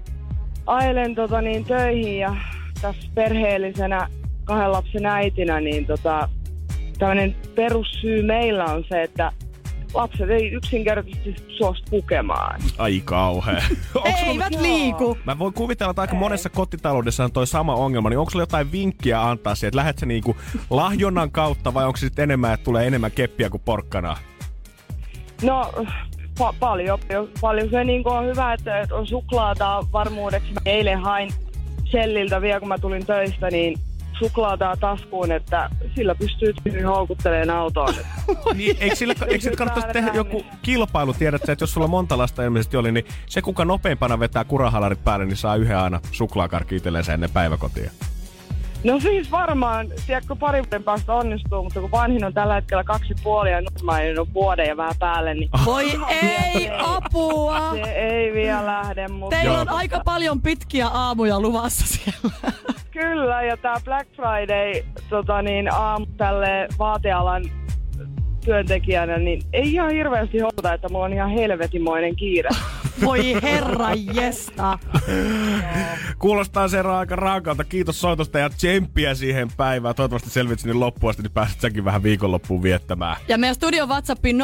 ajelen 0.66 1.16
tota 1.16 1.42
niin, 1.42 1.66
töihin 1.66 2.20
ja 2.20 2.36
tässä 2.82 3.10
perheellisenä 3.16 4.08
kahden 4.46 4.72
lapsen 4.72 5.06
äitinä, 5.06 5.60
niin 5.62 5.86
tota, 5.86 6.30
tämmöinen 7.00 7.36
perussyy 7.56 8.24
meillä 8.24 8.66
on 8.66 8.84
se, 8.90 9.02
että 9.04 9.32
lapset 9.94 10.30
ei 10.30 10.48
yksinkertaisesti 10.52 11.36
suostu 11.58 11.86
pukemaan. 11.90 12.62
Ai 12.78 13.02
kauhea. 13.06 13.54
Onks 13.96 14.20
sulla- 14.20 14.32
Eivät 14.32 14.62
liiku. 14.62 15.18
Mä 15.26 15.40
voin 15.40 15.54
kuvitella, 15.54 15.90
että 15.92 16.02
aika 16.02 16.16
monessa 16.16 16.50
kotitaloudessa 16.50 17.24
on 17.24 17.32
toi 17.32 17.48
sama 17.48 17.76
ongelma, 17.76 18.10
niin 18.10 18.20
onko 18.20 18.32
sulla 18.32 18.44
jotain 18.44 18.72
vinkkiä 18.72 19.22
antaa 19.22 19.56
siihen, 19.56 19.68
että 19.68 19.78
lähdet 19.78 19.98
sä 19.98 20.06
niinku 20.06 20.36
lahjonnan 20.70 21.32
kautta 21.32 21.74
vai 21.74 21.86
onko 21.86 21.98
se 21.98 22.06
sitten 22.06 22.24
enemmän, 22.24 22.54
että 22.54 22.64
tulee 22.64 22.88
enemmän 22.88 23.12
keppiä 23.12 23.50
kuin 23.50 23.62
porkkanaa? 23.66 24.18
No, 25.44 25.72
pa- 26.40 26.54
paljon, 26.60 27.00
paljon 27.42 27.70
se 27.70 27.84
niin 27.84 28.02
on 28.08 28.26
hyvä, 28.26 28.54
että 28.54 28.80
että 28.80 28.96
on 28.96 29.08
suklaata 29.08 29.84
varmuudeksi. 29.94 30.54
Mä 30.54 30.62
eilen 30.66 31.00
hain 31.00 31.30
Shelliltä 31.96 32.42
vielä, 32.42 32.60
kun 32.60 32.68
mä 32.68 32.78
tulin 32.78 33.06
töistä, 33.06 33.52
niin 33.52 33.80
suklaataa 34.20 34.78
taskuun, 34.78 35.32
että 35.32 35.70
sillä 35.96 36.16
pystyy 36.16 36.54
tyyliin 36.64 36.86
houkuttelemaan 36.86 37.60
autoon. 37.60 37.94
Niin, 38.54 38.78
eikö 38.80 38.96
sillä, 38.96 39.14
eikö 39.28 39.44
sillä 39.44 39.58
kannattaisi 39.58 39.94
tehdä 39.94 40.12
joku 40.14 40.46
kilpailu, 40.62 41.14
tiedätkö, 41.14 41.52
että 41.52 41.64
jos 41.64 41.74
sulla 41.74 41.88
monta 41.88 42.18
lasta 42.18 42.44
ilmeisesti 42.44 42.78
oli, 42.78 42.92
niin 42.92 43.06
se 43.26 43.42
kuka 43.42 43.66
nopeimpana 43.66 44.20
vetää 44.20 44.44
kurahalarit 44.44 45.04
päälle, 45.04 45.26
niin 45.26 45.38
saa 45.38 45.56
yhden 45.56 45.78
aina 45.78 46.00
suklaakarkki 46.12 46.76
itsellensä 46.76 47.14
ennen 47.14 47.30
päiväkotia. 47.30 47.92
No 48.84 49.00
siis 49.00 49.32
varmaan, 49.32 49.88
tiedätkö, 50.08 50.36
pari 50.36 50.64
vuoden 50.64 50.84
päästä 50.84 51.14
onnistuu, 51.14 51.64
mutta 51.64 51.82
kun 51.82 51.92
vanhin 51.92 52.26
on 52.26 52.34
tällä 52.34 52.54
hetkellä 52.54 52.84
kaksi 52.84 53.14
ja 53.14 53.16
puoli 53.24 53.52
ja 53.52 53.62
nuormainen 53.62 54.20
on 54.20 54.34
vuoden 54.34 54.68
ja 54.68 54.78
vähän 54.78 54.94
päälle, 55.00 55.34
niin 55.34 55.50
Voi 55.66 55.86
ei, 56.56 56.70
apua! 56.80 57.72
se 57.74 57.92
ei 57.92 58.34
vielä 58.34 58.66
lähde, 58.66 59.08
mutta 59.08 59.36
Teillä 59.36 59.62
on 59.62 59.70
aika 59.70 60.02
paljon 60.06 60.42
pitkiä 60.42 60.88
aamuja 60.88 61.40
luvassa 61.40 61.86
siellä. 61.88 62.54
kyllä. 63.02 63.44
Ja 63.44 63.58
tämä 63.58 63.76
Black 63.86 64.10
Friday 64.16 64.84
tota 65.10 65.42
niin, 65.42 65.74
aamu 65.74 66.06
tälle 66.18 66.68
vaatealan 66.80 67.44
työntekijänä, 68.46 69.18
niin 69.18 69.42
ei 69.54 69.74
ihan 69.74 69.92
hirveästi 69.92 70.40
houkuta, 70.40 70.74
että 70.74 70.90
mulla 70.90 71.06
on 71.06 71.14
ihan 71.14 71.30
helvetimoinen 71.30 72.16
kiire. 72.16 72.50
Voi 73.02 73.38
herra 73.42 73.90
jesta. 74.14 74.80
Kuulostaa 76.20 76.68
se 76.68 76.80
aika 76.80 77.16
raakalta. 77.16 77.64
Kiitos 77.64 78.02
soitosta 78.02 78.40
ja 78.40 78.50
tsemppiä 78.50 79.16
siihen 79.16 79.48
päivään. 79.58 79.96
Toivottavasti 79.96 80.30
selvit 80.30 80.60
sinne 80.60 80.74
loppuun 80.74 81.10
asti, 81.10 81.22
niin 81.22 81.32
pääset 81.32 81.62
säkin 81.62 81.86
vähän 81.86 82.04
viikonloppuun 82.04 82.64
viettämään. 82.64 83.18
Ja 83.28 83.38
meidän 83.38 83.56
studion 83.56 83.90
WhatsAppiin 83.90 84.38
050501719 84.38 84.42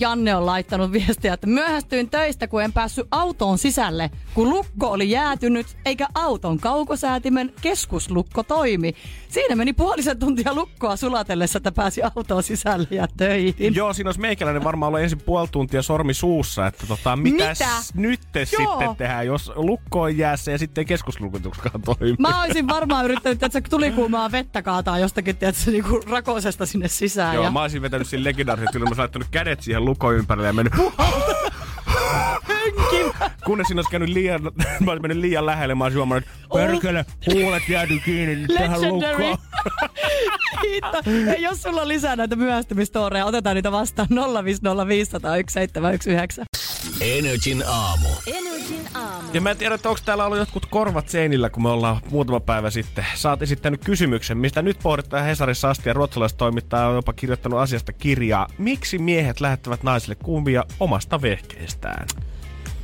Janne 0.00 0.36
on 0.36 0.46
laittanut 0.46 0.92
viestiä, 0.92 1.34
että 1.34 1.46
myöhästyin 1.46 2.10
töistä, 2.10 2.48
kun 2.48 2.62
en 2.62 2.72
päässyt 2.72 3.06
autoon 3.10 3.58
sisälle, 3.58 4.10
kun 4.34 4.50
lukko 4.50 4.90
oli 4.90 5.10
jäätynyt, 5.10 5.66
eikä 5.84 6.06
auton 6.14 6.58
kaukosäätimen 6.58 7.52
keskuslukko 7.60 8.42
toimi. 8.42 8.94
Siinä 9.28 9.56
meni 9.56 9.72
puolisen 9.72 10.18
tuntia 10.18 10.54
lukkoa 10.54 10.96
sulatellessa, 10.96 11.56
että 11.56 11.72
pääsi 11.72 12.02
autoon 12.02 12.42
sisälle 12.42 12.88
ja 12.90 13.08
töihin. 13.16 13.74
Joo, 13.74 13.92
siinä 13.92 14.08
olisi 14.08 14.20
meikäläinen 14.20 14.64
varmaan 14.64 14.88
ollut 14.88 15.00
ensin 15.00 15.20
puoli 15.20 15.48
tuntia 15.52 15.82
sormi 15.82 16.14
suussa, 16.18 16.66
että 16.66 16.86
tota, 16.86 17.16
mitäs 17.16 17.58
Mitä? 17.60 17.70
nyt 17.94 18.20
sitten 18.44 18.96
tehdään, 18.98 19.26
jos 19.26 19.52
lukko 19.54 20.02
on 20.02 20.18
jäässä 20.18 20.50
ja 20.50 20.58
sitten 20.58 20.86
keskuslukutuskaan 20.86 21.82
toimii. 21.82 22.16
Mä 22.18 22.42
olisin 22.42 22.68
varmaan 22.68 23.04
yrittänyt, 23.04 23.42
että 23.42 23.52
se 23.52 23.60
tulikuumaa 23.60 24.32
vettä 24.32 24.62
kaataa 24.62 24.98
jostakin, 24.98 25.36
tiedätkö, 25.36 25.70
niinku 25.70 26.00
rakosesta 26.10 26.66
sinne 26.66 26.88
sisään. 26.88 27.34
Joo, 27.34 27.44
ja... 27.44 27.50
mä 27.50 27.62
olisin 27.62 27.82
vetänyt 27.82 28.08
siinä 28.08 28.24
legendaarisesti, 28.24 28.78
että 28.78 28.78
mä 28.78 28.88
olisin 28.88 29.00
laittanut 29.00 29.28
kädet 29.30 29.62
siihen 29.62 29.84
lukon 29.84 30.14
ympärille 30.14 30.46
ja 30.46 30.52
mennyt... 30.52 30.74
Kunnes 33.44 33.66
siinä 33.66 33.78
olisi 33.78 33.90
käynyt 33.90 34.08
liian, 34.08 34.42
mä 34.84 34.90
olisin 34.90 35.02
mennyt 35.02 35.18
liian 35.18 35.46
lähelle, 35.46 35.74
mä 35.74 35.84
olisin 35.84 35.98
huomannut, 35.98 36.24
että 36.28 36.48
perkele, 36.54 37.04
huulet 37.34 37.68
jääty 37.68 38.00
kiinni 38.04 38.36
nyt 38.36 38.50
tähän 38.58 38.82
lukkoon. 38.82 39.38
Kiitos. 40.62 41.06
Ja 41.26 41.34
jos 41.38 41.62
sulla 41.62 41.82
on 41.82 41.88
lisää 41.88 42.16
näitä 42.16 42.36
myöhästymistoreja, 42.36 43.24
otetaan 43.24 43.56
niitä 43.56 43.72
vastaan 43.72 44.08
050501719. 44.10 44.14
Energin 47.00 47.64
aamu. 47.66 48.08
Energin 48.26 48.88
aamu. 48.94 49.28
Ja 49.32 49.40
mä 49.40 49.50
en 49.50 49.56
tiedä, 49.56 49.74
että 49.74 49.88
onko 49.88 50.00
täällä 50.04 50.24
ollut 50.24 50.38
jotkut 50.38 50.66
korvat 50.66 51.08
seinillä, 51.08 51.50
kun 51.50 51.62
me 51.62 51.68
ollaan 51.68 52.00
muutama 52.10 52.40
päivä 52.40 52.70
sitten. 52.70 53.06
Sä 53.14 53.30
oot 53.30 53.42
esittänyt 53.42 53.84
kysymyksen, 53.84 54.38
mistä 54.38 54.62
nyt 54.62 54.78
pohditaan 54.82 55.24
Hesarissa 55.24 55.70
asti 55.70 55.88
ja 55.88 55.92
ruotsalaistoimittaja 55.92 56.86
on 56.86 56.94
jopa 56.94 57.12
kirjoittanut 57.12 57.58
asiasta 57.60 57.92
kirjaa. 57.92 58.48
Miksi 58.58 58.98
miehet 58.98 59.40
lähettävät 59.40 59.82
naisille 59.82 60.14
kuvia 60.14 60.64
omasta 60.80 61.22
vehkeestään? 61.22 62.06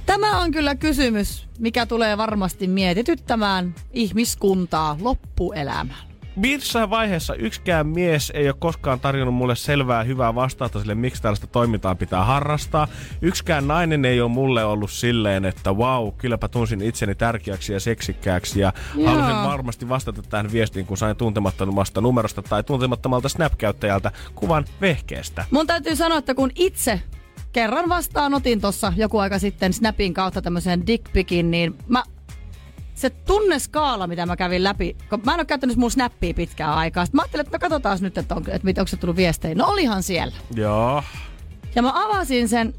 Tämä 0.06 0.40
on 0.40 0.50
kyllä 0.50 0.74
kysymys, 0.74 1.46
mikä 1.58 1.86
tulee 1.86 2.18
varmasti 2.18 2.66
mietityttämään 2.66 3.74
ihmiskuntaa 3.92 4.96
loppuelämään. 5.00 6.13
Missään 6.36 6.90
vaiheessa 6.90 7.34
yksikään 7.34 7.86
mies 7.86 8.32
ei 8.34 8.48
ole 8.48 8.56
koskaan 8.58 9.00
tarjonnut 9.00 9.34
mulle 9.34 9.56
selvää 9.56 10.02
hyvää 10.02 10.34
vastausta 10.34 10.80
sille, 10.80 10.94
miksi 10.94 11.22
tällaista 11.22 11.46
toimintaa 11.46 11.94
pitää 11.94 12.24
harrastaa. 12.24 12.88
Yksikään 13.22 13.68
nainen 13.68 14.04
ei 14.04 14.20
ole 14.20 14.30
mulle 14.30 14.64
ollut 14.64 14.90
silleen, 14.90 15.44
että 15.44 15.72
wow, 15.72 16.08
kylläpä 16.18 16.48
tunsin 16.48 16.82
itseni 16.82 17.14
tärkeäksi 17.14 17.72
ja 17.72 17.80
seksikkääksi. 17.80 18.60
Ja 18.60 18.72
Joo. 18.94 19.10
halusin 19.10 19.50
varmasti 19.50 19.88
vastata 19.88 20.22
tähän 20.22 20.52
viestiin, 20.52 20.86
kun 20.86 20.96
sain 20.96 21.16
tuntemattomasta 21.16 22.00
numerosta 22.00 22.42
tai 22.42 22.62
tuntemattomalta 22.62 23.28
Snap-käyttäjältä 23.28 24.12
kuvan 24.34 24.64
vehkeestä. 24.80 25.44
Mun 25.50 25.66
täytyy 25.66 25.96
sanoa, 25.96 26.18
että 26.18 26.34
kun 26.34 26.50
itse 26.54 27.00
kerran 27.52 27.88
vastaanotin 27.88 28.60
tuossa 28.60 28.92
joku 28.96 29.18
aika 29.18 29.38
sitten 29.38 29.72
Snapin 29.72 30.14
kautta 30.14 30.42
tämmöisen 30.42 30.86
dickpicin, 30.86 31.50
niin 31.50 31.78
mä 31.88 32.02
se 32.94 33.10
tunneskaala, 33.10 34.06
mitä 34.06 34.26
mä 34.26 34.36
kävin 34.36 34.64
läpi, 34.64 34.96
kun 35.10 35.20
mä 35.24 35.32
en 35.34 35.40
ole 35.40 35.44
käyttänyt 35.44 35.76
mun 35.76 35.90
snappia 35.90 36.34
pitkään 36.34 36.74
aikaa. 36.74 37.06
Sitten 37.06 37.18
mä 37.18 37.22
ajattelin, 37.22 37.46
että 37.46 37.56
no 37.56 37.60
katsotaan 37.60 37.98
nyt, 38.00 38.18
että, 38.18 38.34
on, 38.34 38.44
että 38.48 38.80
onko 38.80 38.88
se 38.88 38.96
tullut 38.96 39.16
viestejä. 39.16 39.54
No 39.54 39.66
olihan 39.66 40.02
siellä. 40.02 40.34
Joo. 40.54 41.02
Ja 41.74 41.82
mä 41.82 41.92
avasin 41.94 42.48
sen 42.48 42.74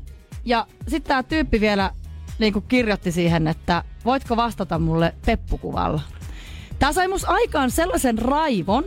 ja 0.45 0.67
sitten 0.87 1.09
tää 1.09 1.23
tyyppi 1.23 1.61
vielä 1.61 1.91
niin 2.39 2.53
kuin 2.53 2.65
kirjoitti 2.67 3.11
siihen, 3.11 3.47
että 3.47 3.83
voitko 4.05 4.37
vastata 4.37 4.79
mulle 4.79 5.13
peppukuvalla. 5.25 6.01
Tää 6.79 6.93
sai 6.93 7.07
mus 7.07 7.25
aikaan 7.29 7.71
sellaisen 7.71 8.17
raivon, 8.17 8.83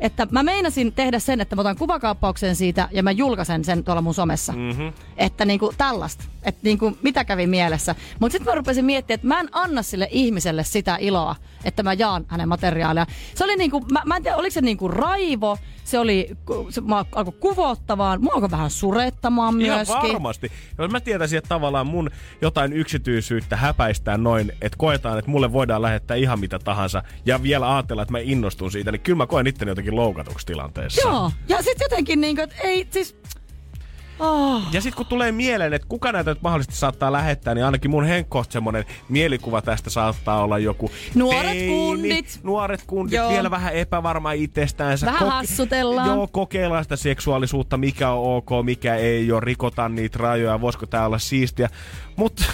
että 0.00 0.26
mä 0.30 0.42
meinasin 0.42 0.92
tehdä 0.92 1.18
sen, 1.18 1.40
että 1.40 1.56
mä 1.56 1.60
otan 1.60 1.76
kuvakaappauksen 1.76 2.56
siitä 2.56 2.88
ja 2.92 3.02
mä 3.02 3.10
julkaisen 3.10 3.64
sen 3.64 3.84
tuolla 3.84 4.02
mun 4.02 4.14
somessa. 4.14 4.52
Mm-hmm. 4.52 4.92
Että 5.16 5.44
niinku 5.44 5.72
tällaista. 5.78 6.24
Että 6.42 6.60
niinku 6.64 6.98
mitä 7.02 7.24
kävi 7.24 7.46
mielessä. 7.46 7.94
Mutta 8.20 8.32
sitten 8.32 8.52
mä 8.52 8.54
rupesin 8.54 8.84
miettimään, 8.84 9.14
että 9.14 9.28
mä 9.28 9.40
en 9.40 9.48
anna 9.52 9.82
sille 9.82 10.08
ihmiselle 10.10 10.64
sitä 10.64 10.96
iloa, 11.00 11.36
että 11.64 11.82
mä 11.82 11.92
jaan 11.92 12.24
hänen 12.28 12.48
materiaalia. 12.48 13.06
Se 13.34 13.44
oli 13.44 13.56
niinku, 13.56 13.80
mä, 13.80 14.02
mä 14.06 14.16
en 14.16 14.22
tiedä, 14.22 14.36
oliko 14.36 14.54
se 14.54 14.60
niinku 14.60 14.88
raivo, 14.88 15.58
se 15.88 15.98
oli, 15.98 16.36
se, 16.70 16.80
mä 16.80 17.04
alkoi 17.12 17.32
kuvottamaan, 17.40 18.22
mua 18.22 18.32
alkoi 18.34 18.50
vähän 18.50 18.70
surettamaan 18.70 19.60
Ihan 19.60 19.78
myöskin. 19.78 20.12
varmasti. 20.12 20.52
Jos 20.78 20.90
mä 20.90 21.00
tietäisin, 21.00 21.38
että 21.38 21.48
tavallaan 21.48 21.86
mun 21.86 22.10
jotain 22.42 22.72
yksityisyyttä 22.72 23.56
häpäistään 23.56 24.22
noin, 24.22 24.52
että 24.62 24.78
koetaan, 24.78 25.18
että 25.18 25.30
mulle 25.30 25.52
voidaan 25.52 25.82
lähettää 25.82 26.16
ihan 26.16 26.40
mitä 26.40 26.58
tahansa 26.58 27.02
ja 27.26 27.42
vielä 27.42 27.74
ajatella, 27.74 28.02
että 28.02 28.12
mä 28.12 28.18
innostun 28.18 28.72
siitä, 28.72 28.92
niin 28.92 29.00
kyllä 29.00 29.16
mä 29.16 29.26
koen 29.26 29.46
itteni 29.46 29.70
jotenkin 29.70 29.96
loukatuksi 29.96 30.46
tilanteessa. 30.46 31.08
Joo, 31.08 31.32
ja 31.48 31.56
sitten 31.62 31.84
jotenkin 31.84 32.20
niinku, 32.20 32.42
että 32.42 32.56
ei 32.62 32.86
siis... 32.90 33.16
Oh. 34.18 34.62
Ja 34.72 34.80
sitten 34.80 34.96
kun 34.96 35.06
tulee 35.06 35.32
mieleen, 35.32 35.72
että 35.72 35.88
kuka 35.88 36.12
näitä 36.12 36.30
nyt 36.30 36.42
mahdollisesti 36.42 36.76
saattaa 36.76 37.12
lähettää, 37.12 37.54
niin 37.54 37.64
ainakin 37.64 37.90
mun 37.90 38.04
henkkoht 38.04 38.52
semmonen 38.52 38.84
mielikuva 39.08 39.62
tästä 39.62 39.90
saattaa 39.90 40.42
olla 40.44 40.58
joku 40.58 40.90
Nuoret 41.14 41.42
teini, 41.42 41.68
kundit. 41.68 42.40
Nuoret 42.42 42.82
kundit, 42.86 43.16
Joo. 43.16 43.30
vielä 43.30 43.50
vähän 43.50 43.74
epävarma 43.74 44.32
itsestäänsä. 44.32 45.06
Vähän 45.06 45.28
hassutellaan. 45.28 46.08
Joo, 46.08 46.28
kokeillaan 46.32 46.84
sitä 46.84 46.96
seksuaalisuutta, 46.96 47.76
mikä 47.76 48.10
on 48.10 48.36
ok, 48.36 48.50
mikä 48.64 48.94
ei 48.94 49.32
ole, 49.32 49.40
rikotaan 49.40 49.94
niitä 49.94 50.18
rajoja, 50.18 50.60
voisiko 50.60 50.86
tää 50.86 51.06
olla 51.06 51.18
siistiä. 51.18 51.68
Mutta 52.16 52.44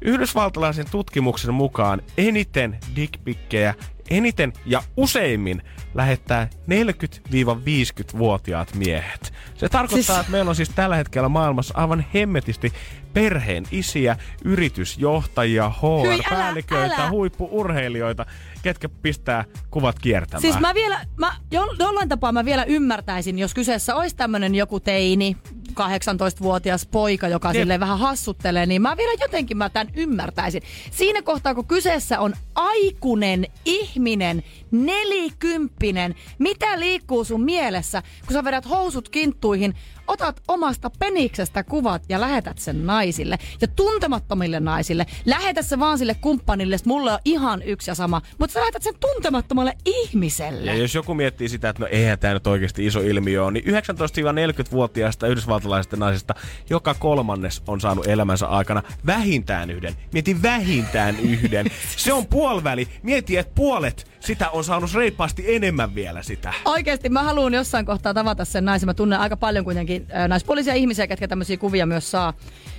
yhdysvaltalaisen 0.00 0.86
tutkimuksen 0.90 1.54
mukaan 1.54 2.02
eniten 2.18 2.78
dickpikkejä, 2.96 3.74
eniten 4.10 4.52
ja 4.66 4.82
useimmin 4.96 5.62
lähettää 5.94 6.48
40-50-vuotiaat 6.66 8.74
miehet. 8.74 9.32
Se 9.56 9.68
tarkoittaa, 9.68 10.16
Siis- 10.16 10.20
että 10.20 10.32
meillä 10.32 10.48
on 10.48 10.56
siis 10.56 10.70
tällä 10.74 10.96
hetkellä 10.96 11.28
maailmassa 11.28 11.74
aivan 11.76 12.04
hemmetisti 12.14 12.72
perheen 13.12 13.64
isiä, 13.70 14.16
yritysjohtajia, 14.44 15.70
HR-päälliköitä, 15.70 17.10
huippuurheilijoita, 17.10 18.26
ketkä 18.64 18.88
pistää 18.88 19.44
kuvat 19.70 19.98
kiertämään. 19.98 20.42
Siis 20.42 20.60
mä 20.60 20.74
vielä, 20.74 21.00
mä, 21.16 21.32
jo, 21.50 21.66
jollain 21.78 22.08
tapaa 22.08 22.32
mä 22.32 22.44
vielä 22.44 22.64
ymmärtäisin, 22.64 23.38
jos 23.38 23.54
kyseessä 23.54 23.94
olisi 23.94 24.16
tämmönen 24.16 24.54
joku 24.54 24.80
teini, 24.80 25.36
18-vuotias 25.74 26.86
poika, 26.86 27.28
joka 27.28 27.48
Jep. 27.48 27.56
sille 27.56 27.80
vähän 27.80 27.98
hassuttelee, 27.98 28.66
niin 28.66 28.82
mä 28.82 28.96
vielä 28.96 29.12
jotenkin 29.20 29.56
mä 29.56 29.70
tämän 29.70 29.92
ymmärtäisin. 29.94 30.62
Siinä 30.90 31.22
kohtaa, 31.22 31.54
kun 31.54 31.66
kyseessä 31.66 32.20
on 32.20 32.34
aikuinen 32.54 33.46
ihminen, 33.64 34.42
nelikymppinen, 34.70 36.14
mitä 36.38 36.80
liikkuu 36.80 37.24
sun 37.24 37.42
mielessä, 37.44 38.02
kun 38.26 38.32
sä 38.32 38.44
vedät 38.44 38.68
housut 38.70 39.08
kinttuihin, 39.08 39.74
otat 40.08 40.40
omasta 40.48 40.90
peniksestä 40.98 41.64
kuvat 41.64 42.02
ja 42.08 42.20
lähetät 42.20 42.58
sen 42.58 42.86
naisille 42.86 43.38
ja 43.60 43.68
tuntemattomille 43.68 44.60
naisille. 44.60 45.06
Lähetä 45.24 45.62
se 45.62 45.78
vaan 45.78 45.98
sille 45.98 46.16
kumppanille, 46.20 46.74
että 46.74 46.88
mulle 46.88 47.12
on 47.12 47.18
ihan 47.24 47.62
yksi 47.62 47.90
ja 47.90 47.94
sama, 47.94 48.22
mutta 48.38 48.54
sä 48.54 48.60
lähetät 48.60 48.82
sen 48.82 48.94
tuntemattomalle 49.00 49.76
ihmiselle. 49.84 50.70
Ja 50.70 50.76
jos 50.76 50.94
joku 50.94 51.14
miettii 51.14 51.48
sitä, 51.48 51.68
että 51.68 51.82
no 51.82 51.88
eihän 51.90 52.18
tämä 52.18 52.34
nyt 52.34 52.46
oikeasti 52.46 52.86
iso 52.86 53.00
ilmiö 53.00 53.44
ole, 53.44 53.52
niin 53.52 53.64
19-40-vuotiaista 53.64 55.26
yhdysvaltalaisista 55.26 55.96
naisista 55.96 56.34
joka 56.70 56.94
kolmannes 56.94 57.62
on 57.66 57.80
saanut 57.80 58.06
elämänsä 58.06 58.46
aikana 58.46 58.82
vähintään 59.06 59.70
yhden. 59.70 59.96
Mieti 60.12 60.42
vähintään 60.42 61.20
yhden. 61.20 61.66
Se 61.96 62.12
on 62.12 62.26
puoliväli. 62.26 62.88
Mieti, 63.02 63.36
että 63.36 63.52
puolet 63.54 64.14
sitä 64.20 64.50
on 64.50 64.64
saanut 64.64 64.94
reippaasti 64.94 65.54
enemmän 65.54 65.94
vielä 65.94 66.22
sitä. 66.22 66.52
Oikeesti 66.64 67.08
mä 67.08 67.22
haluan 67.22 67.54
jossain 67.54 67.86
kohtaa 67.86 68.14
tavata 68.14 68.44
sen 68.44 68.64
naisen. 68.64 68.86
Mä 68.86 68.94
tunnen 68.94 69.20
aika 69.20 69.36
paljon 69.36 69.64
kuitenkin 69.64 69.93
äh, 69.96 70.28
naispuolisia 70.28 70.74
ihmisiä, 70.74 71.06
ketkä 71.06 71.28
tämmöisiä 71.28 71.56
kuvia 71.56 71.86
myös 71.86 72.10
saa. 72.10 72.34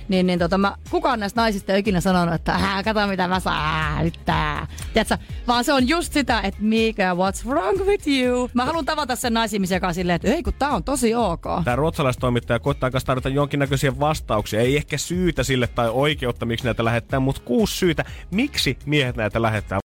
Niin, 0.08 0.26
niin 0.26 0.38
tota, 0.38 0.58
mä, 0.58 0.76
kukaan 0.90 1.20
näistä 1.20 1.40
naisista 1.40 1.72
ei 1.72 1.74
ole 1.74 1.78
ikinä 1.78 2.00
sanonut, 2.00 2.34
että 2.34 2.52
äh, 2.54 2.84
kato 2.84 3.06
mitä 3.06 3.28
mä 3.28 3.40
saan, 3.40 4.04
nyt 4.04 4.20
tää. 4.24 4.66
Tiedätkö? 4.92 5.18
Vaan 5.46 5.64
se 5.64 5.72
on 5.72 5.88
just 5.88 6.12
sitä, 6.12 6.40
että 6.40 6.60
Mika, 6.62 7.02
what's 7.14 7.48
wrong 7.48 7.78
with 7.84 8.08
you? 8.08 8.50
Mä 8.54 8.64
haluan 8.64 8.84
tavata 8.84 9.16
sen 9.16 9.34
naisihmisen 9.34 9.80
kanssa 9.80 10.00
silleen, 10.00 10.16
että 10.16 10.28
ei 10.28 10.42
kun 10.42 10.52
tää 10.58 10.70
on 10.70 10.84
tosi 10.84 11.14
ok. 11.14 11.44
Tämä 11.64 11.76
ruotsalaistoimittaja 11.76 12.58
koittaa 12.58 12.90
kanssa 12.90 13.06
tarjota 13.06 13.28
jonkinnäköisiä 13.28 13.98
vastauksia. 14.00 14.60
Ei 14.60 14.76
ehkä 14.76 14.98
syytä 14.98 15.42
sille 15.42 15.66
tai 15.66 15.88
oikeutta, 15.88 16.46
miksi 16.46 16.64
näitä 16.64 16.84
lähettää, 16.84 17.20
mutta 17.20 17.42
kuusi 17.44 17.76
syytä, 17.76 18.04
miksi 18.30 18.78
miehet 18.86 19.16
näitä 19.16 19.42
lähettää. 19.42 19.78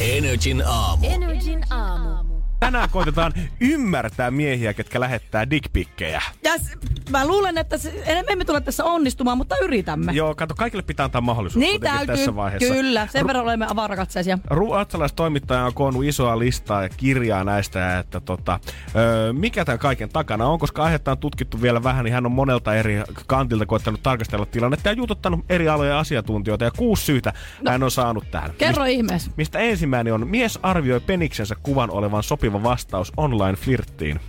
Energin 0.00 0.62
aamu. 0.66 1.06
Energin 1.06 1.64
aamu. 1.70 2.29
Tänään 2.60 2.88
koitetaan 2.90 3.32
ymmärtää 3.60 4.30
miehiä, 4.30 4.74
ketkä 4.74 5.00
lähettää 5.00 5.50
dickpikkejä. 5.50 6.22
Ja 6.44 6.58
s- 6.58 6.78
mä 7.10 7.26
luulen, 7.26 7.58
että 7.58 7.78
se, 7.78 8.02
me 8.06 8.24
emme 8.28 8.44
tule 8.44 8.60
tässä 8.60 8.84
onnistumaan, 8.84 9.38
mutta 9.38 9.56
yritämme. 9.62 10.12
Joo, 10.12 10.34
kato, 10.34 10.54
kaikille 10.54 10.82
pitää 10.82 11.04
antaa 11.04 11.20
mahdollisuus 11.20 11.60
niin 11.64 11.80
täytyy, 11.80 12.06
tässä 12.06 12.36
vaiheessa. 12.36 12.74
kyllä. 12.74 13.06
Sen 13.12 13.26
verran 13.26 13.42
olemme 13.44 13.66
avarakatseisia. 13.70 14.38
Ruotsalaistoimittaja 14.50 15.64
on 15.64 15.74
koonnut 15.74 16.04
isoa 16.04 16.38
listaa 16.38 16.82
ja 16.82 16.88
kirjaa 16.88 17.44
näistä, 17.44 17.98
että 17.98 18.20
tota, 18.20 18.60
öö, 18.96 19.32
mikä 19.32 19.64
tämän 19.64 19.78
kaiken 19.78 20.08
takana 20.08 20.46
on, 20.46 20.58
koska 20.58 20.82
aihetta 20.82 21.10
on 21.10 21.18
tutkittu 21.18 21.62
vielä 21.62 21.82
vähän, 21.82 22.04
niin 22.04 22.12
hän 22.14 22.26
on 22.26 22.32
monelta 22.32 22.74
eri 22.74 23.02
kantilta 23.26 23.66
koettanut 23.66 24.02
tarkastella 24.02 24.46
tilannetta 24.46 24.88
ja 24.88 24.92
jututtanut 24.92 25.44
eri 25.48 25.68
alojen 25.68 25.94
asiantuntijoita 25.96 26.64
ja 26.64 26.70
kuusi 26.70 27.04
syytä 27.04 27.32
no, 27.62 27.70
hän 27.70 27.82
on 27.82 27.90
saanut 27.90 28.30
tähän. 28.30 28.50
Kerro 28.58 28.84
ihmeessä. 28.84 29.30
Mistä 29.36 29.58
ensimmäinen 29.58 30.14
on, 30.14 30.26
mies 30.28 30.58
arvioi 30.62 31.00
peniksensä 31.00 31.56
kuvan 31.62 31.90
olevan 31.90 32.22
sopiva 32.22 32.49
vastaus 32.52 33.12
online-flirttiin. 33.16 34.20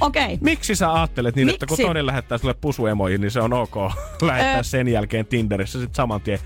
Okei. 0.00 0.24
Okay. 0.24 0.38
Miksi 0.40 0.74
sä 0.74 0.94
ajattelet 0.94 1.36
niin, 1.36 1.48
että 1.48 1.66
kun 1.66 1.72
Miksi? 1.72 1.84
toinen 1.84 2.06
lähettää 2.06 2.38
sulle 2.38 2.54
pusuemoihin, 2.60 3.20
niin 3.20 3.30
se 3.30 3.40
on 3.40 3.52
ok 3.52 3.76
lähettää 4.22 4.58
Ö- 4.58 4.62
sen 4.62 4.88
jälkeen 4.88 5.26
Tinderissä 5.26 5.80
sit 5.80 5.94
saman 5.94 6.20
tien. 6.20 6.38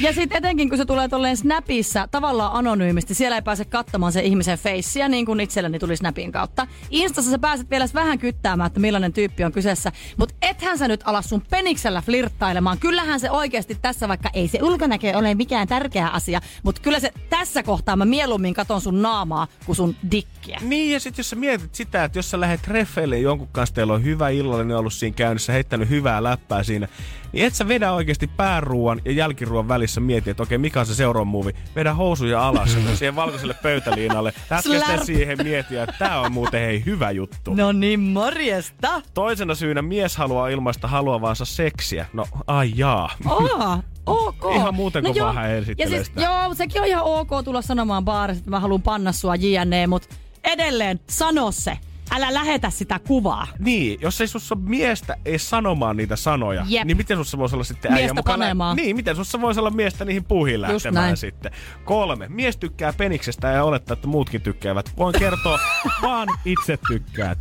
Ja 0.00 0.12
sitten 0.12 0.38
etenkin, 0.38 0.68
kun 0.68 0.78
se 0.78 0.84
tulee 0.84 1.08
tolleen 1.08 1.36
Snapissa 1.36 2.08
tavallaan 2.10 2.52
anonyymisti, 2.52 3.14
siellä 3.14 3.36
ei 3.36 3.42
pääse 3.42 3.64
katsomaan 3.64 4.12
sen 4.12 4.24
ihmisen 4.24 4.58
feissiä, 4.58 5.08
niin 5.08 5.26
kuin 5.26 5.40
itselleni 5.40 5.78
tuli 5.78 5.96
Snapin 5.96 6.32
kautta. 6.32 6.66
Instassa 6.90 7.30
sä 7.30 7.38
pääset 7.38 7.70
vielä 7.70 7.86
vähän 7.94 8.18
kyttäämään, 8.18 8.66
että 8.66 8.80
millainen 8.80 9.12
tyyppi 9.12 9.44
on 9.44 9.52
kyseessä. 9.52 9.92
Mutta 10.16 10.34
ethän 10.42 10.78
sä 10.78 10.88
nyt 10.88 11.00
ala 11.04 11.22
sun 11.22 11.42
peniksellä 11.50 12.02
flirttailemaan. 12.02 12.78
Kyllähän 12.78 13.20
se 13.20 13.30
oikeasti 13.30 13.78
tässä, 13.82 14.08
vaikka 14.08 14.30
ei 14.32 14.48
se 14.48 14.58
ulkonäkö 14.62 15.18
ole 15.18 15.34
mikään 15.34 15.68
tärkeä 15.68 16.08
asia, 16.08 16.40
mutta 16.62 16.80
kyllä 16.80 17.00
se 17.00 17.12
tässä 17.30 17.62
kohtaa 17.62 17.96
mä 17.96 18.04
mieluummin 18.04 18.54
katon 18.54 18.80
sun 18.80 19.02
naamaa 19.02 19.46
kuin 19.66 19.76
sun 19.76 19.96
dikkiä. 20.10 20.58
Niin, 20.62 20.92
ja 20.92 21.00
sitten 21.00 21.20
jos 21.20 21.30
sä 21.30 21.36
mietit 21.36 21.74
sitä, 21.74 22.04
että 22.04 22.18
jos 22.18 22.30
sä 22.30 22.40
lähdet 22.40 22.62
treffeille 22.62 23.18
jonkun 23.18 23.48
kanssa, 23.52 23.74
teillä 23.74 23.92
on 23.92 24.04
hyvä 24.04 24.28
illallinen 24.28 24.76
ollut 24.76 24.92
siinä 24.92 25.14
käynnissä, 25.14 25.52
heittänyt 25.52 25.88
hyvää 25.88 26.22
läppää 26.22 26.62
siinä, 26.62 26.88
niin 27.36 27.46
et 27.46 27.54
sä 27.54 27.68
vedä 27.68 27.92
oikeasti 27.92 28.26
pääruuan 28.26 29.00
ja 29.04 29.12
jälkiruuan 29.12 29.68
välissä 29.68 30.00
mieti, 30.00 30.30
että 30.30 30.42
okei, 30.42 30.58
mikä 30.58 30.80
on 30.80 30.86
se 30.86 30.94
seuraava 30.94 31.24
muuvi. 31.24 31.52
Vedä 31.76 31.94
housuja 31.94 32.48
alas 32.48 32.76
siihen 32.94 33.16
valkoiselle 33.16 33.54
pöytäliinalle. 33.62 34.32
Lätkä 34.50 34.78
Slärp. 34.78 35.02
siihen 35.02 35.38
miettiä, 35.42 35.82
että 35.82 35.96
tää 35.98 36.20
on 36.20 36.32
muuten 36.32 36.60
hei 36.60 36.82
hyvä 36.86 37.10
juttu. 37.10 37.54
No 37.54 37.72
niin, 37.72 38.00
morjesta. 38.00 39.02
Toisena 39.14 39.54
syynä 39.54 39.82
mies 39.82 40.16
haluaa 40.16 40.48
ilmaista 40.48 40.88
haluavansa 40.88 41.44
seksiä. 41.44 42.06
No, 42.12 42.26
ai 42.46 42.72
jaa. 42.76 43.10
Aa, 43.26 43.82
ok. 44.06 44.44
Ihan 44.54 44.74
muuten 44.74 45.04
kuin 45.04 45.16
joo. 45.16 45.28
vähän 45.28 45.50
esittelee 45.50 45.90
ja 45.90 45.96
siis, 45.96 46.06
sitä. 46.06 46.20
Joo, 46.20 46.54
sekin 46.54 46.82
on 46.82 46.88
ihan 46.88 47.04
ok 47.04 47.28
tulla 47.44 47.62
sanomaan 47.62 48.04
baarissa, 48.04 48.40
että 48.40 48.50
mä 48.50 48.60
haluan 48.60 48.82
panna 48.82 49.12
sua 49.12 49.34
JNE, 49.36 49.86
mutta 49.86 50.08
edelleen 50.44 51.00
sano 51.10 51.50
se. 51.52 51.78
Älä 52.10 52.34
lähetä 52.34 52.70
sitä 52.70 52.98
kuvaa. 52.98 53.46
Niin, 53.58 53.98
jos 54.00 54.20
ei 54.20 54.28
sussa 54.28 54.54
miestä 54.54 55.16
ei 55.24 55.38
sanomaan 55.38 55.96
niitä 55.96 56.16
sanoja, 56.16 56.64
Jep. 56.68 56.84
niin 56.84 56.96
miten 56.96 57.16
sussa 57.16 57.38
voisi 57.38 57.56
olla 57.56 57.64
sitten 57.64 57.92
äijä 57.92 58.02
Miestä 58.02 58.14
mukaan? 58.14 58.40
panemaan. 58.40 58.76
Niin, 58.76 58.96
miten 58.96 59.16
sussa 59.16 59.40
voisi 59.40 59.60
olla 59.60 59.70
miestä 59.70 60.04
niihin 60.04 60.24
Just 60.30 60.60
lähtemään 60.84 61.16
sitten? 61.16 61.52
Kolme. 61.84 62.28
Mies 62.28 62.56
tykkää 62.56 62.92
peniksestä 62.92 63.48
ja 63.48 63.64
olettaa, 63.64 63.94
että 63.94 64.06
muutkin 64.06 64.40
tykkäävät. 64.40 64.92
Voin 64.96 65.14
kertoa, 65.18 65.58
vaan 66.02 66.28
itse 66.44 66.78
tykkäät. 66.88 67.38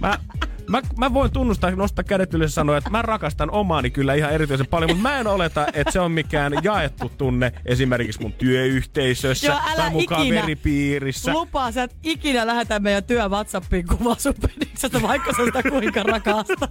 Mä, 0.00 0.18
Mä, 0.70 0.82
mä 0.98 1.14
voin 1.14 1.32
tunnustaa, 1.32 1.70
nostaa 1.70 2.04
kädet 2.04 2.34
ylös 2.34 2.50
ja 2.50 2.54
sanoa, 2.54 2.76
että 2.76 2.90
mä 2.90 3.02
rakastan 3.02 3.50
omaani 3.50 3.90
kyllä 3.90 4.14
ihan 4.14 4.32
erityisen 4.32 4.66
paljon, 4.66 4.90
mutta 4.90 5.02
mä 5.02 5.18
en 5.18 5.26
oleta, 5.26 5.66
että 5.72 5.92
se 5.92 6.00
on 6.00 6.12
mikään 6.12 6.52
jaettu 6.62 7.12
tunne 7.18 7.52
esimerkiksi 7.66 8.22
mun 8.22 8.32
työyhteisössä 8.32 9.46
Joo, 9.46 9.58
älä 9.66 9.76
tai 9.76 9.90
mun 9.90 10.00
ikinä. 10.00 10.18
kaveripiirissä. 10.18 11.32
Lupaa, 11.32 11.72
sä 11.72 11.82
et 11.82 11.96
ikinä 12.02 12.46
lähetä 12.46 12.78
meidän 12.78 13.04
työ 13.04 13.28
Whatsappiin 13.28 13.86
kuvaa 13.86 14.14
sun 14.18 14.34
peniksestä, 14.40 15.02
vaikka 15.02 15.32
sä 15.36 15.44
sitä 15.44 15.62
kuinka 15.62 16.02
rakastat. 16.02 16.70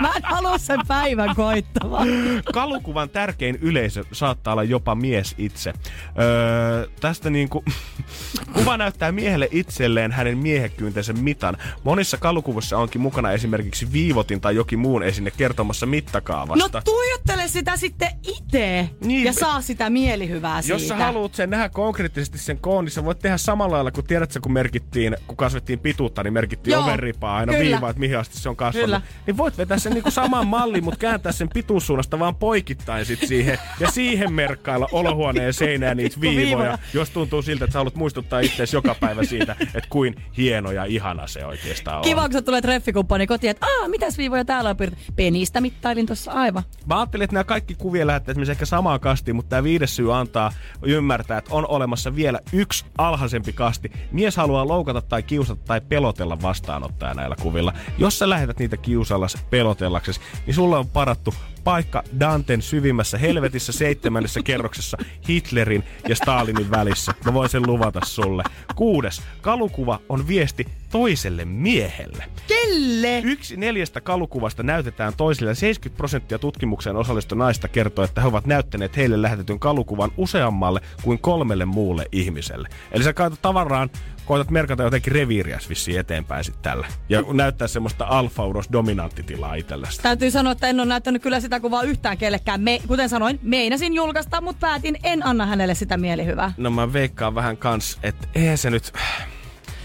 Mä 0.00 0.12
en 0.16 0.22
halua 0.24 0.58
sen 0.58 0.80
päivän 0.88 1.36
koittamaan. 1.36 2.08
Kalukuvan 2.52 3.10
tärkein 3.10 3.58
yleisö 3.60 4.04
saattaa 4.12 4.52
olla 4.52 4.64
jopa 4.64 4.94
mies 4.94 5.34
itse. 5.38 5.72
Öö, 6.18 6.86
tästä 7.00 7.30
niinku, 7.30 7.64
kuva 8.54 8.76
näyttää 8.76 9.12
miehelle 9.12 9.48
itselleen 9.50 10.12
hänen 10.12 10.38
miehekkyytensä 10.38 11.12
mitan. 11.12 11.56
Monissa 11.84 12.16
kalukuvissa 12.16 12.78
onkin 12.78 13.00
mukana 13.00 13.37
esimerkiksi 13.38 13.92
viivotin 13.92 14.40
tai 14.40 14.56
jokin 14.56 14.78
muun 14.78 15.02
esine 15.02 15.30
kertomassa 15.30 15.86
No 15.86 15.90
mittakaavasta. 15.90 16.82
tuijottele 16.84 17.48
sitä 17.48 17.76
sitten 17.76 18.08
itse 18.28 18.90
Niin. 19.04 19.24
ja 19.24 19.32
saa 19.32 19.60
sitä 19.60 19.90
mielihyvää 19.90 20.62
siitä. 20.62 20.74
Jos 20.74 20.88
sä 20.88 20.96
haluat 20.96 21.34
sen 21.34 21.50
nähdä 21.50 21.68
konkreettisesti 21.68 22.38
sen 22.38 22.58
koon, 22.58 22.84
niin 22.84 22.92
sä 22.92 23.04
voit 23.04 23.18
tehdä 23.18 23.36
samalla 23.36 23.74
lailla, 23.74 23.90
kun 23.90 24.04
tiedät 24.04 24.30
sä, 24.30 24.40
kun 24.40 24.52
merkittiin, 24.52 25.16
kun 25.26 25.36
kasvettiin 25.36 25.78
pituutta, 25.78 26.22
niin 26.22 26.32
merkittiin 26.32 26.72
Joo, 26.72 26.82
overripaa 26.84 27.36
aina 27.36 27.52
kyllä. 27.52 27.64
viivaa, 27.64 27.90
että 27.90 28.00
mihin 28.00 28.18
asti 28.18 28.38
se 28.38 28.48
on 28.48 28.56
kasvanut. 28.56 28.84
Kyllä. 28.86 29.00
Niin 29.26 29.36
voit 29.36 29.58
vetää 29.58 29.78
sen 29.78 29.92
niinku 29.92 30.10
saman 30.10 30.46
mallin, 30.56 30.84
mutta 30.84 30.98
kääntää 31.00 31.32
sen 31.32 31.48
pituussuunnasta 31.54 32.18
vaan 32.18 32.36
poikittain 32.36 33.04
sit 33.06 33.20
siihen. 33.26 33.58
Ja 33.80 33.90
siihen 33.90 34.32
merkkailla 34.32 34.88
olohuoneen 34.92 35.52
seinään 35.54 35.96
niitä 35.96 36.20
viivoja, 36.20 36.78
jos 36.94 37.10
tuntuu 37.10 37.42
siltä, 37.42 37.64
että 37.64 37.72
sä 37.72 37.78
haluat 37.78 37.94
muistuttaa 37.94 38.40
itseäsi 38.40 38.76
joka 38.76 38.94
päivä 38.94 39.24
siitä, 39.24 39.56
että 39.60 39.88
kuin 39.90 40.14
hieno 40.36 40.70
ja 40.70 40.84
ihana 40.84 41.26
se 41.26 41.44
oikeastaan 41.46 41.96
on. 41.98 42.02
Kiva, 42.04 42.22
kun 42.22 42.32
sä 42.32 42.42
tulee 42.42 42.60
treffikumppani 42.60 43.26
kotiin, 43.28 43.50
että 43.50 43.66
aah, 43.66 43.88
mitäs 43.88 44.18
viivoja 44.18 44.44
täällä 44.44 44.70
on 44.70 44.76
piirretty. 44.76 45.04
Penistä 45.16 45.60
mittailin 45.60 46.06
tuossa 46.06 46.32
aivan. 46.32 46.62
Mä 46.86 46.98
ajattelin, 46.98 47.24
että 47.24 47.34
nämä 47.34 47.44
kaikki 47.44 47.74
kuvia 47.74 48.06
lähettää 48.06 48.32
esimerkiksi 48.32 48.52
ehkä 48.52 48.66
samaan 48.66 49.00
kastiin, 49.00 49.36
mutta 49.36 49.50
tämä 49.50 49.62
viides 49.62 49.96
syy 49.96 50.16
antaa 50.16 50.52
ymmärtää, 50.82 51.38
että 51.38 51.54
on 51.54 51.68
olemassa 51.68 52.16
vielä 52.16 52.40
yksi 52.52 52.84
alhaisempi 52.98 53.52
kasti. 53.52 53.92
Mies 54.12 54.36
haluaa 54.36 54.68
loukata 54.68 55.02
tai 55.02 55.22
kiusata 55.22 55.62
tai 55.64 55.80
pelotella 55.80 56.42
vastaanottaja 56.42 57.14
näillä 57.14 57.36
kuvilla. 57.42 57.72
Jos 57.98 58.18
sä 58.18 58.28
lähetät 58.28 58.58
niitä 58.58 58.76
kiusallas 58.76 59.36
pelotellaksesi, 59.50 60.20
niin 60.46 60.54
sulla 60.54 60.78
on 60.78 60.88
parattu 60.88 61.34
paikka 61.64 62.02
Danten 62.20 62.62
syvimmässä 62.62 63.18
helvetissä 63.18 63.72
seitsemännessä 63.72 64.40
kerroksessa 64.42 64.96
Hitlerin 65.28 65.84
ja 66.08 66.16
Stalinin 66.16 66.70
välissä. 66.70 67.14
Mä 67.24 67.34
voin 67.34 67.48
sen 67.48 67.66
luvata 67.66 68.00
sulle. 68.04 68.42
Kuudes. 68.74 69.22
Kalukuva 69.40 70.00
on 70.08 70.28
viesti 70.28 70.66
toiselle 70.90 71.44
miehelle. 71.44 72.24
Kelle? 72.48 73.18
Yksi 73.24 73.56
neljästä 73.56 74.00
kalukuvasta 74.00 74.62
näytetään 74.62 75.12
toisille. 75.16 75.54
70 75.54 75.96
prosenttia 75.96 76.38
tutkimukseen 76.38 76.96
osallistuneista 76.96 77.68
kertoo, 77.68 78.04
että 78.04 78.20
he 78.20 78.26
ovat 78.26 78.46
näyttäneet 78.46 78.96
heille 78.96 79.22
lähetetyn 79.22 79.58
kalukuvan 79.58 80.10
useammalle 80.16 80.80
kuin 81.02 81.18
kolmelle 81.18 81.64
muulle 81.64 82.06
ihmiselle. 82.12 82.68
Eli 82.92 83.04
sä 83.04 83.12
kaitat 83.12 83.42
tavaraan, 83.42 83.90
koetat 84.24 84.50
merkata 84.50 84.82
jotenkin 84.82 85.12
reviiriäs 85.12 85.68
vissiin 85.68 86.00
eteenpäin 86.00 86.44
sit 86.44 86.62
tällä. 86.62 86.86
Ja 87.08 87.24
näyttää 87.32 87.68
semmoista 87.68 88.04
alfa-uros 88.08 88.68
dominanttitilaa 88.72 89.54
itsellesi. 89.54 90.02
Täytyy 90.02 90.30
sanoa, 90.30 90.52
että 90.52 90.68
en 90.68 90.80
ole 90.80 90.88
näyttänyt 90.88 91.22
kyllä 91.22 91.40
sitä 91.40 91.60
kuvaa 91.60 91.82
yhtään 91.82 92.18
kellekään. 92.18 92.60
Me, 92.60 92.80
kuten 92.88 93.08
sanoin, 93.08 93.38
meinasin 93.42 93.94
julkaista, 93.94 94.40
mutta 94.40 94.66
päätin, 94.66 94.98
en 95.02 95.26
anna 95.26 95.46
hänelle 95.46 95.74
sitä 95.74 95.96
mielihyvää. 95.96 96.52
No 96.56 96.70
mä 96.70 96.92
veikkaan 96.92 97.34
vähän 97.34 97.56
kans, 97.56 97.98
että 98.02 98.28
eihän 98.34 98.58
se 98.58 98.70
nyt... 98.70 98.92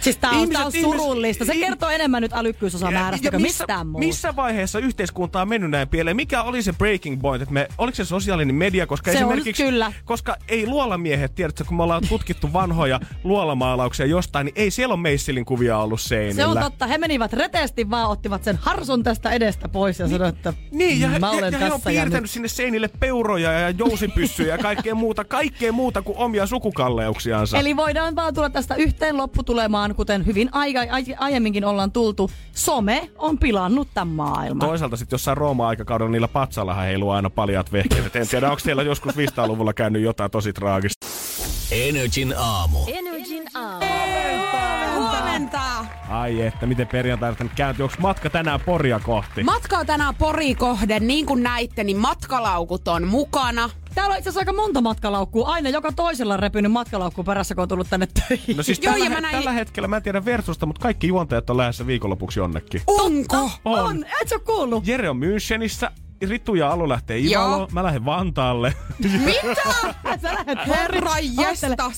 Siis 0.04 0.18
tää 0.18 0.32
on, 0.32 0.38
Ihmiset- 0.38 0.54
tää 0.54 0.66
on 0.66 0.72
surullista. 0.72 1.46
Se 1.46 1.56
kertoo 1.56 1.90
enemmän 1.90 2.22
nyt 2.22 2.34
älykkyysosamäärästä 2.34 3.32
kuin 3.32 3.42
mistään 3.42 3.88
muusta. 3.88 4.06
missä 4.08 4.36
vaiheessa 4.36 4.80
yhteiskunta 4.80 5.42
on 5.42 5.50
mennyt 5.50 5.72
näin 5.72 5.88
pieleen? 5.88 6.16
Mikä 6.16 6.42
oli 6.44 6.62
se 6.64 6.74
breaking 6.74 7.22
point? 7.22 7.42
Että 7.42 7.54
me, 7.54 7.68
oliko 7.78 7.96
se 7.96 8.06
sosiaalinen 8.06 8.56
media? 8.56 8.88
Koska 8.88 9.12
Se 9.12 9.18
on 9.26 9.32
esimerkiksi, 9.32 9.64
kyllä. 9.64 9.94
koska 10.06 10.36
ei 10.48 10.68
luolamiehet, 10.68 11.36
tiedätkö, 11.36 11.64
kun 11.66 11.78
me 11.78 11.84
ollaan 11.84 12.04
tutkittu 12.10 12.54
vanhoja 12.54 13.00
luolamaalauksia 13.24 14.06
jostain, 14.06 14.46
niin 14.46 14.54
ei 14.56 14.72
siellä 14.72 14.94
ole 14.94 15.02
meissilin 15.02 15.46
kuvia 15.46 15.78
ollut 15.78 16.02
seinillä. 16.02 16.36
Se 16.36 16.46
on 16.46 16.58
totta. 16.60 16.88
He 16.88 16.98
menivät 16.98 17.34
reteesti 17.34 17.90
vaan, 17.90 18.10
ottivat 18.10 18.44
sen 18.44 18.58
harsun 18.62 19.04
tästä 19.04 19.30
edestä 19.32 19.70
pois 19.70 20.00
ja 20.00 20.08
sanoivat, 20.08 20.36
että 20.36 20.54
Niin, 20.72 21.00
ja, 21.02 21.08
mä 21.20 21.28
ja, 21.28 21.30
olen 21.32 21.54
ja 21.54 21.60
he 21.60 21.66
on 21.66 21.72
ja 21.86 21.90
piirtänyt 21.90 22.22
nyt. 22.22 22.32
sinne 22.32 22.48
seinille 22.48 22.90
peuroja 23.00 23.52
ja 23.52 23.70
jousipyssyjä 23.70 24.54
ja 24.54 24.58
kaikkea 24.58 24.96
muuta, 24.96 25.24
kaikkea 25.26 25.72
muuta 25.72 26.02
kuin 26.02 26.18
omia 26.18 26.46
sukukalleuksiansa. 26.46 27.58
Eli 27.58 27.76
voidaan 27.76 28.16
vaan 28.16 28.34
tulla 28.34 28.50
tästä 28.50 28.76
yhteen 28.76 29.18
lopputulemaan, 29.18 29.93
kuten 29.94 30.26
hyvin 30.26 30.50
aika, 30.52 30.80
ai, 30.92 31.06
aiemminkin 31.18 31.66
ollaan 31.66 31.92
tultu. 31.92 32.32
Some 32.56 33.10
on 33.18 33.38
pilannut 33.38 33.88
tämän 33.94 34.08
maailman. 34.16 34.68
Toisaalta 34.68 34.98
sitten 34.98 35.14
jossain 35.16 35.38
Rooma-aikakaudella 35.38 36.12
niillä 36.12 36.28
patsallahan 36.28 36.86
heiluu 36.86 37.10
aina 37.10 37.30
paljat 37.30 37.72
vehkeet. 37.72 38.06
Et 38.06 38.16
En 38.16 38.28
tiedä, 38.28 38.50
onko 38.50 38.60
siellä 38.60 38.84
joskus 38.84 39.16
500-luvulla 39.16 39.74
käynyt 39.74 40.02
jotain 40.02 40.32
tosi 40.32 40.54
traagista. 40.54 41.08
Energin 41.72 42.34
aamu. 42.38 42.80
Energin 42.88 43.44
aamu. 43.56 43.86
Huomenta! 44.96 45.86
Ai 46.10 46.42
että, 46.42 46.66
miten 46.66 46.88
perjantaina 46.88 47.50
käynti? 47.56 47.84
Onko 47.84 47.96
matka 48.00 48.30
tänään 48.30 48.60
Poria 48.62 49.00
kohti? 49.00 49.44
Matka 49.44 49.78
on 49.78 49.86
tänään 49.86 50.16
Pori 50.16 50.56
kohden. 50.56 51.08
Niin 51.08 51.26
kuin 51.26 51.44
näitte, 51.44 51.84
niin 51.84 51.98
matkalaukut 51.98 52.88
on 52.88 53.08
mukana. 53.08 53.70
Täällä 53.96 54.14
on 54.14 54.18
itse 54.18 54.30
asiassa 54.30 54.40
aika 54.42 54.54
monta 54.54 54.82
matkalaukkua. 54.82 55.48
Aina 55.48 55.70
joka 55.70 55.92
toisella 55.92 56.34
on 56.34 56.40
repinyt 56.40 56.72
matkalaukku 56.72 57.24
perässä, 57.24 57.56
kun 57.56 57.62
on 57.62 57.68
tullut 57.68 57.88
tänne 57.90 58.08
töihin. 58.28 58.58
No 58.58 58.64
siis 58.64 58.80
Joo, 58.84 58.94
tällä, 58.94 59.10
he- 59.10 59.22
näin- 59.22 59.36
tällä 59.36 59.52
hetkellä, 59.52 59.88
mä 59.88 59.98
en 59.98 60.04
tiedä 60.04 60.26
Versusta, 60.26 60.66
mutta 60.66 60.82
kaikki 60.82 61.08
juontajat 61.08 61.50
on 61.50 61.58
lähdössä 61.58 61.88
viikonlopuksi 61.88 62.40
jonnekin. 62.40 62.82
Onko? 62.88 63.50
on. 63.66 64.06
Et 64.22 64.30
sä 64.30 64.40
kuullut? 64.40 64.88
Jere 64.88 65.10
on 65.10 65.18
Münchenissä, 65.20 65.92
Ritu 66.30 66.56
ja 66.56 66.72
Alu 66.72 66.90
lähtee 66.90 67.18
Joo. 67.18 67.46
Ivaloon, 67.48 67.68
mä 67.72 67.84
lähden 67.84 68.06
Vantaalle. 68.06 68.74
Mitä? 69.26 69.62
Sä 70.22 70.34
lähet 70.34 70.68
Herra. 70.68 71.12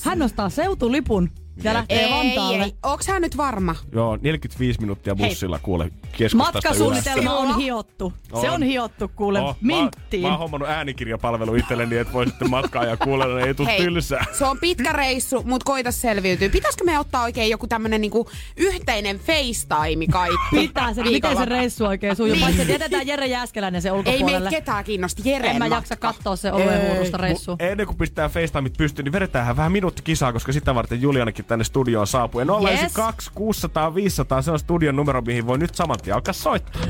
Hän 0.04 0.20
nostaa 0.20 0.50
seutulipun 0.50 1.30
ja 1.64 1.74
lähtee 1.74 2.04
Ei, 2.06 2.12
Vantaalle. 2.12 2.64
ei. 2.64 2.76
Onks 2.84 3.08
hän 3.08 3.22
nyt 3.22 3.38
varma? 3.38 3.76
Joo, 3.92 4.18
45 4.22 4.80
minuuttia 4.82 5.16
bussilla 5.16 5.60
kuule 5.60 5.92
keskustasta 6.18 6.54
Matkasuunnitelma 6.58 7.34
on 7.34 7.58
hiottu. 7.58 8.14
Se 8.42 8.50
On. 8.50 8.54
on 8.54 8.64
hiottu 8.64 9.12
kuule 9.16 9.40
Oh, 9.42 9.58
minttiin. 9.62 10.22
Mä, 10.22 10.28
mä 10.28 10.34
oon 10.34 10.40
hommannut 10.40 10.70
äänikirjapalvelu 10.70 11.56
itselleni, 11.56 11.98
että 11.98 12.14
voi 12.14 12.26
sitten 12.28 12.50
matkaa 12.50 12.86
ja 12.86 12.98
kuulla, 12.98 13.26
niin 13.26 13.40
ei 13.48 13.54
tuu 13.54 13.68
tylsää. 13.78 14.26
se 14.38 14.46
on 14.46 14.58
pitkä 14.60 14.94
reissu, 14.94 15.44
mut 15.44 15.64
koita 15.64 15.92
selviytyä. 15.92 16.50
Pitäisikö 16.50 16.84
me 16.84 17.00
ottaa 17.00 17.24
oikein 17.24 17.50
joku 17.50 17.68
tämmönen 17.68 18.02
niinku 18.02 18.30
yhteinen 18.58 19.20
FaceTime 19.20 20.06
kaikki? 20.12 20.38
Pitää 20.68 20.94
se, 20.94 21.04
miten 21.04 21.38
se 21.38 21.46
reissu 21.46 21.86
oikein 21.86 22.16
sujuu. 22.16 22.38
Paitsi 22.42 22.62
että 22.62 22.74
jätetään 22.74 23.08
Jere 23.08 23.26
Jääskeläinen 23.28 23.82
se 23.82 23.90
Ei 23.90 23.94
ulkopuolelle. 23.96 24.40
meitä 24.40 24.50
ketään 24.50 24.84
kiinnosta. 24.84 25.22
Jere 25.26 25.50
en 25.50 25.58
mä 25.58 25.68
jaksa 25.68 25.96
katsoa 25.96 26.36
se 26.36 26.52
oluen 26.52 26.82
reissua. 27.14 27.56
Ennen 27.60 27.88
kuin 27.88 27.98
pistää 27.98 28.30
FaceTimeit 28.30 28.78
pystyyn, 28.78 29.04
niin 29.04 29.14
vedetään 29.14 29.58
vähän 29.58 29.72
minuutti 29.72 30.02
kisaa, 30.02 30.34
koska 30.34 30.52
sitä 30.52 30.76
varten 30.76 31.02
Julianakin 31.02 31.45
tänne 31.48 31.64
studioon 31.64 32.08
saapuu. 32.08 32.42
Ja 32.42 32.46
092 32.46 33.32
600 33.36 33.96
500, 33.96 34.42
se 34.42 34.52
on 34.52 34.60
studion 34.60 34.96
numero, 34.96 35.22
mihin 35.22 35.48
voi 35.48 35.58
nyt 35.58 35.76
saman 35.76 36.00
tien 36.00 36.16
alkaa 36.16 36.34
soittaa. 36.34 36.82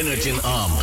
Energin 0.00 0.40
aamu. 0.42 0.76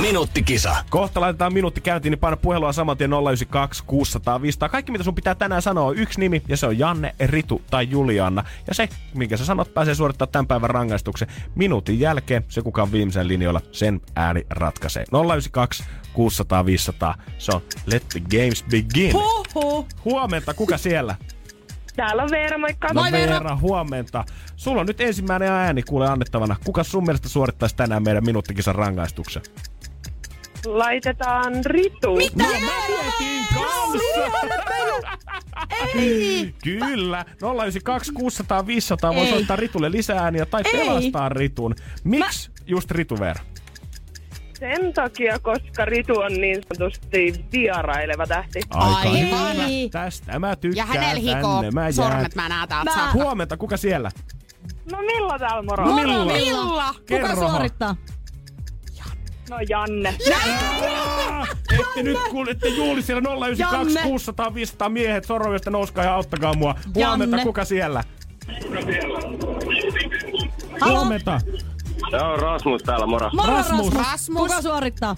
Minuuttikisa. 0.00 0.76
Kohta 0.90 1.20
laitetaan 1.20 1.52
minuutti 1.52 1.80
käyntiin, 1.80 2.10
niin 2.10 2.18
paina 2.18 2.36
puhelua 2.36 2.72
saman 2.72 2.96
tien 2.96 3.10
092 3.10 3.84
600 3.86 4.42
500. 4.42 4.68
Kaikki 4.68 4.92
mitä 4.92 5.04
sun 5.04 5.14
pitää 5.14 5.34
tänään 5.34 5.62
sanoa 5.62 5.84
on 5.84 5.98
yksi 5.98 6.20
nimi, 6.20 6.42
ja 6.48 6.56
se 6.56 6.66
on 6.66 6.78
Janne, 6.78 7.14
Ritu 7.20 7.62
tai 7.70 7.88
Juliana. 7.90 8.44
Ja 8.66 8.74
se, 8.74 8.88
minkä 9.14 9.36
sä 9.36 9.44
sanot, 9.44 9.74
pääsee 9.74 9.94
suorittaa 9.94 10.26
tämän 10.26 10.46
päivän 10.46 10.70
rangaistuksen. 10.70 11.28
Minuutin 11.54 12.00
jälkeen 12.00 12.44
se, 12.48 12.62
kuka 12.62 12.82
on 12.82 12.92
viimeisen 12.92 13.28
linjoilla, 13.28 13.60
sen 13.72 14.00
ääni 14.16 14.46
ratkaisee. 14.50 15.04
092 15.12 15.84
600 16.12 16.66
500. 16.66 17.14
Se 17.38 17.52
on 17.52 17.60
Let 17.86 18.08
the 18.08 18.20
Games 18.20 18.64
Begin. 18.70 19.12
Huhhuh. 19.12 19.86
Huomenta, 20.04 20.54
kuka 20.54 20.78
siellä? 20.78 21.16
Täällä 21.96 22.22
on 22.22 22.30
Veera, 22.30 22.58
moikka. 22.58 22.88
No 22.88 23.02
Moi, 23.02 23.12
Veera. 23.12 23.32
Veera, 23.32 23.56
huomenta. 23.56 24.24
Sulla 24.56 24.80
on 24.80 24.86
nyt 24.86 25.00
ensimmäinen 25.00 25.48
ääni 25.50 25.82
kuule 25.82 26.08
annettavana. 26.08 26.56
Kuka 26.64 26.84
sun 26.84 27.04
mielestä 27.04 27.28
suorittaisi 27.28 27.76
tänään 27.76 28.02
meidän 28.02 28.24
minuuttikisan 28.24 28.74
rangaistuksen? 28.74 29.42
Laitetaan 30.66 31.64
Ritu. 31.64 32.16
Mitä? 32.16 32.42
No, 32.44 32.48
mä 32.50 32.58
mietin 32.88 33.46
kanssa. 33.54 33.98
Ei. 35.94 36.54
Kyllä. 36.64 37.24
092 37.42 38.12
600 38.12 38.66
500 38.66 39.14
voi 39.14 39.26
soittaa 39.26 39.56
Ritulle 39.56 39.90
lisää 39.90 40.22
ääniä 40.22 40.46
tai 40.46 40.62
Ei. 40.64 40.72
pelastaa 40.72 41.28
Ritun. 41.28 41.74
Miksi 42.04 42.50
just 42.66 42.90
Ritu 42.90 43.20
Veera? 43.20 43.40
Sen 44.64 44.92
takia, 44.92 45.38
koska 45.38 45.84
Ritu 45.84 46.18
on 46.20 46.32
niin 46.32 46.62
sanotusti 46.76 47.44
vieraileva 47.52 48.26
tähti. 48.26 48.60
Aika 48.70 49.10
Aivan. 49.10 49.18
hyvä. 49.18 49.88
Tästä 49.90 50.38
mä 50.38 50.48
Ja 50.48 50.56
tykkään 50.56 50.88
hänellä 50.88 51.20
hikoo 51.20 51.54
tänne. 51.54 51.70
Mä 51.70 51.80
jään. 51.80 51.92
sormet, 51.92 52.34
mä 52.34 52.48
näen 52.48 52.68
täältä 52.68 52.90
Mä-. 52.96 53.12
Huomenta, 53.12 53.56
kuka 53.56 53.76
siellä? 53.76 54.10
No 54.92 54.98
Milla 54.98 55.38
täällä 55.38 55.62
moro? 55.62 55.84
No 55.84 55.94
Milla. 55.94 56.24
Milla? 56.32 56.92
Kuka 56.92 57.04
Kerrohan. 57.06 57.50
suorittaa? 57.50 57.96
No 59.50 59.56
Janne. 59.68 60.14
Ah, 61.30 61.48
Ette 61.72 62.02
nyt 62.02 62.18
kuule, 62.30 62.50
ette 62.50 62.68
juuli 62.68 63.02
siellä 63.02 63.20
092 63.20 63.94
Janne. 63.94 64.10
600 64.10 64.54
500 64.54 64.88
miehet 64.88 65.24
sorovista 65.24 65.70
nouskaa 65.70 66.04
ja 66.04 66.14
auttakaa 66.14 66.54
mua. 66.54 66.74
Huomenta, 66.94 67.36
Janne. 67.36 67.42
kuka 67.42 67.64
siellä? 67.64 68.04
Halo? 70.80 70.96
Huomenta. 70.98 71.40
Se 72.10 72.16
on 72.16 72.38
Rasmus 72.38 72.82
täällä, 72.82 73.06
moro. 73.06 73.30
Moro 73.32 73.48
Rasmus. 73.56 73.86
Rasmus. 73.86 74.06
Rasmus. 74.10 74.42
Kuka 74.48 74.62
suorittaa? 74.62 75.16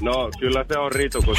No, 0.00 0.30
kyllä 0.40 0.64
se 0.72 0.78
on 0.78 0.92
Ritu, 0.92 1.22
kun... 1.22 1.36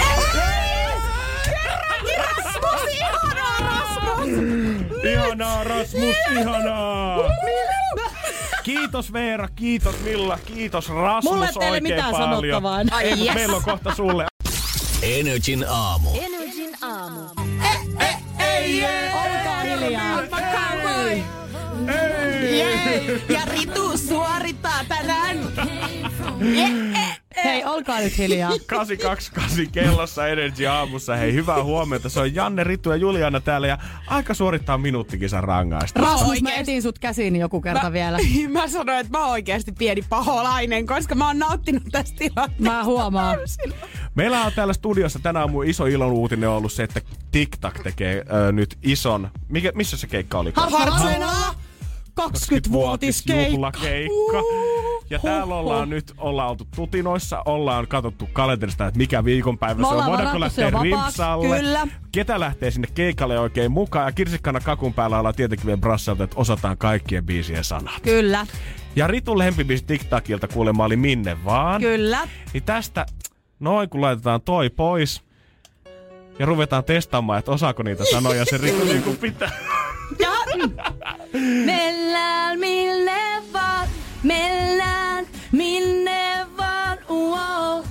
Ihanaa, 5.04 5.64
Rasmus, 5.64 6.16
ihanaa. 6.32 7.18
Kiitos 8.64 9.14
Veera, 9.14 9.48
kiitos 9.56 9.96
Milla, 10.04 10.38
kiitos 10.46 10.90
Rasmus 10.90 11.34
Mulla 11.34 11.46
ei 11.48 11.54
teille 11.54 11.68
oikein 11.76 11.84
mitään 11.84 12.12
paljon. 12.12 12.30
sanottavaa. 12.30 12.80
Ai 12.92 13.04
Ei, 13.04 13.26
yes. 13.26 13.36
meillä 13.36 13.56
on 13.56 13.64
kohta 13.64 13.96
sulle. 13.96 14.26
Energin 15.02 15.66
aamu. 15.70 16.10
Energin 16.22 16.76
aamu. 16.82 17.20
Olkaa 19.14 19.62
hiljaa. 19.64 20.20
Ei. 21.10 21.24
Jee. 22.42 23.22
Ja 23.30 23.42
Ritu 23.46 23.98
suorittaa 23.98 24.80
tänään. 24.88 25.38
Hei, 27.44 27.66
olkaa 27.66 28.00
nyt 28.00 28.18
hiljaa. 28.18 28.52
828 28.68 29.68
kellossa 29.72 30.28
Energy 30.28 30.68
aamussa. 30.68 31.16
Hei, 31.16 31.34
hyvää 31.34 31.64
huomenta. 31.64 32.10
Se 32.10 32.20
on 32.20 32.36
Janne, 32.36 32.64
Ritu 32.64 32.90
ja 32.90 32.96
Juliana 32.96 33.40
täällä 33.40 33.68
ja 33.68 33.78
aika 34.08 34.34
suorittaa 34.34 34.78
minuuttikisan 34.78 35.44
rangaista. 35.44 36.00
Rasmus, 36.02 36.42
mä 36.42 36.54
etin 36.54 36.82
sut 36.82 37.00
käsiin 37.00 37.36
joku 37.36 37.62
kerta 37.62 37.94
vielä. 37.94 38.18
Mä 38.50 38.68
sanoin, 38.68 39.00
että 39.00 39.18
mä 39.18 39.24
oon 39.24 39.32
oikeasti 39.32 39.72
pieni 39.72 40.02
paholainen, 40.10 40.86
koska 40.86 41.16
mä 41.16 41.28
oon 41.28 41.40
nauttinut 41.40 41.84
tästä 41.92 42.18
tilanteesta. 42.18 42.64
Mä 42.64 42.84
huomaan. 42.84 43.38
Meillä 44.16 44.42
on 44.42 44.52
täällä 44.56 44.74
studiossa 44.74 45.20
tänään 45.20 45.52
mun 45.52 45.66
iso 45.66 45.86
ilon 45.86 46.12
uutinen 46.12 46.50
ollut 46.50 46.72
se, 46.72 46.84
että 46.84 47.02
TikTok 47.32 47.80
tekee 47.80 48.26
ö, 48.48 48.52
nyt 48.52 48.78
ison... 48.84 49.30
Mikä, 49.50 49.72
missä 49.76 49.98
se 49.98 50.08
keikka 50.08 50.40
oli? 50.40 50.54
Areenalla. 50.56 51.61
20-vuotiskeikka. 52.20 53.52
juhlakeikka. 53.52 54.38
Ja 55.10 55.20
täällä 55.20 55.56
ollaan 55.56 55.90
nyt, 55.90 56.14
ollaan 56.18 56.50
oltu 56.50 56.68
tutinoissa, 56.76 57.42
ollaan 57.46 57.88
katsottu 57.88 58.30
kalenterista, 58.34 58.88
että 58.88 58.98
mikä 58.98 59.26
viikonpäivä 59.26 59.82
Me 59.82 59.88
se 59.88 59.94
on, 59.94 60.06
voidaanko 60.06 60.40
lähteä 60.40 60.70
rimpsalle, 60.82 61.58
kyllä. 61.60 61.88
ketä 62.12 62.40
lähtee 62.40 62.72
sinne 62.72 62.88
keikalle 62.94 63.40
oikein 63.40 63.72
mukaan. 63.72 64.06
Ja 64.06 64.12
kirsikkana 64.12 64.60
kakun 64.60 64.94
päällä 64.94 65.20
ollaan 65.20 65.36
tietenkin 65.36 65.66
vielä 65.66 65.78
brassalta, 65.82 66.24
että 66.24 66.36
osataan 66.40 66.78
kaikkien 66.78 67.26
biisien 67.26 67.64
sanat. 67.64 68.02
Kyllä, 68.04 68.46
Ja 68.96 69.08
Ritun 69.08 69.38
lempibiisi 69.38 69.86
TikTokilta 69.86 70.48
kuulemma 70.48 70.86
oli 70.86 70.96
Minne 70.96 71.46
vaan. 71.46 71.82
kyllä. 71.82 72.28
Niin 72.54 72.64
tästä, 72.64 73.06
noin 73.60 73.90
kun 73.90 74.02
laitetaan 74.02 74.42
toi 74.42 74.70
pois 74.70 75.22
ja 76.40 76.46
ruvetaan 76.46 76.84
testaamaan, 76.84 77.40
että 77.40 77.52
osaako 77.52 77.84
niitä 77.84 78.06
sanoja 78.12 78.46
se 78.46 78.58
Ritu 78.58 78.84
niin 78.86 79.04
kuin 79.04 79.18
pitää. 79.18 79.52
Ja, 80.20 80.32
mennään 81.66 82.60
minne 82.60 83.44
vaan, 83.54 83.88
mennään 84.24 85.26
minne 85.52 86.48
vaan, 86.58 86.98
wow. 87.10 87.84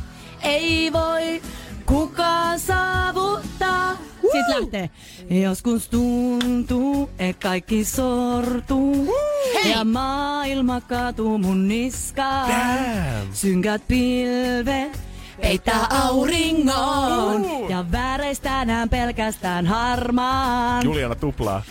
Ei 0.43 0.93
voi 0.93 1.43
kukaan 1.87 2.61
saavuttaa. 2.61 3.97
Sitten 4.21 4.61
lähtee. 4.61 4.91
Joskus 5.31 5.89
tuntuu, 5.89 7.11
että 7.19 7.43
kaikki 7.49 7.85
sortuu. 7.85 9.15
Hei! 9.55 9.73
Ja 9.73 9.85
maailma 9.85 10.81
kaatuu 10.81 11.39
mun 11.39 11.69
niskaan. 11.69 12.49
Damn. 12.49 13.33
Synkät 13.33 13.83
pilvet 13.89 15.01
peittää 15.41 15.87
auringon. 15.91 17.47
Ja 17.69 17.85
väreistään 17.93 18.89
pelkästään 18.89 19.67
harmaan. 19.67 20.85
Juliana 20.85 21.15
tuplaa. 21.15 21.63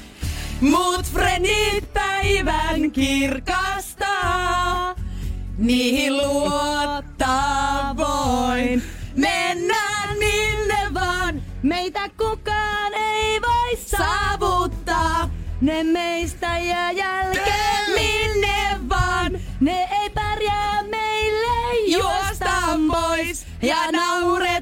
Mut 0.62 1.06
frendit 1.06 1.94
päivän 1.94 2.92
kirkastaa, 2.92 4.96
niihin 5.58 6.18
luottaa 6.18 7.96
voin. 7.98 8.84
Mennään 9.16 10.18
minne 10.18 10.94
vaan, 10.94 11.42
meitä 11.64 12.10
kukaan 12.18 12.94
ei 12.94 13.42
voi 13.42 13.78
saavuttaa. 13.86 15.30
Ne 15.62 15.84
meistä 15.84 16.58
jää 16.58 16.92
jälkeen 16.92 17.92
minne 17.96 18.80
vaan, 18.90 19.40
ne 19.60 19.88
ei 20.02 20.10
pärjää 20.10 20.84
meille 20.84 21.80
juostaan 21.88 22.82
pois 22.92 23.46
ja 23.62 23.92
naureta 23.92 24.59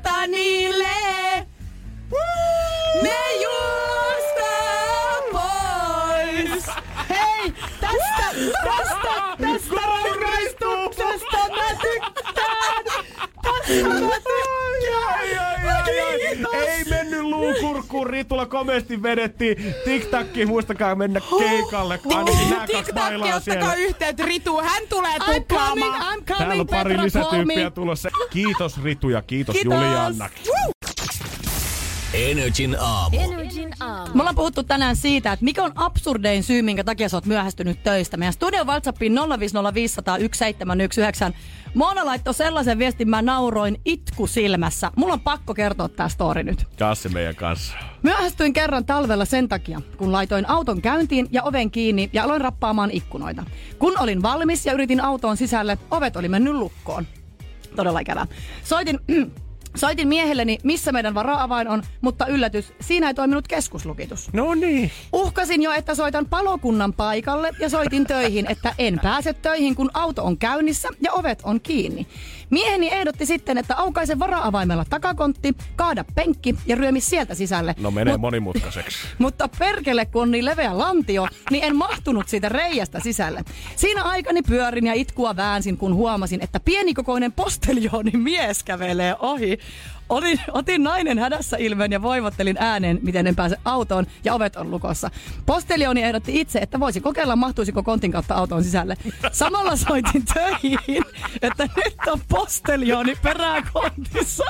Ei 16.54 16.84
mennyt 16.90 17.22
luukurkkuun, 17.22 18.08
Ritulla 18.10 18.46
komeasti 18.46 19.04
vedettiin. 19.04 19.76
TikTakki, 19.86 20.46
muistakaa 20.46 20.96
mennä 20.96 21.22
keikalle. 21.40 22.00
Ainakin 22.16 22.50
nää 22.50 22.60
kaksi 22.60 22.74
TikTok, 22.76 22.96
bailaa 22.96 23.40
siellä. 23.40 23.60
ottakaa 23.60 23.76
yhteyttä 23.76 24.26
Ritu, 24.26 24.58
hän 24.58 24.84
tulee 24.90 25.20
tuplaamaan. 25.26 26.24
Täällä 26.26 26.54
on 26.54 26.68
pari 26.68 27.02
lisätyyppiä 27.02 27.70
tulossa. 27.70 28.10
Kiitos 28.30 28.84
Ritu 28.84 29.10
ja 29.10 29.22
kiitos, 29.22 29.54
Kiitos. 29.54 29.74
Julianna. 29.74 30.30
Energin 32.14 32.78
aamu. 32.80 33.18
Energin 33.20 33.70
aamu. 33.80 34.14
Me 34.14 34.22
ollaan 34.22 34.36
puhuttu 34.36 34.64
tänään 34.64 34.96
siitä, 34.96 35.32
että 35.32 35.46
mikä 35.46 35.64
on 35.64 35.72
absurdein 35.76 36.44
syy, 36.44 36.62
minkä 36.62 36.84
takia 36.84 37.10
sä 37.10 37.18
oot 37.18 37.26
myöhästynyt 37.26 37.84
töistä. 37.84 38.18
Meidän 38.18 38.34
studion 38.34 38.68
WhatsAppiin 38.68 39.14
050501719. 39.14 39.18
Mona 41.74 42.06
laittoi 42.06 42.34
sellaisen 42.34 42.80
viestin, 42.80 43.10
mä 43.10 43.22
nauroin 43.22 43.82
itku 43.86 44.28
silmässä. 44.28 44.92
Mulla 44.96 45.14
on 45.14 45.20
pakko 45.20 45.54
kertoa 45.54 45.90
tää 45.90 46.10
story 46.10 46.44
nyt. 46.44 46.66
Kassi 46.80 47.10
meidän 47.10 47.36
kanssa. 47.36 47.74
Myöhästyin 48.04 48.54
kerran 48.54 48.86
talvella 48.86 49.26
sen 49.26 49.48
takia, 49.48 49.82
kun 49.98 50.12
laitoin 50.12 50.50
auton 50.50 50.82
käyntiin 50.82 51.28
ja 51.32 51.44
oven 51.44 51.72
kiinni 51.72 52.10
ja 52.14 52.24
aloin 52.24 52.42
rappaamaan 52.42 52.92
ikkunoita. 52.92 53.44
Kun 53.80 54.00
olin 54.00 54.22
valmis 54.22 54.66
ja 54.66 54.74
yritin 54.74 55.02
autoon 55.02 55.38
sisälle, 55.38 55.78
ovet 55.92 56.16
oli 56.16 56.30
mennyt 56.30 56.54
lukkoon. 56.54 57.08
Todella 57.76 58.00
ikävää. 58.00 58.28
Soitin, 58.64 59.00
soitin 59.78 60.08
miehelleni, 60.08 60.58
missä 60.64 60.92
meidän 60.92 61.14
vara-avain 61.14 61.68
on, 61.68 61.84
mutta 62.02 62.28
yllätys, 62.28 62.74
siinä 62.82 63.08
ei 63.08 63.14
toiminut 63.14 63.48
keskuslukitus. 63.48 64.34
No 64.34 64.56
niin. 64.56 64.92
Uhkasin 65.14 65.62
jo, 65.62 65.72
että 65.72 65.96
soitan 65.96 66.26
palokunnan 66.26 66.94
paikalle 66.94 67.52
ja 67.60 67.70
soitin 67.70 68.06
töihin, 68.06 68.46
että 68.52 68.76
en 68.78 69.00
pääse 69.04 69.34
töihin, 69.34 69.76
kun 69.76 69.90
auto 69.94 70.24
on 70.24 70.38
käynnissä 70.38 70.90
ja 71.02 71.14
ovet 71.14 71.40
on 71.44 71.62
kiinni. 71.62 72.08
Mieheni 72.50 72.90
ehdotti 72.92 73.26
sitten, 73.26 73.58
että 73.58 73.76
aukaise 73.78 74.20
vara-avaimella 74.20 74.86
takakontti, 74.90 75.56
kaada 75.76 76.06
penkki 76.16 76.56
ja 76.66 76.76
ryömi 76.76 77.02
sieltä 77.02 77.36
sisälle. 77.36 77.76
No 77.80 77.92
menee 77.92 78.16
Mut- 78.16 78.20
monimutkaiseksi. 78.20 78.98
mutta 79.18 79.50
perkele, 79.60 80.06
kun 80.06 80.22
on 80.22 80.32
niin 80.32 80.46
leveä 80.46 80.78
lantio, 80.78 81.28
niin 81.52 81.64
en 81.64 81.76
mahtunut 81.76 82.28
siitä 82.28 82.50
reiästä 82.50 83.00
sisälle. 83.00 83.44
Siinä 83.76 84.04
aikani 84.04 84.42
pyörin 84.42 84.88
ja 84.88 84.94
itkua 84.94 85.36
väänsin, 85.36 85.78
kun 85.78 85.94
huomasin, 85.96 86.44
että 86.44 86.60
pienikokoinen 86.60 87.32
posteljooni 87.32 88.12
mies 88.12 88.64
kävelee 88.64 89.16
ohi. 89.20 89.60
Olin, 90.10 90.40
otin 90.52 90.84
nainen 90.84 91.20
hädässä 91.20 91.58
ilmeen 91.58 91.92
ja 91.92 92.02
voivottelin 92.02 92.56
ääneen, 92.60 93.00
miten 93.02 93.28
en 93.28 93.36
pääse 93.36 93.58
autoon 93.66 94.08
ja 94.24 94.34
ovet 94.34 94.56
on 94.56 94.72
lukossa. 94.72 95.12
Postelioni 95.46 96.04
ehdotti 96.04 96.40
itse, 96.42 96.60
että 96.60 96.80
voisi 96.80 97.02
kokeilla, 97.02 97.36
mahtuisiko 97.36 97.84
kontin 97.84 98.12
kautta 98.12 98.36
autoon 98.36 98.64
sisälle. 98.64 98.96
Samalla 99.32 99.76
soitin 99.76 100.24
töihin, 100.34 101.04
että 101.42 101.70
nyt 101.76 101.98
on 102.08 102.20
posteljooni 102.30 103.16
peräkontissa, 103.22 104.46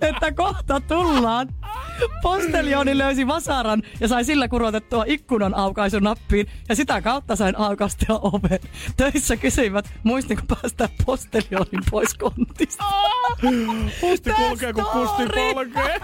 että 0.00 0.32
kohta 0.32 0.80
tullaan. 0.80 1.48
Postelioni 2.22 2.98
löysi 2.98 3.26
vasaran 3.26 3.82
ja 4.00 4.08
sai 4.08 4.24
sillä 4.24 4.48
kurotettua 4.48 5.04
ikkunan 5.06 5.54
aukaisunappiin 5.54 6.46
ja 6.68 6.76
sitä 6.76 7.02
kautta 7.02 7.36
sain 7.36 7.58
aukastua 7.58 8.18
oven. 8.18 8.58
Töissä 8.96 9.36
kysyivät, 9.36 9.90
muistinko 10.02 10.42
päästä 10.48 10.88
postelionin 11.06 11.82
pois 11.90 12.14
kontista. 12.14 12.84
Kusti 14.00 14.30
kulkee, 14.32 14.72
kun 14.72 14.84
kusti 14.84 15.22
polkee. 15.54 16.00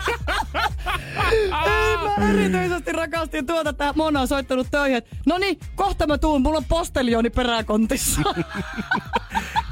Ei, 1.67 1.97
mä 2.19 2.31
erityisesti 2.31 2.93
rakastin 2.93 3.47
tuota, 3.47 3.71
että 3.71 3.93
Mona 3.97 4.21
on 4.21 4.29
soittanut 4.29 4.67
töihin. 4.71 5.03
No 5.27 5.39
niin, 5.39 5.59
kohta 5.75 6.07
mä 6.07 6.19
tuun, 6.19 6.43
mulla 6.43 6.59
on 6.59 6.65
postelioni 6.65 7.31
peräkontissa. 7.31 8.21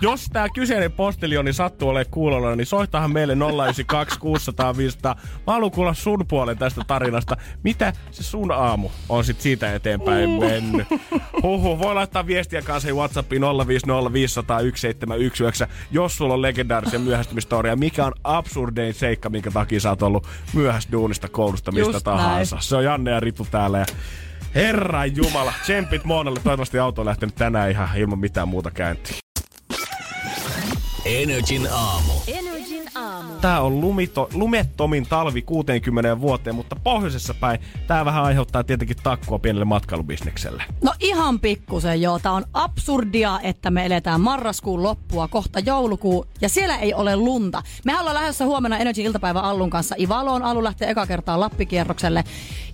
Jos 0.03 0.29
tää 0.33 0.49
kyseinen 0.55 0.93
postelioni 0.93 1.53
sattuu 1.53 1.89
olemaan 1.89 2.11
kuulolla, 2.11 2.57
niin 2.57 2.67
soittahan 2.67 3.13
meille 3.13 3.35
092 3.35 4.19
600 4.21 4.77
500. 4.77 5.15
Mä 5.47 5.53
haluan 5.53 5.71
kuulla 5.71 5.95
sun 5.95 6.25
puolen 6.29 6.59
tästä 6.59 6.81
tarinasta. 6.87 7.37
Mitä 7.65 7.93
se 8.11 8.23
sun 8.23 8.53
aamu 8.53 8.91
on 9.09 9.25
sit 9.25 9.41
siitä 9.41 9.75
eteenpäin 9.75 10.31
mennyt? 10.31 10.87
Huhu, 11.43 11.79
voi 11.79 11.95
laittaa 11.95 12.27
viestiä 12.27 12.63
kanssa 12.63 12.89
Whatsappiin 12.95 13.43
050 13.43 14.13
500 14.13 14.57
1719, 14.59 15.69
jos 15.91 16.17
sulla 16.17 16.35
on 16.35 16.43
legendaarisia 16.43 16.99
myöhästymistoria. 16.99 17.77
Mikä 17.77 18.07
on 18.07 18.13
absurdein 18.25 18.95
seikka, 18.95 19.31
minkä 19.31 19.51
takia 19.51 19.81
sä 19.81 19.91
oot 19.91 20.03
ollut 20.03 20.27
myöhässä 20.55 20.93
duunista, 20.93 21.29
koulusta, 21.29 21.73
mistä 21.73 21.93
Just 21.93 22.05
tahansa. 22.05 22.57
näin. 22.57 22.63
Se 22.63 22.77
on 22.77 22.85
Janne 22.85 23.11
ja 23.11 23.21
Ritu 23.21 23.47
täällä 23.51 23.79
ja 23.79 23.87
Herran 24.55 25.17
Jumala, 25.17 25.53
tsempit 25.63 26.05
Moonalle. 26.05 26.41
Toivottavasti 26.45 26.79
auto 26.79 27.03
on 27.03 27.07
lähtenyt 27.07 27.35
tänään 27.35 27.71
ihan 27.71 27.89
ilman 27.97 28.19
mitään 28.19 28.49
muuta 28.49 28.71
käyntiin. 28.71 29.22
Energin 31.13 31.69
aamu. 31.73 32.13
Energin 32.27 32.83
aamu. 32.95 33.33
Tää 33.41 33.61
on 33.61 33.81
lumito, 33.81 34.29
lumettomin 34.35 35.07
talvi 35.07 35.43
60 35.43 36.21
vuoteen, 36.21 36.57
mutta 36.57 36.77
pohjoisessa 36.77 37.35
päin 37.35 37.61
tää 37.87 38.05
vähän 38.05 38.25
aiheuttaa 38.25 38.65
tietenkin 38.65 38.97
takkua 39.03 39.39
pienelle 39.39 39.65
matkailubisnekselle. 39.65 40.65
No 40.83 40.93
ihan 41.01 41.41
pikkusen 41.41 42.03
joo. 42.03 42.19
Tää 42.19 42.33
on 42.33 42.45
absurdia, 42.55 43.41
että 43.43 43.71
me 43.71 43.87
eletään 43.87 44.21
marraskuun 44.21 44.83
loppua, 44.83 45.29
kohta 45.29 45.59
joulukuu, 45.59 46.27
ja 46.41 46.49
siellä 46.49 46.77
ei 46.77 46.95
ole 46.95 47.17
lunta. 47.17 47.63
Me 47.85 48.01
ollaan 48.01 48.15
lähdössä 48.15 48.45
huomenna 48.45 48.79
Energy 48.79 49.03
iltapäivä 49.03 49.41
Allun 49.41 49.71
kanssa 49.71 49.95
Ivaloon. 49.99 50.43
Allu 50.43 50.65
lähtee 50.65 50.91
eka 50.91 51.07
kertaa 51.07 51.41
Lappikierrokselle. 51.41 52.25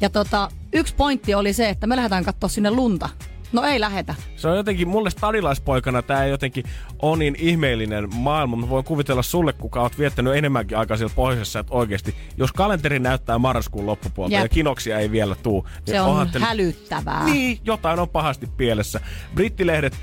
Ja 0.01 0.11
tota, 0.11 0.49
yksi 0.73 0.95
pointti 0.95 1.35
oli 1.35 1.53
se, 1.53 1.69
että 1.69 1.87
me 1.87 1.97
lähdetään 1.97 2.25
katsoa 2.25 2.49
sinne 2.49 2.71
lunta. 2.71 3.09
No 3.53 3.63
ei 3.65 3.81
lähetä. 3.81 4.15
Se 4.37 4.49
on 4.49 4.57
jotenkin, 4.57 4.89
mulle 4.89 5.11
stadilaispoikana 5.11 6.03
ei 6.25 6.31
jotenkin 6.31 6.65
on 7.03 7.19
niin 7.19 7.37
ihmeellinen 7.39 8.15
maailma. 8.15 8.57
Mä 8.57 8.69
voin 8.69 8.85
kuvitella 8.85 9.23
sulle, 9.23 9.53
kuka 9.53 9.81
oot 9.83 9.99
viettänyt 9.99 10.35
enemmänkin 10.37 10.79
aikaa 10.79 10.97
siellä 10.97 11.15
pohjoisessa, 11.17 11.59
että 11.59 11.75
oikeasti, 11.75 12.15
jos 12.37 12.53
kalenteri 12.53 12.99
näyttää 12.99 13.39
marraskuun 13.39 13.87
loppupuolta 13.87 14.35
Jep. 14.35 14.43
ja 14.43 14.49
kinoksia 14.49 14.99
ei 14.99 15.11
vielä 15.11 15.35
tuu, 15.43 15.67
niin 15.87 15.95
Se 15.95 16.01
on 16.01 16.31
te- 16.31 16.39
hälyttävää. 16.39 17.25
Niin, 17.25 17.59
jotain 17.65 18.01
on 18.01 18.09
pahasti 18.09 18.47
pielessä. 18.57 19.01
Brittilehdet 19.35 19.97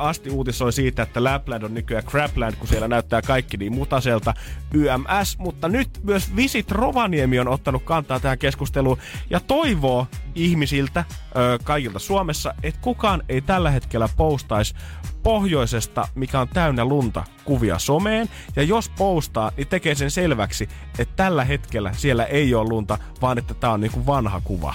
asti 0.00 0.30
uutisoi 0.30 0.72
siitä, 0.72 1.02
että 1.02 1.24
Lapland 1.24 1.62
on 1.62 1.74
nykyään 1.74 2.04
Crapland, 2.04 2.56
kun 2.56 2.68
siellä 2.68 2.88
näyttää 2.88 3.22
kaikki 3.22 3.56
niin 3.56 3.74
mutaselta 3.74 4.34
YMS. 4.74 5.38
Mutta 5.38 5.68
nyt 5.68 6.00
myös 6.02 6.36
Visit 6.36 6.70
Rovaniemi 6.70 7.38
on 7.38 7.48
ottanut 7.48 7.82
kantaa 7.82 8.20
tähän 8.20 8.38
keskusteluun 8.38 8.98
ja 9.30 9.40
toivoo 9.40 10.06
ihmisiltä, 10.34 11.04
ö, 11.36 11.58
kaikilta 11.64 11.98
Suomessa, 11.98 12.54
että 12.62 12.80
kukaan 12.80 13.22
ei 13.28 13.40
tällä 13.40 13.70
hetkellä 13.70 14.08
postaisi 14.16 14.74
pohjoisesta, 15.22 16.08
mikä 16.14 16.40
on 16.40 16.48
täynnä 16.48 16.84
lunta, 16.84 17.24
kuvia 17.44 17.78
someen. 17.78 18.28
Ja 18.56 18.62
jos 18.62 18.88
postaa, 18.88 19.52
niin 19.56 19.66
tekee 19.66 19.94
sen 19.94 20.10
selväksi, 20.10 20.68
että 20.98 21.16
tällä 21.16 21.44
hetkellä 21.44 21.92
siellä 21.92 22.24
ei 22.24 22.54
ole 22.54 22.68
lunta, 22.68 22.98
vaan 23.22 23.38
että 23.38 23.54
tää 23.54 23.70
on 23.70 23.80
niinku 23.80 24.06
vanha 24.06 24.40
kuva. 24.44 24.74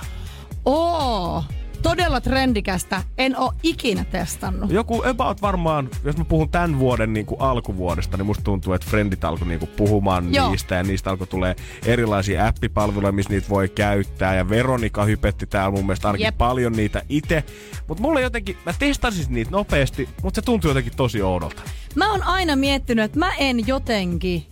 Oo, 0.64 1.44
todella 1.82 2.20
trendikästä. 2.20 3.02
En 3.18 3.36
oo 3.36 3.52
ikinä 3.62 4.04
testannut. 4.04 4.70
Joku 4.70 5.02
about 5.04 5.42
varmaan, 5.42 5.88
jos 6.04 6.16
mä 6.16 6.24
puhun 6.24 6.48
tämän 6.48 6.78
vuoden 6.78 7.12
niin 7.12 7.26
kuin 7.26 7.40
alkuvuodesta, 7.40 8.16
niin 8.16 8.26
musta 8.26 8.44
tuntuu, 8.44 8.72
että 8.72 8.86
friendit 8.90 9.24
alkoi 9.24 9.48
niin 9.48 9.58
kuin 9.60 9.70
puhumaan 9.76 10.34
Joo. 10.34 10.50
niistä 10.50 10.74
ja 10.74 10.82
niistä 10.82 11.10
alkoi 11.10 11.26
tulee 11.26 11.56
erilaisia 11.86 12.46
appipalveluja, 12.46 13.12
missä 13.12 13.30
niitä 13.30 13.48
voi 13.48 13.68
käyttää. 13.68 14.34
Ja 14.34 14.48
Veronika 14.48 15.04
hypetti 15.04 15.46
täällä 15.46 15.70
mun 15.70 15.86
mielestä 15.86 16.08
ainakin 16.08 16.24
Jep. 16.24 16.38
paljon 16.38 16.72
niitä 16.72 17.02
itse. 17.08 17.44
Mutta 17.88 18.02
mulle 18.02 18.20
jotenkin, 18.20 18.56
mä 18.66 18.74
testasin 18.78 19.26
niitä 19.28 19.50
nopeasti, 19.50 20.08
mutta 20.22 20.40
se 20.40 20.44
tuntui 20.44 20.70
jotenkin 20.70 20.96
tosi 20.96 21.22
oudolta. 21.22 21.62
Mä 21.94 22.10
oon 22.10 22.22
aina 22.22 22.56
miettinyt, 22.56 23.04
että 23.04 23.18
mä 23.18 23.32
en 23.38 23.66
jotenkin... 23.66 24.49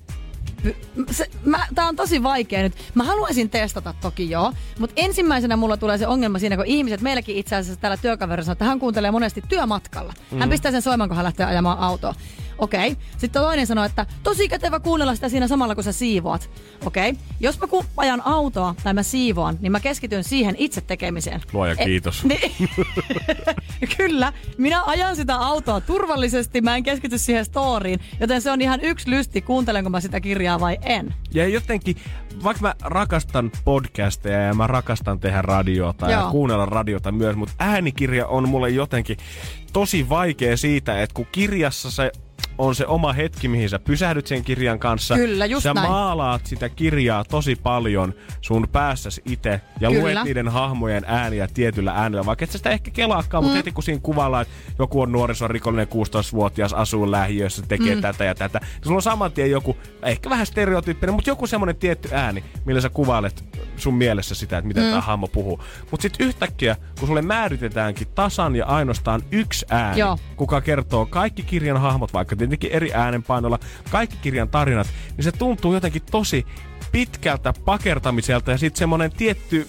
py- 0.66 0.76
Se, 1.10 1.26
mä, 1.44 1.66
tää 1.74 1.88
on 1.88 1.96
tosi 1.96 2.22
vaikea 2.22 2.62
nyt. 2.62 2.72
Mä 2.94 3.04
haluaisin 3.04 3.50
testata 3.50 3.94
toki 4.00 4.30
joo, 4.30 4.52
mutta 4.78 4.94
ensimmäisenä 4.96 5.56
mulla 5.56 5.76
tulee 5.76 5.98
se 5.98 6.06
ongelma 6.06 6.38
siinä, 6.38 6.56
kun 6.56 6.66
ihmiset, 6.66 7.00
meilläkin 7.00 7.36
itse 7.36 7.56
asiassa 7.56 7.80
täällä 7.80 7.96
työkaverissa 7.96 8.52
että 8.52 8.64
hän 8.64 8.78
kuuntelee 8.80 9.10
monesti 9.10 9.42
työmatkalla. 9.48 10.12
Hän 10.38 10.48
Mm. 10.48 10.50
pistää 10.50 10.72
sen 10.72 10.82
soimaan, 10.82 11.08
kun 11.10 11.16
hän 11.16 11.24
lähtee 11.24 11.46
ajamaan 11.46 11.78
autoa. 11.78 12.14
Okei. 12.58 12.96
Sitten 13.18 13.42
toinen 13.42 13.66
sanoo, 13.66 13.84
että 13.84 14.06
tosi 14.22 14.48
kätevä 14.48 14.80
kuunnella 14.80 15.14
sitä 15.14 15.28
siinä 15.28 15.48
samalla, 15.48 15.74
kun 15.74 15.84
sä 15.84 15.92
siivoat. 15.92 16.50
Okei. 16.86 17.14
Jos 17.40 17.60
mä 17.60 17.66
ku- 17.66 17.84
ajan 17.96 18.22
autoa 18.24 18.74
tai 18.84 18.94
mä 18.94 19.02
siivoan, 19.02 19.56
niin 19.60 19.72
mä 19.72 19.80
keskityn 19.80 20.24
siihen 20.24 20.54
itse 20.58 20.80
tekemiseen. 20.80 21.40
Luoja 21.52 21.74
E- 21.78 21.84
kiitos. 21.84 22.24
niin, 22.24 22.52
Kyllä, 23.96 24.32
minä 24.58 24.82
ajan 24.84 25.16
sitä 25.16 25.36
autoa 25.36 25.80
turvallisesti, 25.80 26.60
mä 26.60 26.76
en 26.76 26.82
keskity 26.82 27.18
siihen 27.18 27.44
storiin, 27.44 28.00
joten 28.20 28.42
se 28.42 28.50
on 28.50 28.60
ihan 28.60 28.80
yksi 28.80 29.10
lysti, 29.10 29.42
kuuntelenko 29.42 29.90
mä 29.90 30.00
sitä 30.00 30.20
kirjaa 30.20 30.60
vai 30.60 30.78
en. 30.82 31.14
Ja 31.34 31.48
jotenkin, 31.48 31.96
vaikka 32.44 32.62
mä 32.62 32.74
rakastan 32.82 33.50
podcasteja 33.64 34.40
ja 34.40 34.54
mä 34.54 34.66
rakastan 34.66 35.20
tehdä 35.20 35.42
radiota 35.42 36.10
ja 36.10 36.20
Joo. 36.20 36.30
kuunnella 36.30 36.66
radiota 36.66 37.12
myös, 37.12 37.36
mutta 37.36 37.54
äänikirja 37.58 38.26
on 38.26 38.48
mulle 38.48 38.70
jotenkin 38.70 39.16
tosi 39.72 40.08
vaikea 40.08 40.56
siitä, 40.56 41.02
että 41.02 41.14
kun 41.14 41.26
kirjassa 41.32 41.90
se 41.90 42.12
on 42.58 42.74
se 42.74 42.86
oma 42.86 43.12
hetki, 43.12 43.48
mihin 43.48 43.68
sä 43.68 43.78
pysähdyt 43.78 44.26
sen 44.26 44.44
kirjan 44.44 44.78
kanssa. 44.78 45.14
Kyllä, 45.14 45.46
just 45.46 45.62
Sä 45.62 45.74
näin. 45.74 45.88
maalaat 45.90 46.46
sitä 46.46 46.68
kirjaa 46.68 47.24
tosi 47.24 47.56
paljon 47.62 48.14
sun 48.40 48.68
päässäsi 48.72 49.22
itse 49.24 49.60
ja 49.80 49.88
Kyllä. 49.90 50.02
luet 50.02 50.18
niiden 50.24 50.48
hahmojen 50.48 51.04
ääniä 51.06 51.48
tietyllä 51.54 51.92
äänellä, 51.92 52.26
vaikka 52.26 52.44
et 52.44 52.50
sä 52.50 52.58
sitä 52.58 52.70
ehkä 52.70 52.90
kelaakaan, 52.90 53.44
mutta 53.44 53.54
Mm. 53.54 53.56
heti 53.56 53.72
kun 53.72 53.82
siinä 53.82 54.00
kuvaillaan, 54.02 54.42
että 54.42 54.54
joku 54.78 55.00
on 55.00 55.12
nuorisorikollinen 55.12 55.88
16-vuotias, 55.88 56.72
asuu 56.72 57.10
lähiössä, 57.10 57.62
tekee 57.68 57.94
Mm. 57.94 58.00
tätä 58.00 58.24
ja 58.24 58.34
tätä, 58.34 58.58
niin 58.58 58.70
sulla 58.84 58.96
on 58.96 59.02
saman 59.02 59.32
tien 59.32 59.50
joku, 59.50 59.76
ehkä 60.02 60.30
vähän 60.30 60.46
stereotyyppinen, 60.46 61.14
mutta 61.14 61.30
joku 61.30 61.46
semmoinen 61.46 61.76
tietty 61.76 62.08
ääni, 62.12 62.44
millä 62.64 62.80
sä 62.80 62.88
kuvailet 62.88 63.44
sun 63.80 63.94
mielessä 63.94 64.34
sitä, 64.34 64.58
että 64.58 64.68
miten 64.68 64.82
Mm. 64.84 64.88
tämä 64.90 65.00
hahmo 65.00 65.26
puhuu. 65.28 65.64
Mutta 65.90 66.02
sitten 66.02 66.26
yhtäkkiä, 66.26 66.76
kun 66.98 67.08
sulle 67.08 67.22
määritetäänkin 67.22 68.08
tasan 68.14 68.56
ja 68.56 68.66
ainoastaan 68.66 69.22
yksi 69.30 69.66
ääni, 69.70 70.00
Joo. 70.00 70.18
kuka 70.36 70.60
kertoo 70.60 71.06
kaikki 71.06 71.42
kirjan 71.42 71.80
hahmot, 71.80 72.12
vaikka 72.12 72.36
tietenkin 72.36 72.70
eri 72.72 72.94
äänenpainolla, 72.94 73.58
kaikki 73.90 74.16
kirjan 74.22 74.48
tarinat, 74.48 74.86
niin 75.16 75.24
se 75.24 75.32
tuntuu 75.32 75.74
jotenkin 75.74 76.02
tosi 76.10 76.46
pitkältä 76.92 77.52
pakertamiselta 77.64 78.50
ja 78.50 78.58
sitten 78.58 78.78
semmonen 78.78 79.12
tietty 79.12 79.68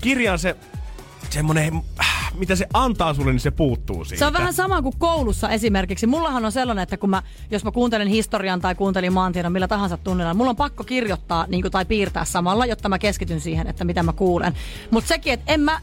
kirjan 0.00 0.38
se 0.38 0.56
semmonen, 1.30 1.82
äh, 2.00 2.07
mitä 2.38 2.56
se 2.56 2.66
antaa 2.74 3.14
sulle, 3.14 3.32
niin 3.32 3.40
se 3.40 3.50
puuttuu 3.50 4.04
siitä. 4.04 4.18
Se 4.18 4.26
on 4.26 4.32
vähän 4.32 4.52
sama 4.52 4.82
kuin 4.82 4.94
koulussa 4.98 5.48
esimerkiksi. 5.48 6.06
Mullahan 6.06 6.44
on 6.44 6.52
sellainen, 6.52 6.82
että 6.82 6.96
kun 6.96 7.10
mä, 7.10 7.22
jos 7.50 7.64
mä 7.64 7.70
kuuntelen 7.70 8.08
historian 8.08 8.60
tai 8.60 8.74
kuuntelin 8.74 9.12
maantiedon 9.12 9.52
millä 9.52 9.68
tahansa 9.68 9.96
tunnilla, 9.96 10.34
mulla 10.34 10.50
on 10.50 10.56
pakko 10.56 10.84
kirjoittaa 10.84 11.46
niin 11.48 11.62
kuin, 11.62 11.72
tai 11.72 11.84
piirtää 11.84 12.24
samalla, 12.24 12.66
jotta 12.66 12.88
mä 12.88 12.98
keskityn 12.98 13.40
siihen, 13.40 13.66
että 13.66 13.84
mitä 13.84 14.02
mä 14.02 14.12
kuulen. 14.12 14.54
Mutta 14.90 15.08
sekin, 15.08 15.32
että 15.32 15.52
en 15.52 15.60
mä, 15.60 15.80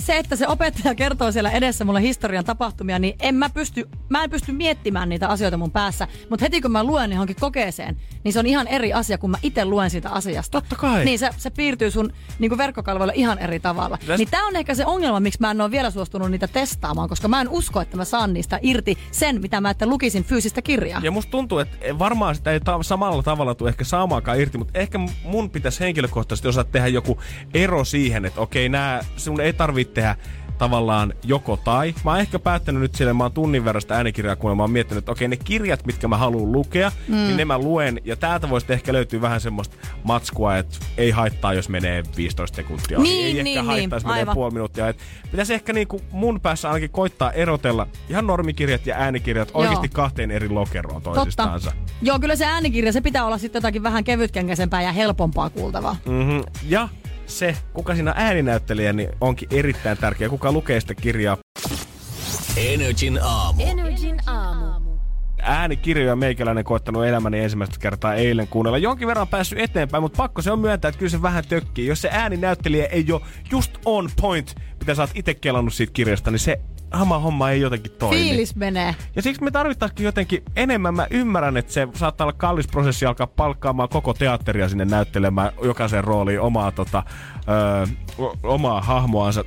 se, 0.00 0.16
että 0.18 0.36
se 0.36 0.48
opettaja 0.48 0.94
kertoo 0.94 1.32
siellä 1.32 1.50
edessä 1.50 1.84
mulle 1.84 2.00
historian 2.02 2.44
tapahtumia, 2.44 2.98
niin 2.98 3.14
en 3.20 3.34
mä 3.34 3.50
pysty, 3.50 3.88
mä 4.08 4.24
en 4.24 4.30
pysty 4.30 4.52
miettimään 4.52 5.08
niitä 5.08 5.28
asioita 5.28 5.56
mun 5.56 5.70
päässä. 5.70 6.08
Mutta 6.30 6.44
heti 6.44 6.60
kun 6.60 6.72
mä 6.72 6.84
luen 6.84 7.10
johonkin 7.12 7.36
kokeeseen, 7.40 7.96
niin 8.24 8.32
se 8.32 8.38
on 8.38 8.46
ihan 8.46 8.68
eri 8.68 8.92
asia, 8.92 9.18
kun 9.18 9.30
mä 9.30 9.36
itse 9.42 9.64
luen 9.64 9.90
siitä 9.90 10.10
asiasta. 10.10 10.60
Totta 10.60 10.76
kai. 10.76 11.04
Niin 11.04 11.18
se, 11.18 11.30
se 11.36 11.50
piirtyy 11.50 11.90
sun 11.90 12.12
niin 12.38 12.58
verkkokalvoille 12.58 13.12
ihan 13.16 13.38
eri 13.38 13.60
tavalla. 13.60 13.98
Täs- 14.06 14.18
Niin 14.18 14.28
tää 14.30 14.44
on 14.44 14.56
ehkä 14.56 14.74
se 14.74 14.86
ongelma, 14.86 15.20
miksi 15.20 15.40
mä 15.40 15.50
en 15.50 15.60
ole 15.60 15.70
vielä 15.70 15.90
suostunut 15.90 16.30
niitä 16.30 16.48
testaamaan, 16.48 17.08
koska 17.08 17.28
mä 17.28 17.40
en 17.40 17.48
usko, 17.48 17.80
että 17.80 17.96
mä 17.96 18.04
saan 18.04 18.32
niistä 18.32 18.58
irti 18.62 18.98
sen, 19.10 19.40
mitä 19.40 19.60
mä 19.60 19.70
että 19.70 19.86
lukisin 19.86 20.24
fyysistä 20.24 20.62
kirjaa. 20.62 21.00
Ja 21.04 21.10
musta 21.10 21.30
tuntuu, 21.30 21.58
että 21.58 21.98
varmaan 21.98 22.34
sitä 22.34 22.50
ei 22.52 22.60
ta- 22.60 22.82
samalla 22.82 23.22
tavalla 23.22 23.54
tule 23.54 23.68
ehkä 23.70 23.84
saamaakaan 23.84 24.40
irti, 24.40 24.58
mutta 24.58 24.78
ehkä 24.78 24.98
mun 25.24 25.50
pitäisi 25.50 25.80
henkilökohtaisesti 25.80 26.48
osata 26.48 26.70
tehdä 26.72 26.88
joku 26.88 27.18
ero 27.54 27.84
siihen, 27.84 28.24
että 28.24 28.40
okei, 28.40 28.68
nää, 28.68 29.04
sun 29.16 29.40
ei 29.40 29.52
tarvitse 29.52 29.89
tehdä 29.94 30.16
tavallaan 30.60 31.14
joko 31.24 31.56
tai. 31.56 31.94
Mä 32.04 32.10
oon 32.10 32.20
ehkä 32.20 32.38
päättänyt 32.38 32.82
nyt 32.82 32.94
sille, 32.94 33.12
mä 33.12 33.24
oon 33.24 33.32
tunnin 33.32 33.64
verran 33.64 33.82
sitä 33.82 33.96
äänikirjaa, 33.96 34.36
kun 34.36 34.56
mä 34.56 34.62
oon 34.62 34.70
miettinyt, 34.70 35.02
että 35.02 35.12
okei, 35.12 35.28
ne 35.28 35.36
kirjat, 35.36 35.86
mitkä 35.86 36.08
mä 36.08 36.16
haluan 36.16 36.52
lukea, 36.52 36.92
mm. 37.08 37.14
niin 37.14 37.36
ne 37.36 37.44
mä 37.44 37.58
luen. 37.58 38.00
Ja 38.04 38.16
täältä 38.16 38.50
voisi 38.50 38.72
ehkä 38.72 38.92
löytyä 38.92 39.20
vähän 39.20 39.40
semmoista 39.40 39.76
matskua, 40.04 40.56
että 40.56 40.78
ei 40.96 41.10
haittaa, 41.10 41.54
jos 41.54 41.68
menee 41.68 42.02
15 42.16 42.56
sekuntia. 42.56 42.98
Niin, 42.98 43.26
ei 43.26 43.32
niin, 43.32 43.46
ehkä 43.46 43.60
niin, 43.60 43.64
haittaa, 43.64 43.96
jos 43.96 44.04
menee 44.04 44.18
aivan. 44.18 44.34
puoli 44.34 44.52
minuuttia. 44.52 44.88
Et 44.88 44.98
pitäisi 45.30 45.54
ehkä 45.54 45.72
niinku 45.72 46.00
mun 46.10 46.40
päässä 46.40 46.68
ainakin 46.68 46.90
koittaa 46.90 47.32
erotella 47.32 47.86
ihan 48.08 48.26
normikirjat 48.26 48.86
ja 48.86 48.96
äänikirjat 48.96 49.50
oikeasti 49.54 49.88
kahteen 49.88 50.30
eri 50.30 50.48
lokeroon 50.48 51.02
Totta. 51.02 51.20
toisistansa. 51.20 51.72
Joo, 52.02 52.18
kyllä 52.18 52.36
se 52.36 52.44
äänikirja, 52.44 52.92
se 52.92 53.00
pitää 53.00 53.24
olla 53.24 53.38
sitten 53.38 53.60
jotakin 53.60 53.82
vähän 53.82 54.04
kevytkenkäisempää 54.04 54.82
ja 54.82 54.92
helpompaa 54.92 55.50
kuultavaa. 55.50 55.96
Mm-hmm. 56.06 56.42
Ja 56.68 56.88
se, 57.30 57.56
kuka 57.72 57.94
siinä 57.94 58.14
ääninäyttelijä, 58.16 58.92
niin 58.92 59.08
onkin 59.20 59.48
erittäin 59.52 59.98
tärkeä. 59.98 60.28
Kuka 60.28 60.52
lukee 60.52 60.80
sitä 60.80 60.94
kirjaa. 60.94 61.36
Energin 62.56 63.18
aamu. 63.22 63.62
Energin 63.62 64.20
aamu. 64.26 64.90
Äänikirjoja 65.42 66.16
meikäläinen 66.16 66.64
koittanut 66.64 67.06
elämäni 67.06 67.40
ensimmäistä 67.40 67.76
kertaa 67.78 68.14
eilen 68.14 68.48
kuunnella. 68.48 68.78
Jonkin 68.78 69.08
verran 69.08 69.28
päässyt 69.28 69.58
eteenpäin, 69.58 70.02
mutta 70.02 70.16
pakko 70.16 70.42
se 70.42 70.52
on 70.52 70.58
myöntää, 70.58 70.88
että 70.88 70.98
kyllä 70.98 71.10
se 71.10 71.22
vähän 71.22 71.44
tökkii. 71.48 71.86
Jos 71.86 72.02
se 72.02 72.08
ääninäyttelijä 72.12 72.86
ei 72.86 73.12
ole 73.12 73.20
just 73.50 73.72
on 73.84 74.10
point, 74.20 74.54
mitä 74.80 74.94
sä 74.94 75.02
oot 75.02 75.10
itse 75.14 75.34
kelannut 75.34 75.74
siitä 75.74 75.92
kirjasta, 75.92 76.30
niin 76.30 76.38
se 76.38 76.60
sama 76.98 77.18
homma 77.18 77.50
ei 77.50 77.60
jotenkin 77.60 77.92
toimi. 77.92 78.16
Fiilis 78.16 78.56
menee. 78.56 78.94
Ja 79.16 79.22
siksi 79.22 79.42
me 79.44 79.50
tarvittaisiin 79.50 80.04
jotenkin 80.04 80.42
enemmän. 80.56 80.94
Mä 80.94 81.06
ymmärrän, 81.10 81.56
että 81.56 81.72
se 81.72 81.88
saattaa 81.94 82.24
olla 82.24 82.32
kallis 82.32 82.68
prosessi 82.68 83.06
alkaa 83.06 83.26
palkkaamaan 83.26 83.88
koko 83.88 84.14
teatteria 84.14 84.68
sinne 84.68 84.84
näyttelemään 84.84 85.52
jokaisen 85.62 86.04
rooliin 86.04 86.40
omaa, 86.40 86.72
tota, 86.72 87.02
ö, 87.48 87.86
o- 88.18 88.36
omaa 88.42 88.80
hahmoansa. 88.80 89.44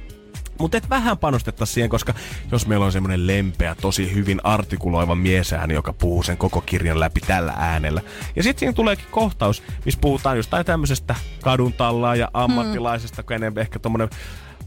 Mutta 0.60 0.78
et 0.78 0.90
vähän 0.90 1.18
panostettaisiin 1.18 1.74
siihen, 1.74 1.90
koska 1.90 2.14
jos 2.52 2.68
meillä 2.68 2.86
on 2.86 2.92
semmoinen 2.92 3.28
lempeä, 3.28 3.76
tosi 3.82 4.14
hyvin 4.14 4.42
artikuloiva 4.44 5.16
miesääni, 5.16 5.74
joka 5.74 5.94
puhuu 5.94 6.24
sen 6.24 6.38
koko 6.38 6.62
kirjan 6.62 7.00
läpi 7.00 7.20
tällä 7.20 7.54
äänellä. 7.58 8.02
Ja 8.36 8.44
sitten 8.44 8.60
siinä 8.60 8.74
tuleekin 8.74 9.06
kohtaus, 9.12 9.64
missä 9.86 10.00
puhutaan 10.02 10.38
jostain 10.38 10.66
tämmöisestä 10.66 11.16
kadun 11.42 11.74
tallaa 11.74 12.16
ja 12.16 12.30
ammattilaisesta, 12.34 13.22
mm. 13.22 13.26
kun 13.26 13.60
ehkä 13.60 13.80
tommonen 13.80 14.10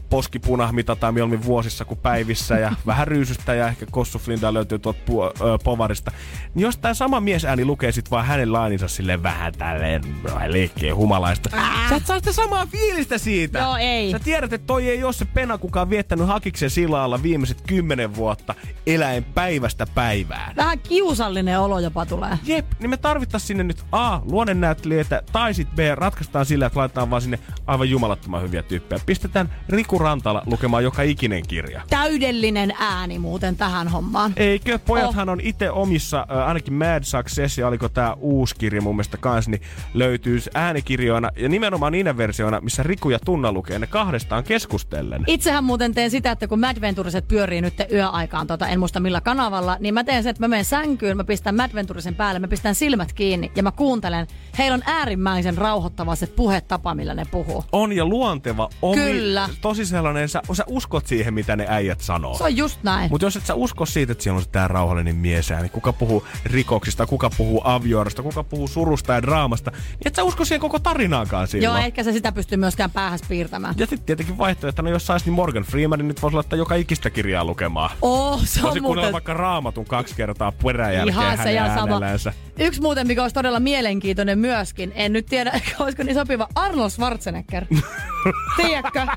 poskipuna 0.09 0.71
mitataan 0.71 1.13
mieluummin 1.13 1.43
vuosissa 1.43 1.85
kuin 1.85 1.99
päivissä 1.99 2.55
ja 2.59 2.71
vähän 2.85 3.07
ryysystä 3.07 3.53
ja 3.53 3.67
ehkä 3.67 3.85
kossuflindaa 3.91 4.53
löytyy 4.53 4.79
tuolta 4.79 4.99
pu- 5.09 5.41
ö, 5.41 5.57
povarista. 5.63 6.11
Niin 6.55 6.61
jos 6.63 6.77
tämä 6.77 6.93
sama 6.93 7.19
miesääni 7.19 7.65
lukee 7.65 7.91
sit 7.91 8.11
vaan 8.11 8.25
hänen 8.25 8.53
laininsa 8.53 8.87
silleen 8.87 9.23
vähän 9.23 9.53
tälleen 9.53 10.01
liikkeen 10.47 10.95
humalaista. 10.95 11.49
Sä 11.89 11.95
et 11.95 12.05
saa 12.05 12.19
sitä 12.19 12.31
samaa 12.31 12.65
fiilistä 12.65 13.17
siitä. 13.17 13.59
Joo, 13.59 13.77
ei. 13.77 14.11
Sä 14.11 14.19
tiedät, 14.19 14.53
että 14.53 14.67
toi 14.67 14.89
ei 14.89 15.03
ole 15.03 15.13
se 15.13 15.25
pena, 15.25 15.57
kuka 15.57 15.81
on 15.81 15.89
viettänyt 15.89 16.27
hakiksen 16.27 16.69
silalla 16.69 17.23
viimeiset 17.23 17.61
kymmenen 17.67 18.15
vuotta 18.15 18.55
eläen 18.87 19.23
päivästä 19.23 19.87
päivään. 19.95 20.55
Vähän 20.55 20.79
kiusallinen 20.79 21.59
olo 21.59 21.79
jopa 21.79 22.05
tulee. 22.05 22.37
Jep, 22.43 22.65
niin 22.79 22.89
me 22.89 22.97
tarvittaisiin 22.97 23.47
sinne 23.47 23.63
nyt 23.63 23.83
A, 23.91 24.19
luonnennäyttelijöitä, 24.31 25.23
tai 25.31 25.53
sitten 25.53 25.75
B, 25.75 25.97
ratkaistaan 25.97 26.45
sillä, 26.45 26.65
että 26.65 26.79
laitetaan 26.79 27.09
vaan 27.09 27.21
sinne 27.21 27.39
aivan 27.67 27.89
jumalattoman 27.89 28.41
hyviä 28.41 28.63
tyyppejä. 28.63 29.01
Pistetään 29.05 29.53
Riku 29.69 29.96
Rantala 29.97 30.43
lukemaan 30.45 30.83
joka 30.83 31.01
ikinen 31.01 31.47
kirja. 31.47 31.81
Täydellinen 31.89 32.73
ääni 32.79 33.19
muuten 33.19 33.55
tähän 33.55 33.87
hommaan. 33.87 34.33
Eikö? 34.35 34.79
Pojathan 34.79 35.29
on 35.29 35.39
itse 35.41 35.71
omissa, 35.71 36.27
äh, 36.31 36.47
ainakin 36.47 36.73
Mad 36.73 37.03
Success, 37.03 37.57
ja 37.57 37.67
oliko 37.67 37.89
tää 37.89 38.13
uusi 38.13 38.55
kirja 38.55 38.81
mun 38.81 38.95
mielestä 38.95 39.17
kans, 39.17 39.47
niin 39.47 39.61
löytyy 39.93 40.39
äänikirjoina, 40.53 41.29
ja 41.37 41.49
nimenomaan 41.49 41.91
niinä 41.91 42.17
versioina, 42.17 42.61
missä 42.61 42.83
Riku 42.83 43.09
ja 43.09 43.19
Tunna 43.25 43.51
lukee 43.51 43.79
ne 43.79 43.87
kahdestaan 43.87 44.43
keskustellen. 44.43 45.23
Itsehän 45.27 45.63
muuten 45.63 45.93
teen 45.93 46.11
sitä, 46.11 46.31
että 46.31 46.47
kun 46.47 46.59
Mad 46.59 46.81
Venturiset 46.81 47.27
pyörii 47.27 47.61
nyt 47.61 47.73
yöaikaan, 47.91 48.47
tota, 48.47 48.67
en 48.67 48.79
muista 48.79 48.99
millä 48.99 49.21
kanavalla, 49.21 49.77
niin 49.79 49.93
mä 49.93 50.03
teen 50.03 50.23
sen, 50.23 50.29
että 50.29 50.43
mä 50.43 50.47
menen 50.47 50.65
sänkyyn, 50.65 51.17
mä 51.17 51.23
pistän 51.23 51.55
Mad 51.55 51.73
Venturisen 51.73 52.15
päälle, 52.15 52.39
mä 52.39 52.47
pistän 52.47 52.75
silmät 52.75 53.13
kiinni 53.13 53.51
ja 53.55 53.63
mä 53.63 53.71
kuuntelen. 53.71 54.27
Heillä 54.57 54.75
on 54.75 54.83
äärimmäisen 54.85 55.57
rauhoittava 55.57 56.15
se 56.15 56.27
puhetapa, 56.27 56.95
millä 56.95 57.13
ne 57.13 57.25
puhuu. 57.31 57.63
On 57.71 57.91
ja 57.93 58.05
luonteva, 58.05 58.69
omi, 58.81 59.01
Kyllä. 59.01 59.49
tosi 59.61 59.85
sellainen, 59.87 60.29
sä, 60.29 60.41
sä 60.53 60.63
uskot 60.67 61.07
siihen, 61.07 61.33
mitä 61.33 61.55
ne 61.55 61.65
äijät 61.69 62.01
sanoo. 62.01 62.37
Se 62.37 62.43
on 62.43 62.57
just 62.57 62.83
näin. 62.83 63.11
Mutta 63.11 63.25
jos 63.25 63.35
et 63.35 63.45
sä 63.45 63.53
usko 63.53 63.85
siitä, 63.85 64.11
että 64.11 64.23
siellä 64.23 64.37
on 64.37 64.45
tää 64.51 64.67
rauhallinen 64.67 65.15
miesää, 65.15 65.61
niin 65.61 65.71
kuka 65.71 65.93
puhuu 65.93 66.27
rikoksista, 66.45 67.05
kuka 67.05 67.29
puhuu 67.37 67.61
avioerosta, 67.63 68.23
kuka 68.23 68.43
puhuu 68.43 68.67
surusta 68.67 69.13
ja 69.13 69.21
draamasta, 69.21 69.71
niin 69.71 70.07
et 70.07 70.15
sä 70.15 70.23
usko 70.23 70.45
siihen 70.45 70.61
koko 70.61 70.79
tarinaakaan 70.79 71.47
silloin. 71.47 71.63
Joo, 71.77 71.85
eikä 71.85 72.03
se 72.03 72.11
sitä 72.13 72.31
pysty 72.31 72.57
myöskään 72.57 72.91
päähäs 72.91 73.21
piirtämään. 73.29 73.75
Ja 73.77 73.85
sitten 73.85 74.05
tietenkin 74.05 74.37
vaihtoehtona, 74.37 74.89
jos 74.89 75.05
sais, 75.05 75.25
niin 75.25 75.33
Morgan 75.33 75.63
Freemanin 75.63 76.07
nyt 76.07 76.21
voisi 76.21 76.35
laittaa 76.35 76.57
joka 76.57 76.75
ikistä 76.75 77.09
kirjaa 77.09 77.45
lukemaan. 77.45 77.89
Oh, 78.01 78.41
se 78.45 78.59
on 78.59 78.65
Voisi 78.65 78.79
muuten... 78.79 79.13
vaikka 79.13 79.33
raamatun 79.33 79.85
kaksi 79.85 80.15
kertaa 80.15 80.51
peräjälkeen 80.51 81.07
Ihan 81.07 81.37
se 81.37 81.51
ja 81.51 81.67
sama. 81.67 81.79
äänellänsä. 81.79 82.33
Yksi 82.59 82.81
muuten, 82.81 83.07
mikä 83.07 83.21
olisi 83.21 83.33
todella 83.33 83.59
mielenkiintoinen 83.59 84.39
myöskin, 84.39 84.91
en 84.95 85.13
nyt 85.13 85.25
tiedä, 85.25 85.51
olisiko 85.79 86.03
niin 86.03 86.15
sopiva, 86.15 86.47
Arnold 86.55 86.89
Schwarzenegger. 86.89 87.65
Tiedätkö? 88.57 89.07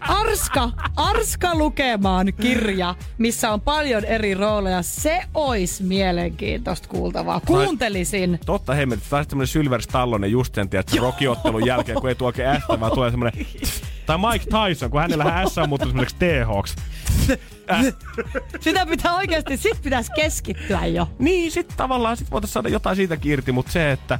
Arska, 0.00 0.70
Arska 0.96 1.54
lukemaan 1.54 2.32
kirja, 2.40 2.94
missä 3.18 3.50
on 3.50 3.60
paljon 3.60 4.04
eri 4.04 4.34
rooleja. 4.34 4.82
Se 4.82 5.20
olisi 5.34 5.82
mielenkiintoista 5.82 6.88
kuultavaa. 6.88 7.40
Kuuntelisin. 7.46 8.40
Totta 8.46 8.74
hemmet, 8.74 9.00
taas 9.10 9.26
semmonen 9.28 9.46
Sylver 9.46 9.82
Stallone 9.82 10.26
just 10.26 10.54
sen, 10.54 10.68
tiedät, 10.68 10.92
rokiottelun 11.00 11.66
jälkeen, 11.66 12.00
kun 12.00 12.08
ei 12.08 12.14
tuo 12.14 12.26
oikein 12.26 12.48
ästä, 12.48 12.80
vaan 12.80 12.92
tulee 12.92 13.10
semmonen... 13.12 13.32
Tai 14.08 14.18
Mike 14.18 14.44
Tyson, 14.44 14.90
kun 14.90 15.00
hänellä 15.00 15.44
S 15.48 15.58
on 15.58 15.68
muuttunut 15.68 15.90
semmoiseksi 15.92 16.16
T-Hawks. 16.16 16.76
Sitä 18.60 18.86
pitää 18.86 19.14
oikeasti, 19.14 19.56
sit 19.56 19.82
pitäisi 19.82 20.12
keskittyä 20.16 20.86
jo. 20.86 21.10
Niin, 21.18 21.52
sit 21.52 21.74
tavallaan 21.76 22.16
sit 22.16 22.30
voitaisiin 22.30 22.52
saada 22.52 22.68
jotain 22.68 22.96
siitä 22.96 23.16
irti, 23.24 23.52
mutta 23.52 23.72
se, 23.72 23.92
että 23.92 24.18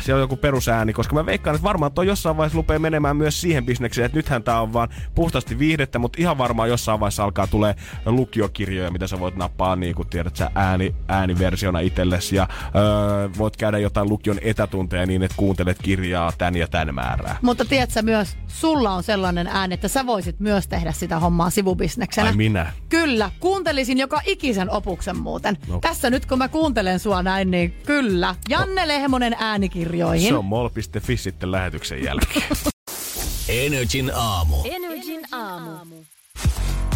se 0.00 0.14
on 0.14 0.20
joku 0.20 0.36
perusääni, 0.36 0.92
koska 0.92 1.14
mä 1.14 1.26
veikkaan, 1.26 1.54
että 1.54 1.64
varmaan 1.64 1.92
toi 1.92 2.06
jossain 2.06 2.36
vaiheessa 2.36 2.56
rupeaa 2.56 2.78
menemään 2.78 3.16
myös 3.16 3.40
siihen 3.40 3.66
bisnekseen, 3.66 4.06
että 4.06 4.18
nythän 4.18 4.42
tää 4.42 4.60
on 4.60 4.72
vaan 4.72 4.88
puhtaasti 5.14 5.58
viihdettä, 5.58 5.98
mutta 5.98 6.16
ihan 6.20 6.38
varmaan 6.38 6.68
jossain 6.68 7.00
vaiheessa 7.00 7.24
alkaa 7.24 7.46
tulee 7.46 7.74
lukiokirjoja, 8.06 8.90
mitä 8.90 9.06
sä 9.06 9.20
voit 9.20 9.36
nappaa 9.36 9.76
niin 9.76 9.94
kuin 9.94 10.08
tiedät 10.08 10.36
sä 10.36 10.50
ääni, 10.54 10.94
ääniversiona 11.08 11.80
itsellesi 11.80 12.36
ja 12.36 12.48
öö, 12.76 13.28
voit 13.38 13.56
käydä 13.56 13.78
jotain 13.78 14.08
lukion 14.08 14.38
etätunteja 14.42 15.06
niin, 15.06 15.22
että 15.22 15.36
kuuntelet 15.36 15.78
kirjaa 15.82 16.32
tän 16.38 16.56
ja 16.56 16.68
tän 16.68 16.94
määrää. 16.94 17.36
Mutta 17.42 17.64
tiedätkö 17.64 18.02
myös, 18.02 18.36
sulla 18.46 18.90
on 18.90 19.02
sellainen 19.02 19.46
ääni, 19.46 19.74
että 19.74 19.88
sä 19.88 20.06
voisit 20.06 20.40
myös 20.40 20.68
tehdä 20.68 20.92
sitä 20.92 21.18
hommaa 21.18 21.50
sivubisneksenä. 21.50 22.26
Ai 22.28 22.36
minä. 22.36 22.72
Kyllä, 22.88 23.30
kuuntelisin 23.40 23.98
joka 23.98 24.20
ikisen 24.26 24.70
opuksen 24.70 25.18
muuten. 25.18 25.58
No. 25.68 25.78
Tässä 25.80 26.10
nyt 26.10 26.26
kun 26.26 26.38
mä 26.38 26.48
kuuntelen 26.48 26.98
sua 26.98 27.22
näin, 27.22 27.50
niin 27.50 27.72
kyllä. 27.86 28.34
Janne 28.48 28.88
Lehmonen 28.88 29.36
äänikirjoihin. 29.70 30.28
Se 30.28 30.34
on 30.34 30.44
mol.fi 30.44 31.16
sitten 31.16 31.52
lähetyksen 31.52 32.04
jälkeen. 32.04 32.46
Energin 33.48 34.10
aamu. 34.14 34.56
Energin 34.64 35.20
aamu. 35.32 35.96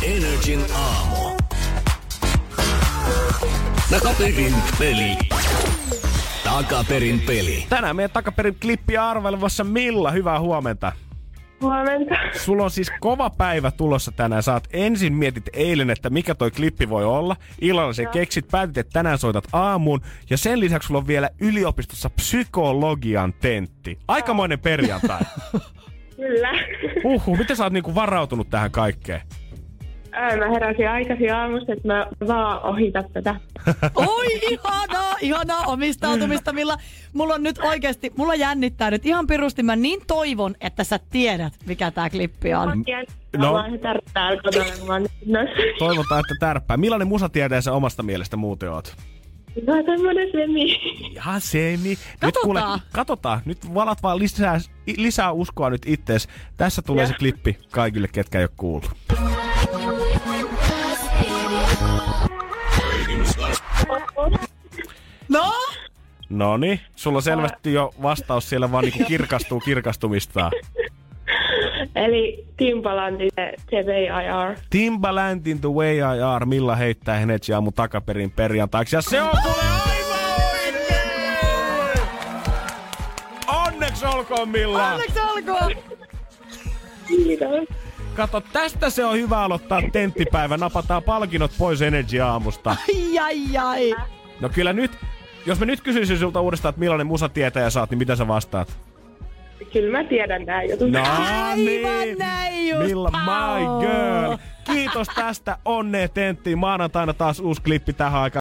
Energin 0.03 0.65
aamu. 0.75 1.37
Takaperin 3.91 4.55
peli. 4.79 5.19
Takaperin 6.45 7.21
peli. 7.21 7.67
Tänään 7.69 7.97
meidän 7.97 8.11
takaperin 8.11 8.57
klippiä 8.61 9.09
arvelevassa 9.09 9.65
Milla, 9.65 10.11
hyvää 10.11 10.41
huomenta. 10.41 10.93
Huomenta. 11.61 12.15
Sulla 12.33 12.65
on 12.65 12.71
siis 12.71 12.93
kova 13.01 13.31
päivä 13.31 13.71
tulossa 13.71 14.13
tänään. 14.13 14.43
Saat 14.43 14.69
ensin 14.73 15.13
mietit 15.13 15.45
eilen, 15.53 15.91
että 15.91 16.11
mikä 16.11 16.35
toi 16.35 16.51
klippi 16.51 16.89
voi 16.89 17.05
olla. 17.05 17.37
Illalla 17.61 17.93
sen 17.93 18.09
keksit, 18.09 18.49
päätit, 18.51 18.79
että 18.79 18.93
tänään 18.93 19.19
soitat 19.19 19.45
aamuun. 19.53 20.01
Ja 20.31 20.37
sen 20.37 20.61
lisäksi 20.61 20.87
sulla 20.87 21.01
on 21.01 21.07
vielä 21.07 21.31
yliopistossa 21.41 22.11
psykologian 22.11 23.33
tentti. 23.33 23.99
Aikamoinen 24.09 24.59
perjantai. 24.59 25.21
Kyllä. 26.17 26.51
Uhu, 27.05 27.37
miten 27.37 27.57
sä 27.57 27.65
oot 27.65 27.73
niinku 27.73 27.95
varautunut 27.95 28.51
tähän 28.51 28.71
kaikkeen? 28.71 29.21
Ää, 30.15 30.37
Mä 30.37 30.49
heräsin 30.49 30.91
aikaisin 30.91 31.35
aamusta, 31.35 31.73
että 31.73 31.89
mä 31.89 32.07
vaan 32.27 32.63
ohitan 32.63 33.05
tätä. 33.13 33.35
Oi, 33.95 34.27
ihanaa, 34.51 35.17
ihanaa 35.21 35.65
omistautumista, 35.67 36.53
Milla. 36.53 36.77
Mulla 37.13 37.35
on 37.35 37.43
nyt 37.43 37.59
oikeasti, 37.59 38.13
mulla 38.17 38.35
jännittää 38.35 38.91
nyt 38.91 39.07
ihan 39.07 39.27
pirusti. 39.27 39.63
Mä 39.63 39.77
niin 39.77 40.01
toivon, 40.07 40.55
että 40.61 40.85
sä 40.85 41.01
tiedät, 41.11 41.53
mikä 41.67 41.91
tää 41.91 42.11
klippi 42.11 42.55
on. 42.55 42.85
No. 43.37 43.53
Toivotaan, 45.79 46.21
että 46.21 46.35
tärppää. 46.41 46.77
Millainen 46.77 47.09
musatieteen 47.09 47.63
sä 47.63 47.73
omasta 47.73 48.03
mielestä 48.03 48.37
muuten 48.37 48.71
oot? 48.71 48.97
No 49.67 49.83
tämmönen 49.83 50.29
semi. 50.33 50.81
Ihan 51.11 51.41
semi. 51.41 51.99
Nyt 52.23 52.35
kuule, 52.43 52.61
katsotaan. 52.93 53.41
Nyt 53.45 53.75
valat 53.75 54.03
vaan 54.03 54.19
lisää, 54.19 54.59
lisää 54.97 55.33
uskoa 55.33 55.71
nyt 55.71 55.83
ittees. 55.87 56.29
Tässä 56.57 56.83
tulee 56.83 57.07
se 57.07 57.15
klippi 57.19 57.59
kaikille, 57.71 58.09
ketkä 58.13 58.39
ei 58.39 58.45
ole 58.45 58.51
kuullut. 58.57 58.91
No? 65.29 65.53
Noni, 66.29 66.81
sulla 66.97 67.19
on 67.19 67.23
selvästi 67.23 67.73
jo 67.73 67.95
vastaus 68.03 68.49
siellä 68.49 68.73
vaan 68.73 68.85
niinku 68.85 69.05
kirkastuu 69.05 69.61
kirkastumistaan. 69.61 70.53
Eli 71.95 72.47
Timbalandin 72.57 73.31
TVIR. 73.67 74.57
Timbalandin 74.71 75.61
The 75.61 75.69
Way 75.69 75.97
I 75.97 76.23
Are, 76.27 76.47
Milla 76.47 76.77
heittää 76.77 77.21
Energy 77.21 77.53
aamu 77.53 77.73
takaperin 77.73 78.31
perjantaiksi. 78.31 78.97
Ja 78.97 79.03
se 79.03 79.23
on 79.23 79.31
kuule 79.31 79.57
aivan 79.87 80.21
oikein! 80.53 80.75
Onneksi 83.47 84.07
olkoon 84.07 84.49
Milla! 84.49 84.93
Onneksi 84.93 85.21
olkoon! 85.21 85.73
Kiitos. 87.09 87.69
Kato, 88.17 88.41
tästä 88.41 88.91
se 88.91 89.05
on 89.05 89.17
hyvä 89.17 89.43
aloittaa 89.43 89.83
tenttipäivä. 89.93 90.57
Napataan 90.57 91.03
palkinnot 91.03 91.51
pois 91.59 91.83
Energy 91.83 92.21
aamusta. 92.21 92.71
Ai, 92.89 93.19
ai, 93.19 93.57
ai. 93.57 93.95
No 94.41 94.49
kyllä 94.49 94.73
nyt, 94.73 94.91
jos 95.47 95.59
mä 95.59 95.67
nyt 95.67 95.81
kysyisin 95.81 96.19
sulta 96.19 96.41
uudestaan, 96.41 96.71
että 96.71 96.81
millainen 96.81 97.07
musatietäjä 97.07 97.71
sä 97.71 97.81
oot, 97.81 97.91
niin 97.91 97.99
mitä 97.99 98.17
sä 98.17 98.29
vastaat? 98.29 98.77
Kyllä 99.73 99.99
mä 99.99 100.05
tiedän 100.09 100.45
nää 100.45 100.63
jutut. 100.63 100.91
No 100.91 101.03
Aivan 101.03 101.65
niin. 101.65 102.19
näin 102.19 102.69
just, 102.69 102.87
Milla, 102.87 103.11
my 103.11 103.87
girl. 103.87 104.37
Kiitos 104.65 105.09
tästä. 105.15 105.59
Onnea 105.65 106.09
tenttiin. 106.09 106.59
Maanantaina 106.59 107.15
taas 107.15 107.41
uusi 107.41 107.63
klippi 107.63 107.93
tähän 107.93 108.21
aikaan. 108.21 108.41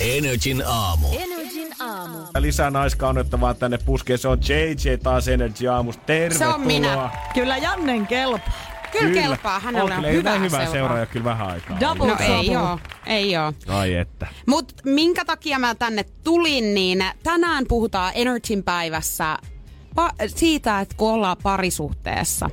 Energin 0.00 0.62
aamu. 0.66 1.06
Energin 1.12 1.68
aamu. 1.80 2.18
Lisää 2.38 2.70
naiskaunettavaa 2.70 3.54
tänne 3.54 3.78
puskeen. 3.86 4.18
Se 4.18 4.28
on 4.28 4.38
JJ 4.48 4.96
taas 5.02 5.28
Energy 5.28 5.68
aamusta. 5.68 6.02
Tervetuloa. 6.06 6.52
Se 6.52 6.54
on 6.54 6.66
minä. 6.66 7.10
Kyllä 7.34 7.56
Jannen 7.56 8.06
kelpaa. 8.06 8.69
Kyllä, 8.92 9.20
kelpaa, 9.20 9.60
hänellä 9.60 9.94
on, 9.94 10.02
kyllä 10.02 10.10
hyvää 10.10 10.38
hyvä 10.38 10.48
seuraa. 10.48 10.72
seuraaja 10.72 11.06
kyllä 11.06 11.24
vähän 11.24 11.48
aikaa. 11.48 11.80
Double 11.80 12.06
No 12.06 12.16
ei 12.20 12.56
oo, 12.56 12.78
ei 13.06 13.36
oo. 13.36 13.52
Ai 13.68 13.94
että. 13.94 14.26
Mut 14.46 14.72
minkä 14.84 15.24
takia 15.24 15.58
mä 15.58 15.74
tänne 15.74 16.04
tulin, 16.24 16.74
niin 16.74 17.04
tänään 17.22 17.64
puhutaan 17.68 18.12
Energyn 18.14 18.62
päivässä 18.62 19.38
pa- 20.00 20.14
siitä, 20.26 20.80
että 20.80 20.94
kun 20.96 21.10
ollaan 21.12 21.36
parisuhteessa 21.42 22.50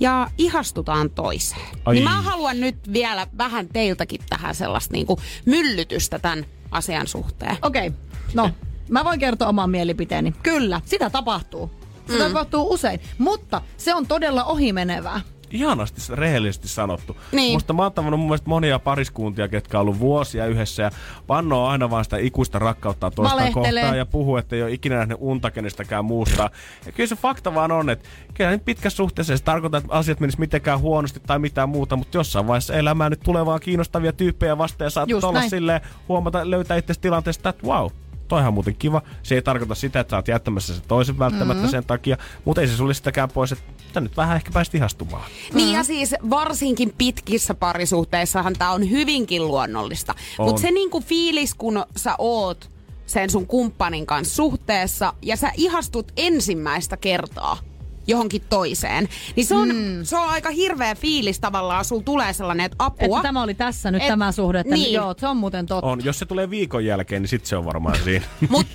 ja 0.00 0.30
ihastutaan 0.38 1.10
toiseen. 1.10 1.76
Ai. 1.84 1.94
Niin 1.94 2.04
mä 2.04 2.22
haluan 2.22 2.60
nyt 2.60 2.92
vielä 2.92 3.26
vähän 3.38 3.68
teiltäkin 3.68 4.20
tähän 4.28 4.54
sellaista 4.54 4.92
niinku 4.92 5.18
myllytystä 5.46 6.18
tämän 6.18 6.46
asian 6.70 7.06
suhteen. 7.06 7.56
Okei, 7.62 7.86
okay. 7.88 8.00
no 8.34 8.50
mä 8.88 9.04
voin 9.04 9.20
kertoa 9.20 9.48
oman 9.48 9.70
mielipiteeni. 9.70 10.34
Kyllä, 10.42 10.80
sitä 10.84 11.10
tapahtuu. 11.10 11.70
Sitä 12.10 12.24
mm. 12.24 12.32
tapahtuu 12.32 12.72
usein, 12.72 13.00
mutta 13.18 13.62
se 13.76 13.94
on 13.94 14.06
todella 14.06 14.44
ohimenevää. 14.44 15.20
Ihanasti 15.50 16.00
rehellisesti 16.12 16.68
sanottu. 16.68 17.16
Niin. 17.32 17.52
Musta 17.52 17.72
mä 17.72 17.82
oon 17.82 17.92
tavannut 17.92 18.20
mun 18.20 18.28
mielestä 18.28 18.48
monia 18.48 18.78
pariskuntia, 18.78 19.48
ketkä 19.48 19.78
on 19.78 19.80
ollut 19.80 19.98
vuosia 19.98 20.46
yhdessä 20.46 20.82
ja 20.82 20.90
vannoo 21.28 21.66
aina 21.66 21.90
vaan 21.90 22.04
sitä 22.04 22.16
ikuista 22.16 22.58
rakkautta 22.58 23.10
toista 23.10 23.50
kohtaan 23.54 23.98
ja 23.98 24.06
puhuu, 24.06 24.36
että 24.36 24.56
ei 24.56 24.62
ole 24.62 24.72
ikinä 24.72 24.96
nähnyt 24.96 25.18
unta 25.20 25.50
kenestäkään 25.50 26.04
muusta. 26.04 26.50
Ja 26.86 26.92
kyllä 26.92 27.08
se 27.08 27.16
fakta 27.16 27.54
vaan 27.54 27.72
on, 27.72 27.90
että 27.90 28.08
kyllä 28.34 28.50
nyt 28.50 28.64
pitkässä 28.64 28.96
suhteessa 28.96 29.36
se 29.36 29.44
tarkoita, 29.44 29.76
että 29.76 29.92
asiat 29.92 30.20
menis 30.20 30.38
mitenkään 30.38 30.80
huonosti 30.80 31.20
tai 31.26 31.38
mitään 31.38 31.68
muuta, 31.68 31.96
mutta 31.96 32.18
jossain 32.18 32.46
vaiheessa 32.46 32.74
elämää 32.74 33.10
nyt 33.10 33.20
tulee 33.20 33.46
vaan 33.46 33.60
kiinnostavia 33.60 34.12
tyyppejä 34.12 34.58
vastaan 34.58 34.86
ja 34.86 34.90
saat 34.90 35.08
olla 35.22 35.42
silleen 35.42 35.80
huomata, 36.08 36.50
löytää 36.50 36.76
itse 36.76 36.94
tilanteesta, 37.00 37.48
että 37.48 37.66
wow, 37.66 37.88
toihan 38.28 38.54
muuten 38.54 38.76
kiva. 38.76 39.02
Se 39.22 39.34
ei 39.34 39.42
tarkoita 39.42 39.74
sitä, 39.74 40.00
että 40.00 40.10
sä 40.10 40.16
oot 40.16 40.28
jättämässä 40.28 40.74
sen 40.74 40.84
toisen 40.88 41.18
välttämättä 41.18 41.54
Mm-hmm. 41.54 41.66
mm. 41.66 41.70
sen 41.70 41.84
takia, 41.84 42.16
mutta 42.44 42.60
ei 42.60 42.68
se 42.68 42.76
sulle 42.76 42.94
sitäkään 42.94 43.28
pois, 43.28 43.52
että 43.52 43.64
tää 43.92 44.00
nyt 44.00 44.16
vähän 44.16 44.36
ehkä 44.36 44.50
pääsit 44.52 44.74
ihastumaan. 44.74 45.30
Niin 45.54 45.72
ja 45.72 45.84
siis 45.84 46.14
varsinkin 46.30 46.94
pitkissä 46.98 47.54
parisuhteissahan 47.54 48.54
tämä 48.58 48.72
on 48.72 48.90
hyvinkin 48.90 49.48
luonnollista. 49.48 50.14
On. 50.38 50.46
Mutta 50.46 50.62
se 50.62 50.70
niinku 50.70 51.00
fiilis, 51.00 51.54
kun 51.54 51.84
sä 51.96 52.14
oot 52.18 52.70
sen 53.06 53.30
sun 53.30 53.46
kumppanin 53.46 54.06
kanssa 54.06 54.34
suhteessa 54.34 55.14
ja 55.22 55.36
sä 55.36 55.52
ihastut 55.56 56.12
ensimmäistä 56.16 56.96
kertaa 56.96 57.69
johonkin 58.10 58.42
toiseen, 58.48 59.08
niin 59.36 59.46
se 59.46 59.54
on, 59.54 59.68
mm. 59.68 59.98
se 60.04 60.16
on 60.16 60.28
aika 60.28 60.50
hirveä 60.50 60.94
fiilis 60.94 61.40
tavallaan. 61.40 61.84
Sulla 61.84 62.02
tulee 62.02 62.32
sellainen, 62.32 62.66
että 62.66 62.76
apua. 62.78 63.18
Että 63.18 63.28
tämä 63.28 63.42
oli 63.42 63.54
tässä 63.54 63.90
nyt 63.90 64.02
Et- 64.02 64.08
tämä 64.08 64.32
suhde. 64.32 64.60
Että 64.60 64.74
niin. 64.74 64.92
Joo, 64.92 65.14
se 65.18 65.26
on 65.26 65.36
muuten 65.36 65.66
totta. 65.66 65.86
On, 65.86 66.04
jos 66.04 66.18
se 66.18 66.26
tulee 66.26 66.50
viikon 66.50 66.84
jälkeen, 66.84 67.22
niin 67.22 67.28
sit 67.28 67.46
se 67.46 67.56
on 67.56 67.64
varmaan 67.64 67.98
siinä. 68.04 68.24
Mut, 68.48 68.66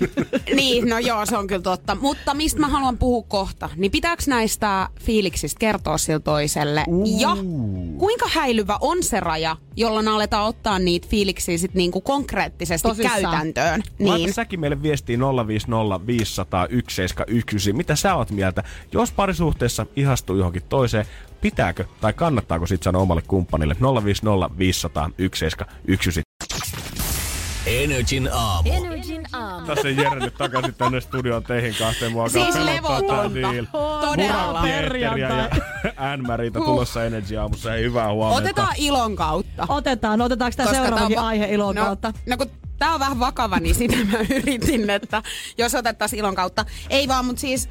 niin, 0.54 0.88
no 0.88 0.98
joo, 0.98 1.26
se 1.26 1.36
on 1.36 1.46
kyllä 1.46 1.62
totta. 1.62 1.94
Mutta 1.94 2.34
mistä 2.34 2.60
mä 2.60 2.68
haluan 2.68 2.98
puhua 2.98 3.24
kohta, 3.28 3.70
niin 3.76 3.90
pitääkö 3.90 4.22
näistä 4.26 4.88
fiiliksistä 5.00 5.58
kertoa 5.58 5.98
sille 5.98 6.20
toiselle? 6.20 6.84
Ja 7.18 7.36
kuinka 7.98 8.26
häilyvä 8.34 8.78
on 8.80 9.02
se 9.02 9.20
raja, 9.20 9.56
jolloin 9.76 10.08
aletaan 10.08 10.46
ottaa 10.48 10.78
niitä 10.78 11.08
fiiliksiä 11.10 11.58
sit 11.58 11.74
niinku 11.74 12.00
konkreettisesti 12.00 12.88
Tosissaan. 12.88 13.20
käytäntöön? 13.22 13.82
Laita 14.00 14.16
Niin. 14.24 14.34
säkin 14.34 14.60
meille 14.60 14.82
viestiin 14.82 15.20
050 15.46 16.06
500 16.06 16.66
179. 16.66 17.76
Mitä 17.76 17.96
sä 17.96 18.14
oot 18.14 18.30
mieltä? 18.30 18.62
Jos 18.92 19.12
parisuhteessa 19.26 19.86
ihastuu 19.96 20.36
johonkin 20.36 20.62
toiseen, 20.68 21.06
pitääkö 21.40 21.84
tai 22.00 22.12
kannattaako 22.12 22.66
sit 22.66 22.82
sanoa 22.82 23.02
omalle 23.02 23.22
kumppanille 23.22 23.76
050 24.04 24.58
500 24.58 25.10
179? 25.34 26.22
Energin 27.66 28.28
aamu. 28.32 28.70
Energin 28.72 29.26
aamu. 29.32 29.66
Tässä 29.66 29.88
Jere 29.88 30.20
nyt 30.20 30.34
takaisin 30.34 30.74
tänne 30.74 31.00
studioon 31.00 31.42
teihin 31.42 31.74
kahteen. 31.78 32.12
Mua 32.12 32.24
alkaa 32.24 32.52
Siis 32.52 32.64
levotonta. 32.64 33.34
deal. 33.34 33.64
Todella. 34.00 34.46
Muratieteriä 34.46 35.16
ja 35.16 35.50
Anne-Marita 35.96 36.60
tulossa 36.60 37.04
Energy 37.04 37.36
aamussa. 37.36 37.70
Hei, 37.70 37.82
hyvää 37.82 38.12
huomenta. 38.12 38.42
Otetaan 38.42 38.74
ilon 38.76 39.16
kautta. 39.16 39.66
Otetaan, 39.68 40.20
otetaanko 40.20 40.56
tämä 40.56 40.70
seuraavakin 40.70 41.16
va- 41.16 41.26
aihe 41.26 41.46
ilon 41.46 41.74
no, 41.74 41.84
kautta? 41.84 42.12
No 42.26 42.36
kun 42.36 42.50
tää 42.78 42.94
on 42.94 43.00
vähän 43.00 43.20
vakava, 43.20 43.60
niin 43.60 43.74
sitä 43.74 43.96
mä 43.96 44.18
yritin, 44.36 44.90
että 44.90 45.22
jos 45.58 45.74
otettaisiin 45.74 46.20
ilon 46.20 46.34
kautta. 46.34 46.64
Ei 46.90 47.08
vaan, 47.08 47.24
mutta 47.24 47.40
siis 47.40 47.68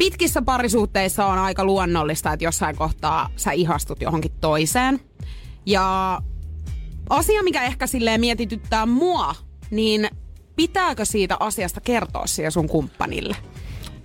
pitkissä 0.00 0.42
parisuhteissa 0.42 1.26
on 1.26 1.38
aika 1.38 1.64
luonnollista, 1.64 2.32
että 2.32 2.44
jossain 2.44 2.76
kohtaa 2.76 3.28
sä 3.36 3.52
ihastut 3.52 4.02
johonkin 4.02 4.32
toiseen. 4.40 5.00
Ja 5.66 6.18
asia, 7.10 7.42
mikä 7.42 7.62
ehkä 7.62 7.86
silleen 7.86 8.20
mietityttää 8.20 8.86
mua, 8.86 9.34
niin 9.70 10.08
pitääkö 10.56 11.04
siitä 11.04 11.36
asiasta 11.40 11.80
kertoa 11.80 12.26
siihen 12.26 12.52
sun 12.52 12.68
kumppanille? 12.68 13.36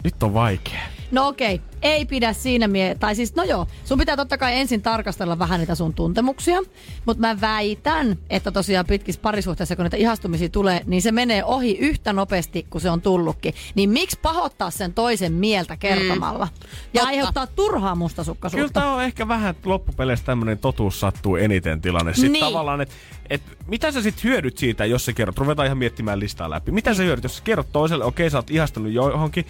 Nyt 0.03 0.23
on 0.23 0.33
vaikea. 0.33 0.94
No 1.11 1.27
okei, 1.27 1.61
ei 1.81 2.05
pidä 2.05 2.33
siinä 2.33 2.67
mie... 2.67 2.95
Tai 2.95 3.15
siis, 3.15 3.35
no 3.35 3.43
joo, 3.43 3.67
sun 3.85 3.97
pitää 3.99 4.15
totta 4.17 4.37
kai 4.37 4.59
ensin 4.59 4.81
tarkastella 4.81 5.39
vähän 5.39 5.59
niitä 5.59 5.75
sun 5.75 5.93
tuntemuksia. 5.93 6.59
Mutta 7.05 7.21
mä 7.21 7.41
väitän, 7.41 8.17
että 8.29 8.51
tosiaan 8.51 8.85
pitkissä 8.85 9.21
parisuhteissa, 9.21 9.75
kun 9.75 9.83
niitä 9.83 9.97
ihastumisia 9.97 10.49
tulee, 10.49 10.81
niin 10.85 11.01
se 11.01 11.11
menee 11.11 11.43
ohi 11.43 11.77
yhtä 11.79 12.13
nopeasti 12.13 12.67
kuin 12.69 12.81
se 12.81 12.89
on 12.89 13.01
tullutkin. 13.01 13.53
Niin 13.75 13.89
miksi 13.89 14.19
pahoittaa 14.21 14.71
sen 14.71 14.93
toisen 14.93 15.33
mieltä 15.33 15.77
kertomalla? 15.77 16.45
Mm. 16.45 16.67
Ja 16.93 17.01
Totta. 17.01 17.07
aiheuttaa 17.07 17.47
turhaa 17.47 17.79
Kyllä 17.81 17.95
mustasukkaisuutta. 17.95 18.79
tää 18.79 18.91
on 18.91 19.03
ehkä 19.03 19.27
vähän 19.27 19.55
loppupeleissä 19.65 20.25
tämmönen 20.25 20.57
totuus 20.57 20.99
sattuu 20.99 21.35
eniten 21.35 21.81
tilanne. 21.81 22.13
Sitten 22.13 22.31
Niin. 22.31 22.45
tavallaan, 22.45 22.81
että 22.81 22.95
et, 23.29 23.41
mitä 23.67 23.91
sä 23.91 24.01
sit 24.01 24.23
hyödyt 24.23 24.57
siitä, 24.57 24.85
jos 24.85 25.05
sä 25.05 25.13
kerrot? 25.13 25.37
Ruvetaan 25.37 25.65
ihan 25.65 25.77
miettimään 25.77 26.19
listaa 26.19 26.49
läpi. 26.49 26.71
Mitä 26.71 26.93
sä 26.93 27.03
hyödyt, 27.03 27.23
jos 27.23 27.37
sä 27.37 27.43
kerrot 27.43 27.67
toiselle, 27.71 28.05
okei 28.05 28.29
sä 28.29 28.37
oot 28.37 28.49
ihastunut 28.51 28.91
johonkin. 28.91 29.45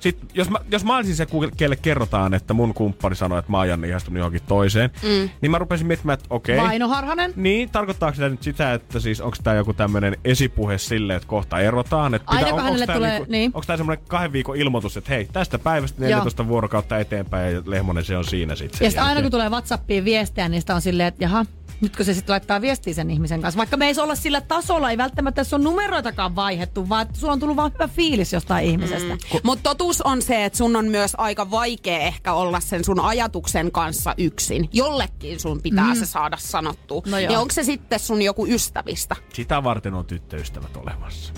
Sitten, 0.00 0.28
jos 0.34 0.50
mä, 0.50 0.58
jos 0.70 0.84
mä 0.84 0.96
olisin 0.96 1.16
se, 1.16 1.26
kelle 1.56 1.76
kerrotaan, 1.76 2.34
että 2.34 2.54
mun 2.54 2.74
kumppani 2.74 3.16
sanoi, 3.16 3.38
että 3.38 3.50
mä 3.50 3.58
oon 3.58 3.68
Janne 3.68 3.88
ihastunut 3.88 4.18
johonkin 4.18 4.42
toiseen, 4.48 4.90
mm. 5.02 5.30
niin 5.40 5.50
mä 5.50 5.58
rupesin 5.58 5.86
miettimään, 5.86 6.14
että 6.14 6.26
okei. 6.30 6.56
Vaino 6.56 6.88
Harhanen? 6.88 7.32
Niin, 7.36 7.70
tarkoittaako 7.70 8.16
se 8.16 8.28
nyt 8.28 8.42
sitä, 8.42 8.74
että 8.74 9.00
siis 9.00 9.20
onko 9.20 9.36
tämä 9.42 9.56
joku 9.56 9.72
tämmöinen 9.72 10.16
esipuhe 10.24 10.78
silleen, 10.78 11.16
että 11.16 11.28
kohta 11.28 11.60
erotaan? 11.60 12.14
Että 12.14 12.30
Aina 12.30 12.50
kun 12.50 12.60
onko 12.60 12.92
tulee- 12.92 13.10
niinku, 13.10 13.32
niin. 13.32 13.50
Onko 13.54 13.66
tämä 13.66 13.76
semmoinen 13.76 14.04
kahden 14.08 14.32
viikon 14.32 14.56
ilmoitus, 14.56 14.96
että 14.96 15.10
hei, 15.12 15.28
tästä 15.32 15.58
päivästä 15.58 16.02
14 16.02 16.48
vuorokautta 16.48 16.98
eteenpäin 16.98 17.54
ja 17.54 17.62
Lehmonen 17.66 18.04
se 18.04 18.16
on 18.16 18.24
siinä 18.24 18.54
sitten. 18.54 18.86
Ja 18.86 18.90
sitten 18.90 19.04
aina 19.04 19.22
kun 19.22 19.30
tulee 19.30 19.48
Whatsappiin 19.48 20.04
viestiä, 20.04 20.48
niin 20.48 20.60
sitä 20.60 20.74
on 20.74 20.80
silleen, 20.80 21.08
että 21.08 21.24
jaha, 21.24 21.44
nytkö 21.80 22.04
se 22.04 22.14
sitten 22.14 22.32
laittaa 22.32 22.60
viestiä 22.60 22.94
sen 22.94 23.10
ihmisen 23.10 23.42
kanssa. 23.42 23.58
Vaikka 23.58 23.76
me 23.76 23.86
ei 23.86 23.94
olla 24.02 24.14
sillä 24.14 24.40
tasolla, 24.40 24.90
ei 24.90 24.98
välttämättä 24.98 25.44
se 25.44 25.54
on 25.54 25.64
numeroitakaan 25.64 26.36
vaihettu, 26.36 26.88
vaan 26.88 27.02
että 27.02 27.20
sulla 27.20 27.32
on 27.32 27.40
tullut 27.40 27.56
vaan 27.56 27.72
hyvä 27.74 27.88
fiilis 27.88 28.32
jostain 28.32 28.66
ihmisestä. 28.66 29.14
Mm. 29.14 29.40
Mutta 29.42 29.62
totuus 29.62 30.02
on 30.02 30.22
se, 30.22 30.44
että 30.44 30.58
sun 30.58 30.76
on 30.76 30.86
myös 30.86 31.12
aika 31.18 31.50
vaikea 31.50 31.98
ehkä 31.98 32.32
olla 32.32 32.60
sen 32.60 32.84
sun 32.84 33.00
ajatuksen 33.00 33.72
kanssa 33.72 34.14
yksin. 34.18 34.68
Jollekin 34.72 35.40
sun 35.40 35.62
pitää 35.62 35.94
mm. 35.94 36.00
se 36.00 36.06
saada 36.06 36.36
sanottua. 36.40 37.02
No 37.06 37.18
joo. 37.18 37.32
ja 37.32 37.40
onko 37.40 37.54
se 37.54 37.62
sitten 37.62 38.00
sun 38.00 38.22
joku 38.22 38.46
ystävistä? 38.46 39.16
Sitä 39.32 39.64
varten 39.64 39.94
on 39.94 40.06
tyttöystävät 40.06 40.76
olemassa. 40.76 41.32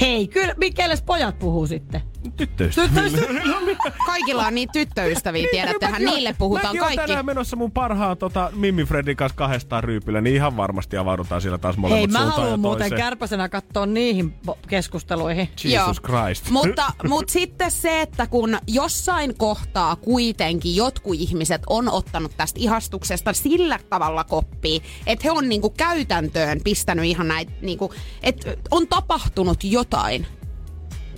Hei, 0.00 0.28
kyllä, 0.28 0.54
mikelles 0.56 1.02
pojat 1.02 1.38
puhuu 1.38 1.66
sitten? 1.66 2.02
Tyttöystävät. 2.36 2.90
Kaikilla 4.06 4.46
on 4.46 4.54
niitä 4.54 4.72
tyttöystäviä, 4.72 5.48
tiedättehän. 5.50 5.92
Mäkin 5.92 6.08
oon- 6.08 6.14
Niille 6.14 6.34
puhutaan 6.38 6.66
mäkin 6.66 6.80
kaikki. 6.80 6.96
tänään 7.06 7.26
menossa 7.26 7.56
mun 7.56 7.72
parhaan 7.72 8.16
tota, 8.16 8.50
Mimmi 8.54 8.84
Fredin 8.84 9.16
kanssa 9.16 9.36
kahdestaan 9.36 9.84
ryypillä, 9.84 10.20
niin 10.20 10.36
ihan 10.36 10.56
varmasti 10.56 10.96
avaudutaan 10.96 11.40
siellä 11.42 11.58
taas 11.58 11.76
molemmat 11.76 11.98
Hei, 11.98 12.06
mä 12.06 12.26
haluan 12.30 12.60
muuten 12.60 12.90
kärpäsenä 12.96 13.48
katsoa 13.48 13.86
niihin 13.86 14.34
keskusteluihin. 14.68 15.48
Jesus 15.64 16.00
Christ. 16.02 16.50
Mutta, 16.50 16.92
mutta 17.08 17.32
sitten 17.32 17.70
se, 17.70 18.00
että 18.00 18.26
kun 18.26 18.58
jossain 18.66 19.34
kohtaa 19.38 19.96
kuitenkin 19.96 20.76
jotkut 20.76 21.14
ihmiset 21.18 21.62
on 21.66 21.88
ottanut 21.88 22.32
tästä 22.36 22.60
ihastuksesta 22.62 23.32
sillä 23.32 23.78
tavalla 23.90 24.24
koppia, 24.24 24.80
että 25.06 25.22
he 25.24 25.30
on 25.30 25.48
niinku 25.48 25.70
käytäntöön 25.70 26.60
pistänyt 26.64 27.04
ihan 27.04 27.28
näitä, 27.28 27.52
niinku, 27.62 27.94
että 28.22 28.56
on 28.70 28.88
tapahtunut 28.88 29.64
jotain. 29.64 30.26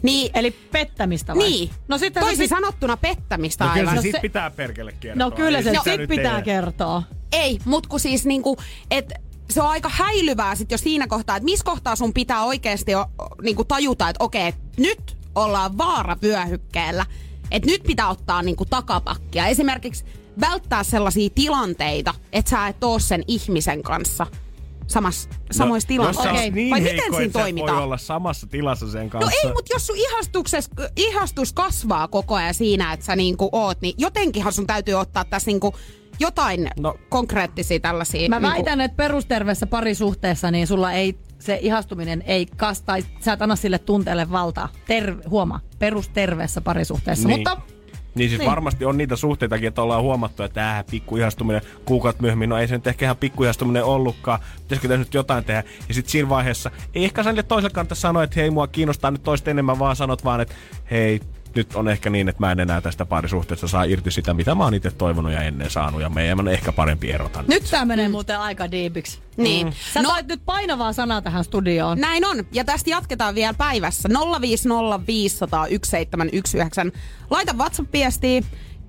Niin, 0.02 0.30
Eli 0.34 0.50
pettämistä 0.50 1.34
vai? 1.36 1.48
niin. 1.48 1.70
No 1.88 1.98
sitten 1.98 2.20
Toisin 2.22 2.38
sit- 2.38 2.48
sanottuna 2.48 2.96
pettämistä 2.96 3.64
No 3.64 3.70
kyllä 3.74 3.90
aivan. 3.90 4.02
se 4.02 4.02
sit 4.02 4.12
se- 4.12 4.20
pitää 4.20 4.50
perkele 4.50 4.92
kertoa. 5.00 5.24
No 5.24 5.30
kyllä 5.30 5.62
se 5.62 5.70
sitä 5.70 5.82
sit 5.96 6.08
pitää 6.08 6.24
tehdä. 6.32 6.42
kertoa. 6.42 7.02
Ei, 7.32 7.58
mut 7.64 7.86
kun 7.86 8.00
siis 8.00 8.24
niinku, 8.26 8.56
et 8.90 9.12
se 9.50 9.62
on 9.62 9.68
aika 9.68 9.88
häilyvää 9.92 10.54
sit 10.54 10.70
jo 10.70 10.78
siinä 10.78 11.06
kohtaa, 11.06 11.36
että 11.36 11.44
missä 11.44 11.64
kohtaa 11.64 11.96
sun 11.96 12.12
pitää 12.14 12.44
oikeasti 12.44 12.92
jo, 12.92 13.06
niinku 13.42 13.64
tajuta, 13.64 14.08
että 14.08 14.24
okei, 14.24 14.52
nyt 14.76 15.16
ollaan 15.34 15.78
vaaravyöhykkeellä. 15.78 17.06
Että 17.50 17.66
nyt 17.70 17.82
pitää 17.82 18.08
ottaa 18.08 18.42
niinku 18.42 18.64
takapakkia. 18.64 19.46
Esimerkiksi 19.46 20.04
välttää 20.40 20.82
sellaisia 20.84 21.30
tilanteita, 21.34 22.14
että 22.32 22.50
sä 22.50 22.68
et 22.68 22.84
oo 22.84 22.98
sen 22.98 23.24
ihmisen 23.28 23.82
kanssa 23.82 24.26
samas, 24.90 25.28
samoissa 25.50 25.94
No, 25.94 26.12
sä 26.12 26.20
oot 26.20 26.30
Okei. 26.30 26.50
niin 26.50 26.70
Vai 26.70 26.82
heikko, 26.82 27.02
miten 27.02 27.16
siinä 27.20 27.32
toimitaan? 27.32 27.76
voi 27.76 27.84
olla 27.84 27.98
samassa 27.98 28.46
tilassa 28.46 28.90
sen 28.90 29.04
No 29.04 29.10
kanssa. 29.10 29.30
ei, 29.44 29.52
mutta 29.52 29.72
jos 29.74 29.86
sun 29.86 29.96
ihastukses, 29.96 30.70
ihastus 30.96 31.52
kasvaa 31.52 32.08
koko 32.08 32.34
ajan 32.34 32.54
siinä, 32.54 32.92
että 32.92 33.06
sä 33.06 33.16
niinku 33.16 33.48
oot, 33.52 33.80
niin 33.80 33.94
jotenkinhan 33.98 34.52
sun 34.52 34.66
täytyy 34.66 34.94
ottaa 34.94 35.24
tässä 35.24 35.48
niinku 35.48 35.74
jotain 36.20 36.62
No. 36.62 36.70
no. 36.80 36.94
konkreettisia 37.08 37.80
tällaisia. 37.80 38.28
Mä 38.28 38.36
niinku, 38.40 38.54
väitän, 38.54 38.80
että 38.80 38.96
perusterveessä 38.96 39.66
parisuhteessa 39.66 40.50
niin 40.50 40.66
sulla 40.66 40.92
ei 40.92 41.18
se 41.38 41.58
ihastuminen 41.62 42.22
ei 42.26 42.46
kas, 42.46 42.82
tai 42.82 43.04
sä 43.20 43.32
et 43.32 43.42
anna 43.42 43.56
sille 43.56 43.78
tunteelle 43.78 44.30
valtaa. 44.30 44.68
Terve, 44.86 45.22
huoma, 45.30 45.60
perusterveessä 45.78 46.60
parisuhteessa. 46.60 47.28
Niin. 47.28 47.38
Mutta 47.38 47.56
Niin 48.14 48.30
siis 48.30 48.38
Niin. 48.38 48.50
varmasti 48.50 48.84
on 48.84 48.96
niitä 48.98 49.16
suhteitakin, 49.16 49.68
että 49.68 49.82
ollaan 49.82 50.02
huomattu, 50.02 50.42
että 50.42 50.78
äh, 50.78 50.84
pikkuihastuminen 50.90 51.62
kuukautta 51.84 52.22
myöhemmin, 52.22 52.48
no 52.48 52.58
ei 52.58 52.68
se 52.68 52.74
nyt 52.74 52.86
ehkä 52.86 53.06
ihan 53.06 53.16
pikkuihastuminen 53.16 53.84
ollutkaan, 53.84 54.40
pitäisikö 54.62 54.88
tässä 54.88 54.98
nyt 54.98 55.14
jotain 55.14 55.44
tehdä. 55.44 55.64
Ja 55.88 55.94
sitten 55.94 56.10
siinä 56.10 56.28
vaiheessa, 56.28 56.70
ei 56.94 57.04
ehkä 57.04 57.22
sille 57.22 57.42
toiselle 57.42 57.74
kannata 57.74 57.94
sanoa, 57.94 58.22
että 58.22 58.40
hei 58.40 58.50
mua 58.50 58.66
kiinnostaa 58.66 59.10
nyt 59.10 59.22
toista 59.22 59.50
enemmän, 59.50 59.78
vaan 59.78 59.96
sanot 59.96 60.24
vaan, 60.24 60.40
että 60.40 60.54
hei, 60.90 61.20
nyt 61.54 61.74
on 61.76 61.88
ehkä 61.88 62.10
niin, 62.10 62.28
että 62.28 62.40
mä 62.46 62.52
en 62.52 62.60
enää 62.60 62.80
tästä 62.80 63.06
parisuhteesta 63.06 63.68
saa 63.68 63.84
irti 63.84 64.10
sitä, 64.10 64.34
mitä 64.34 64.54
mä 64.54 64.64
oon 64.64 64.74
itse 64.74 64.90
toivonut 64.90 65.32
ja 65.32 65.42
ennen 65.42 65.70
saanut, 65.70 66.00
ja 66.00 66.08
meidän 66.08 66.40
on 66.40 66.48
ehkä 66.48 66.72
parempi 66.72 67.10
erota. 67.10 67.44
nyt 67.48 67.64
tää 67.70 67.84
menee 67.84 68.08
muuten 68.08 68.38
aika 68.38 68.70
diipiksi. 68.70 69.18
Niin. 69.36 69.66
Mm. 69.66 69.72
Sä 69.94 70.02
no, 70.02 70.12
nyt 70.28 70.40
painavaa 70.46 70.92
sanaa 70.92 71.22
tähän 71.22 71.44
studioon. 71.44 71.98
Näin 71.98 72.24
on. 72.24 72.44
Ja 72.52 72.64
tästä 72.64 72.90
jatketaan 72.90 73.34
vielä 73.34 73.54
päivässä. 73.54 74.08
050501719. 74.08 74.12
Laita 77.30 77.52
WhatsApp-viestiä. 77.52 78.42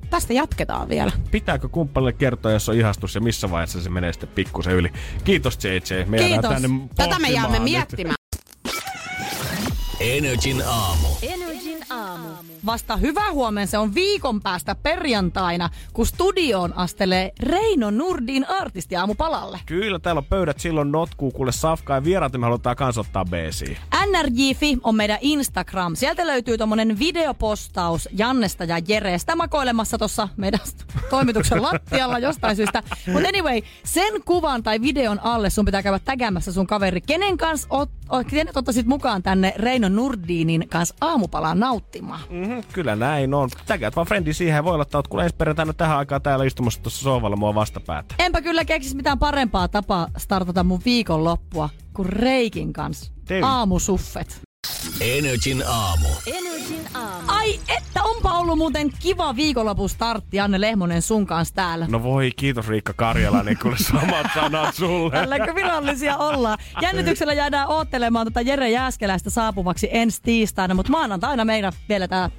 Tästä 0.09 0.33
jatketaan 0.33 0.89
vielä. 0.89 1.11
Pitääkö 1.31 1.69
kumppanille 1.69 2.13
kertoa, 2.13 2.51
jos 2.51 2.69
on 2.69 2.75
ihastus 2.75 3.15
ja 3.15 3.21
missä 3.21 3.51
vaiheessa 3.51 3.81
se 3.81 3.89
menee 3.89 4.13
sitten 4.13 4.29
pikkusen 4.29 4.73
yli? 4.73 4.91
Kiitos 5.23 5.59
JJ. 5.63 6.05
Me 6.05 6.17
Kiitos. 6.17 6.51
tänne 6.51 6.69
Tätä 6.95 7.19
me 7.19 7.29
jäämme 7.29 7.59
nyt. 7.59 7.63
miettimään. 7.63 8.15
Energin 9.99 10.63
aamu. 10.67 11.07
Energin 11.21 11.77
aamu. 11.89 12.27
Vasta 12.65 12.97
hyvä 12.97 13.31
huomen 13.31 13.67
se 13.67 13.77
on 13.77 13.95
viikon 13.95 14.41
päästä 14.41 14.75
perjantaina, 14.75 15.69
kun 15.93 16.05
studioon 16.05 16.73
astelee 16.77 17.31
Reino 17.39 17.91
Nurdin 17.91 18.49
artisti 18.49 18.95
aamupalalle. 18.95 19.59
Kyllä, 19.65 19.99
täällä 19.99 20.19
on 20.19 20.25
pöydät 20.25 20.59
silloin 20.59 20.91
notkuu, 20.91 21.31
kuule 21.31 21.51
safkaa 21.51 21.97
ja 21.97 22.03
vieraat 22.03 22.33
me 22.33 22.45
halutaan 22.45 22.75
kans 22.75 22.97
ottaa 22.97 23.25
beesiin. 23.25 23.77
NRJ.fi 24.11 24.77
on 24.83 24.95
meidän 24.95 25.17
Instagram. 25.21 25.95
Sieltä 25.95 26.27
löytyy 26.27 26.57
tommonen 26.57 26.99
videopostaus 26.99 28.09
Jannesta 28.17 28.63
ja 28.63 28.79
Jereestä 28.87 29.35
makoilemassa 29.35 29.97
tuossa 29.97 30.27
meidän 30.37 30.59
toimituksen 31.09 31.61
lattialla 31.71 32.19
jostain 32.19 32.55
syystä. 32.55 32.83
Mutta 33.13 33.29
anyway, 33.29 33.61
sen 33.83 34.23
kuvan 34.25 34.63
tai 34.63 34.81
videon 34.81 35.19
alle 35.19 35.49
sun 35.49 35.65
pitää 35.65 35.83
käydä 35.83 35.99
tägäämässä 35.99 36.51
sun 36.51 36.67
kaveri. 36.67 37.01
Kenen 37.01 37.37
kanssa 37.37 37.67
ot, 37.69 37.89
kenet 38.29 38.57
ottaisit 38.57 38.85
mukaan 38.85 39.23
tänne 39.23 39.53
Reino 39.57 39.89
Nurdinin 39.89 40.69
kanssa 40.69 40.95
aamupalaan 41.01 41.59
nauttimaan? 41.59 42.21
Mm-hmm, 42.29 42.50
kyllä 42.73 42.95
näin 42.95 43.33
on. 43.33 43.49
Täkäät 43.65 43.95
vaan 43.95 44.07
frendi 44.07 44.33
siihen 44.33 44.63
voi 44.63 44.73
olla, 44.73 44.81
että 44.81 44.97
oot 44.97 45.07
kuule 45.07 45.23
ensi 45.23 45.35
perjantaina 45.35 45.73
tähän 45.73 45.97
aikaan 45.97 46.21
täällä 46.21 46.45
istumassa 46.45 46.81
tuossa 46.81 47.03
sohvalla 47.03 47.35
mua 47.35 47.55
vastapäätä. 47.55 48.15
Enpä 48.19 48.41
kyllä 48.41 48.65
keksis 48.65 48.95
mitään 48.95 49.19
parempaa 49.19 49.67
tapaa 49.67 50.07
startata 50.17 50.63
mun 50.63 50.81
viikonloppua 50.85 51.69
kuin 51.93 52.09
Reikin 52.09 52.73
kanssa. 52.73 53.11
Aamusuffet. 53.43 54.41
Energin 55.01 55.63
aamu. 55.67 56.07
Energin 56.27 56.87
aamu. 56.93 57.23
Ai 57.27 57.59
että 57.77 58.03
onpa 58.03 58.31
ollut 58.31 58.57
muuten 58.57 58.89
kiva 58.99 59.35
viikonlopun 59.35 59.89
startti 59.89 60.39
Anne 60.39 60.61
Lehmonen 60.61 61.01
sun 61.01 61.25
kanssa 61.25 61.55
täällä. 61.55 61.87
No 61.89 62.03
voi, 62.03 62.31
kiitos 62.35 62.67
Riikka 62.67 62.93
Karjala, 62.93 63.43
niin 63.43 63.57
kuule 63.61 63.77
samat 63.77 64.27
sanat 64.35 64.75
sulle. 64.75 65.11
Tälläkö 65.11 65.55
virallisia 65.55 66.17
ollaan? 66.17 66.57
Jännityksellä 66.81 67.33
jäädään 67.33 67.67
oottelemaan 67.67 68.27
tätä 68.27 68.41
Jere 68.41 68.69
Jääskeläistä 68.69 69.29
saapuvaksi 69.29 69.87
ensi 69.91 70.21
tiistaina, 70.21 70.73
mutta 70.73 70.91
maanantaina 70.91 71.45
meidän 71.45 71.73
vielä 71.89 72.07
tää 72.07 72.29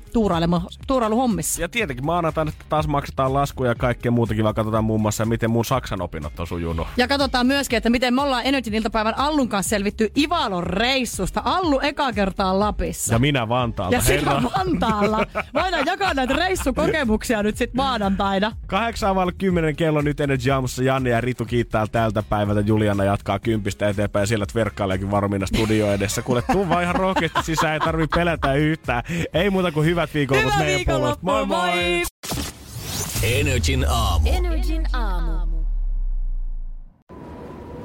tuurailu 0.87 1.16
hommissa. 1.16 1.61
Ja 1.61 1.68
tietenkin 1.68 2.07
maanantaina 2.07 2.53
taas 2.68 2.89
maksetaan 2.89 3.35
laskuja 3.35 3.70
ja 3.70 3.75
kaikkea 3.75 4.11
muutakin, 4.11 4.45
vaan 4.45 4.55
katsotaan 4.55 4.85
muun 4.85 5.01
muassa, 5.01 5.25
miten 5.25 5.51
mun 5.51 5.64
Saksan 5.64 6.03
opinnot 6.03 6.41
on 6.41 6.47
sujunut. 6.47 6.87
Ja 6.97 7.09
katsotaan 7.09 7.47
myöskin, 7.47 7.77
että 7.77 7.91
miten 7.91 8.14
me 8.14 8.23
ollaan 8.23 8.47
Energyn 8.47 8.75
iltapäivän 8.75 9.18
Allun 9.18 9.49
kanssa 9.49 9.70
selvitty 9.70 10.12
Ivalon 10.18 10.64
reissusta. 10.64 11.43
Allu 11.45 11.81
eka 11.81 12.12
kertaa 12.15 12.59
Lapissa. 12.59 13.15
Ja 13.15 13.19
minä 13.19 13.49
Vantaalta, 13.49 13.97
ja 13.97 14.03
sinä 14.03 14.31
herra. 14.31 14.51
Vantaalla. 14.59 15.27
Voidaan 15.55 15.87
jakaa 15.87 16.15
näitä 16.15 16.35
reissukokemuksia 16.35 17.43
nyt 17.43 17.57
sit 17.57 17.75
maanantaina. 17.75 18.53
Kahdeksan 18.67 19.15
vaille 19.17 19.33
kymmenen 19.33 19.77
kello 19.77 20.01
nyt 20.01 20.21
Energy 20.21 20.51
Aamussa 20.51 20.83
Janne 20.83 21.11
ja 21.11 21.21
Ritu 21.21 21.45
kiittää 21.45 21.87
tältä 21.87 22.23
päivältä. 22.23 22.61
Juliana 22.61 23.05
jatkaa 23.05 23.39
kympistä 23.39 23.89
eteenpäin 23.89 24.23
ja 24.23 24.27
siellä 24.27 24.47
verkkaileekin 24.55 25.11
varmiina 25.11 25.47
studio 25.47 25.93
edessä. 25.93 26.23
Kuule, 26.23 26.43
tuu 26.53 26.69
vaan 26.69 26.83
ihan 26.83 26.95
rohkeasti 26.95 27.43
sisään, 27.43 27.73
ei 27.75 27.81
tarvi 27.81 28.07
pelätä 28.07 28.55
yhtään. 28.55 29.03
Ei 29.35 29.51
muuta 29.51 29.73
kuin 29.73 29.87
hyvät 29.87 30.15
viikonloput 30.15 30.53
Hyvää 30.53 30.65
meidän 30.67 30.85
puolesta. 30.87 31.19
moi! 31.23 31.47
moi! 31.47 32.03
Energin 33.23 33.87
aamu. 33.89 34.29
Energin 34.33 34.87
aamu. 34.93 35.52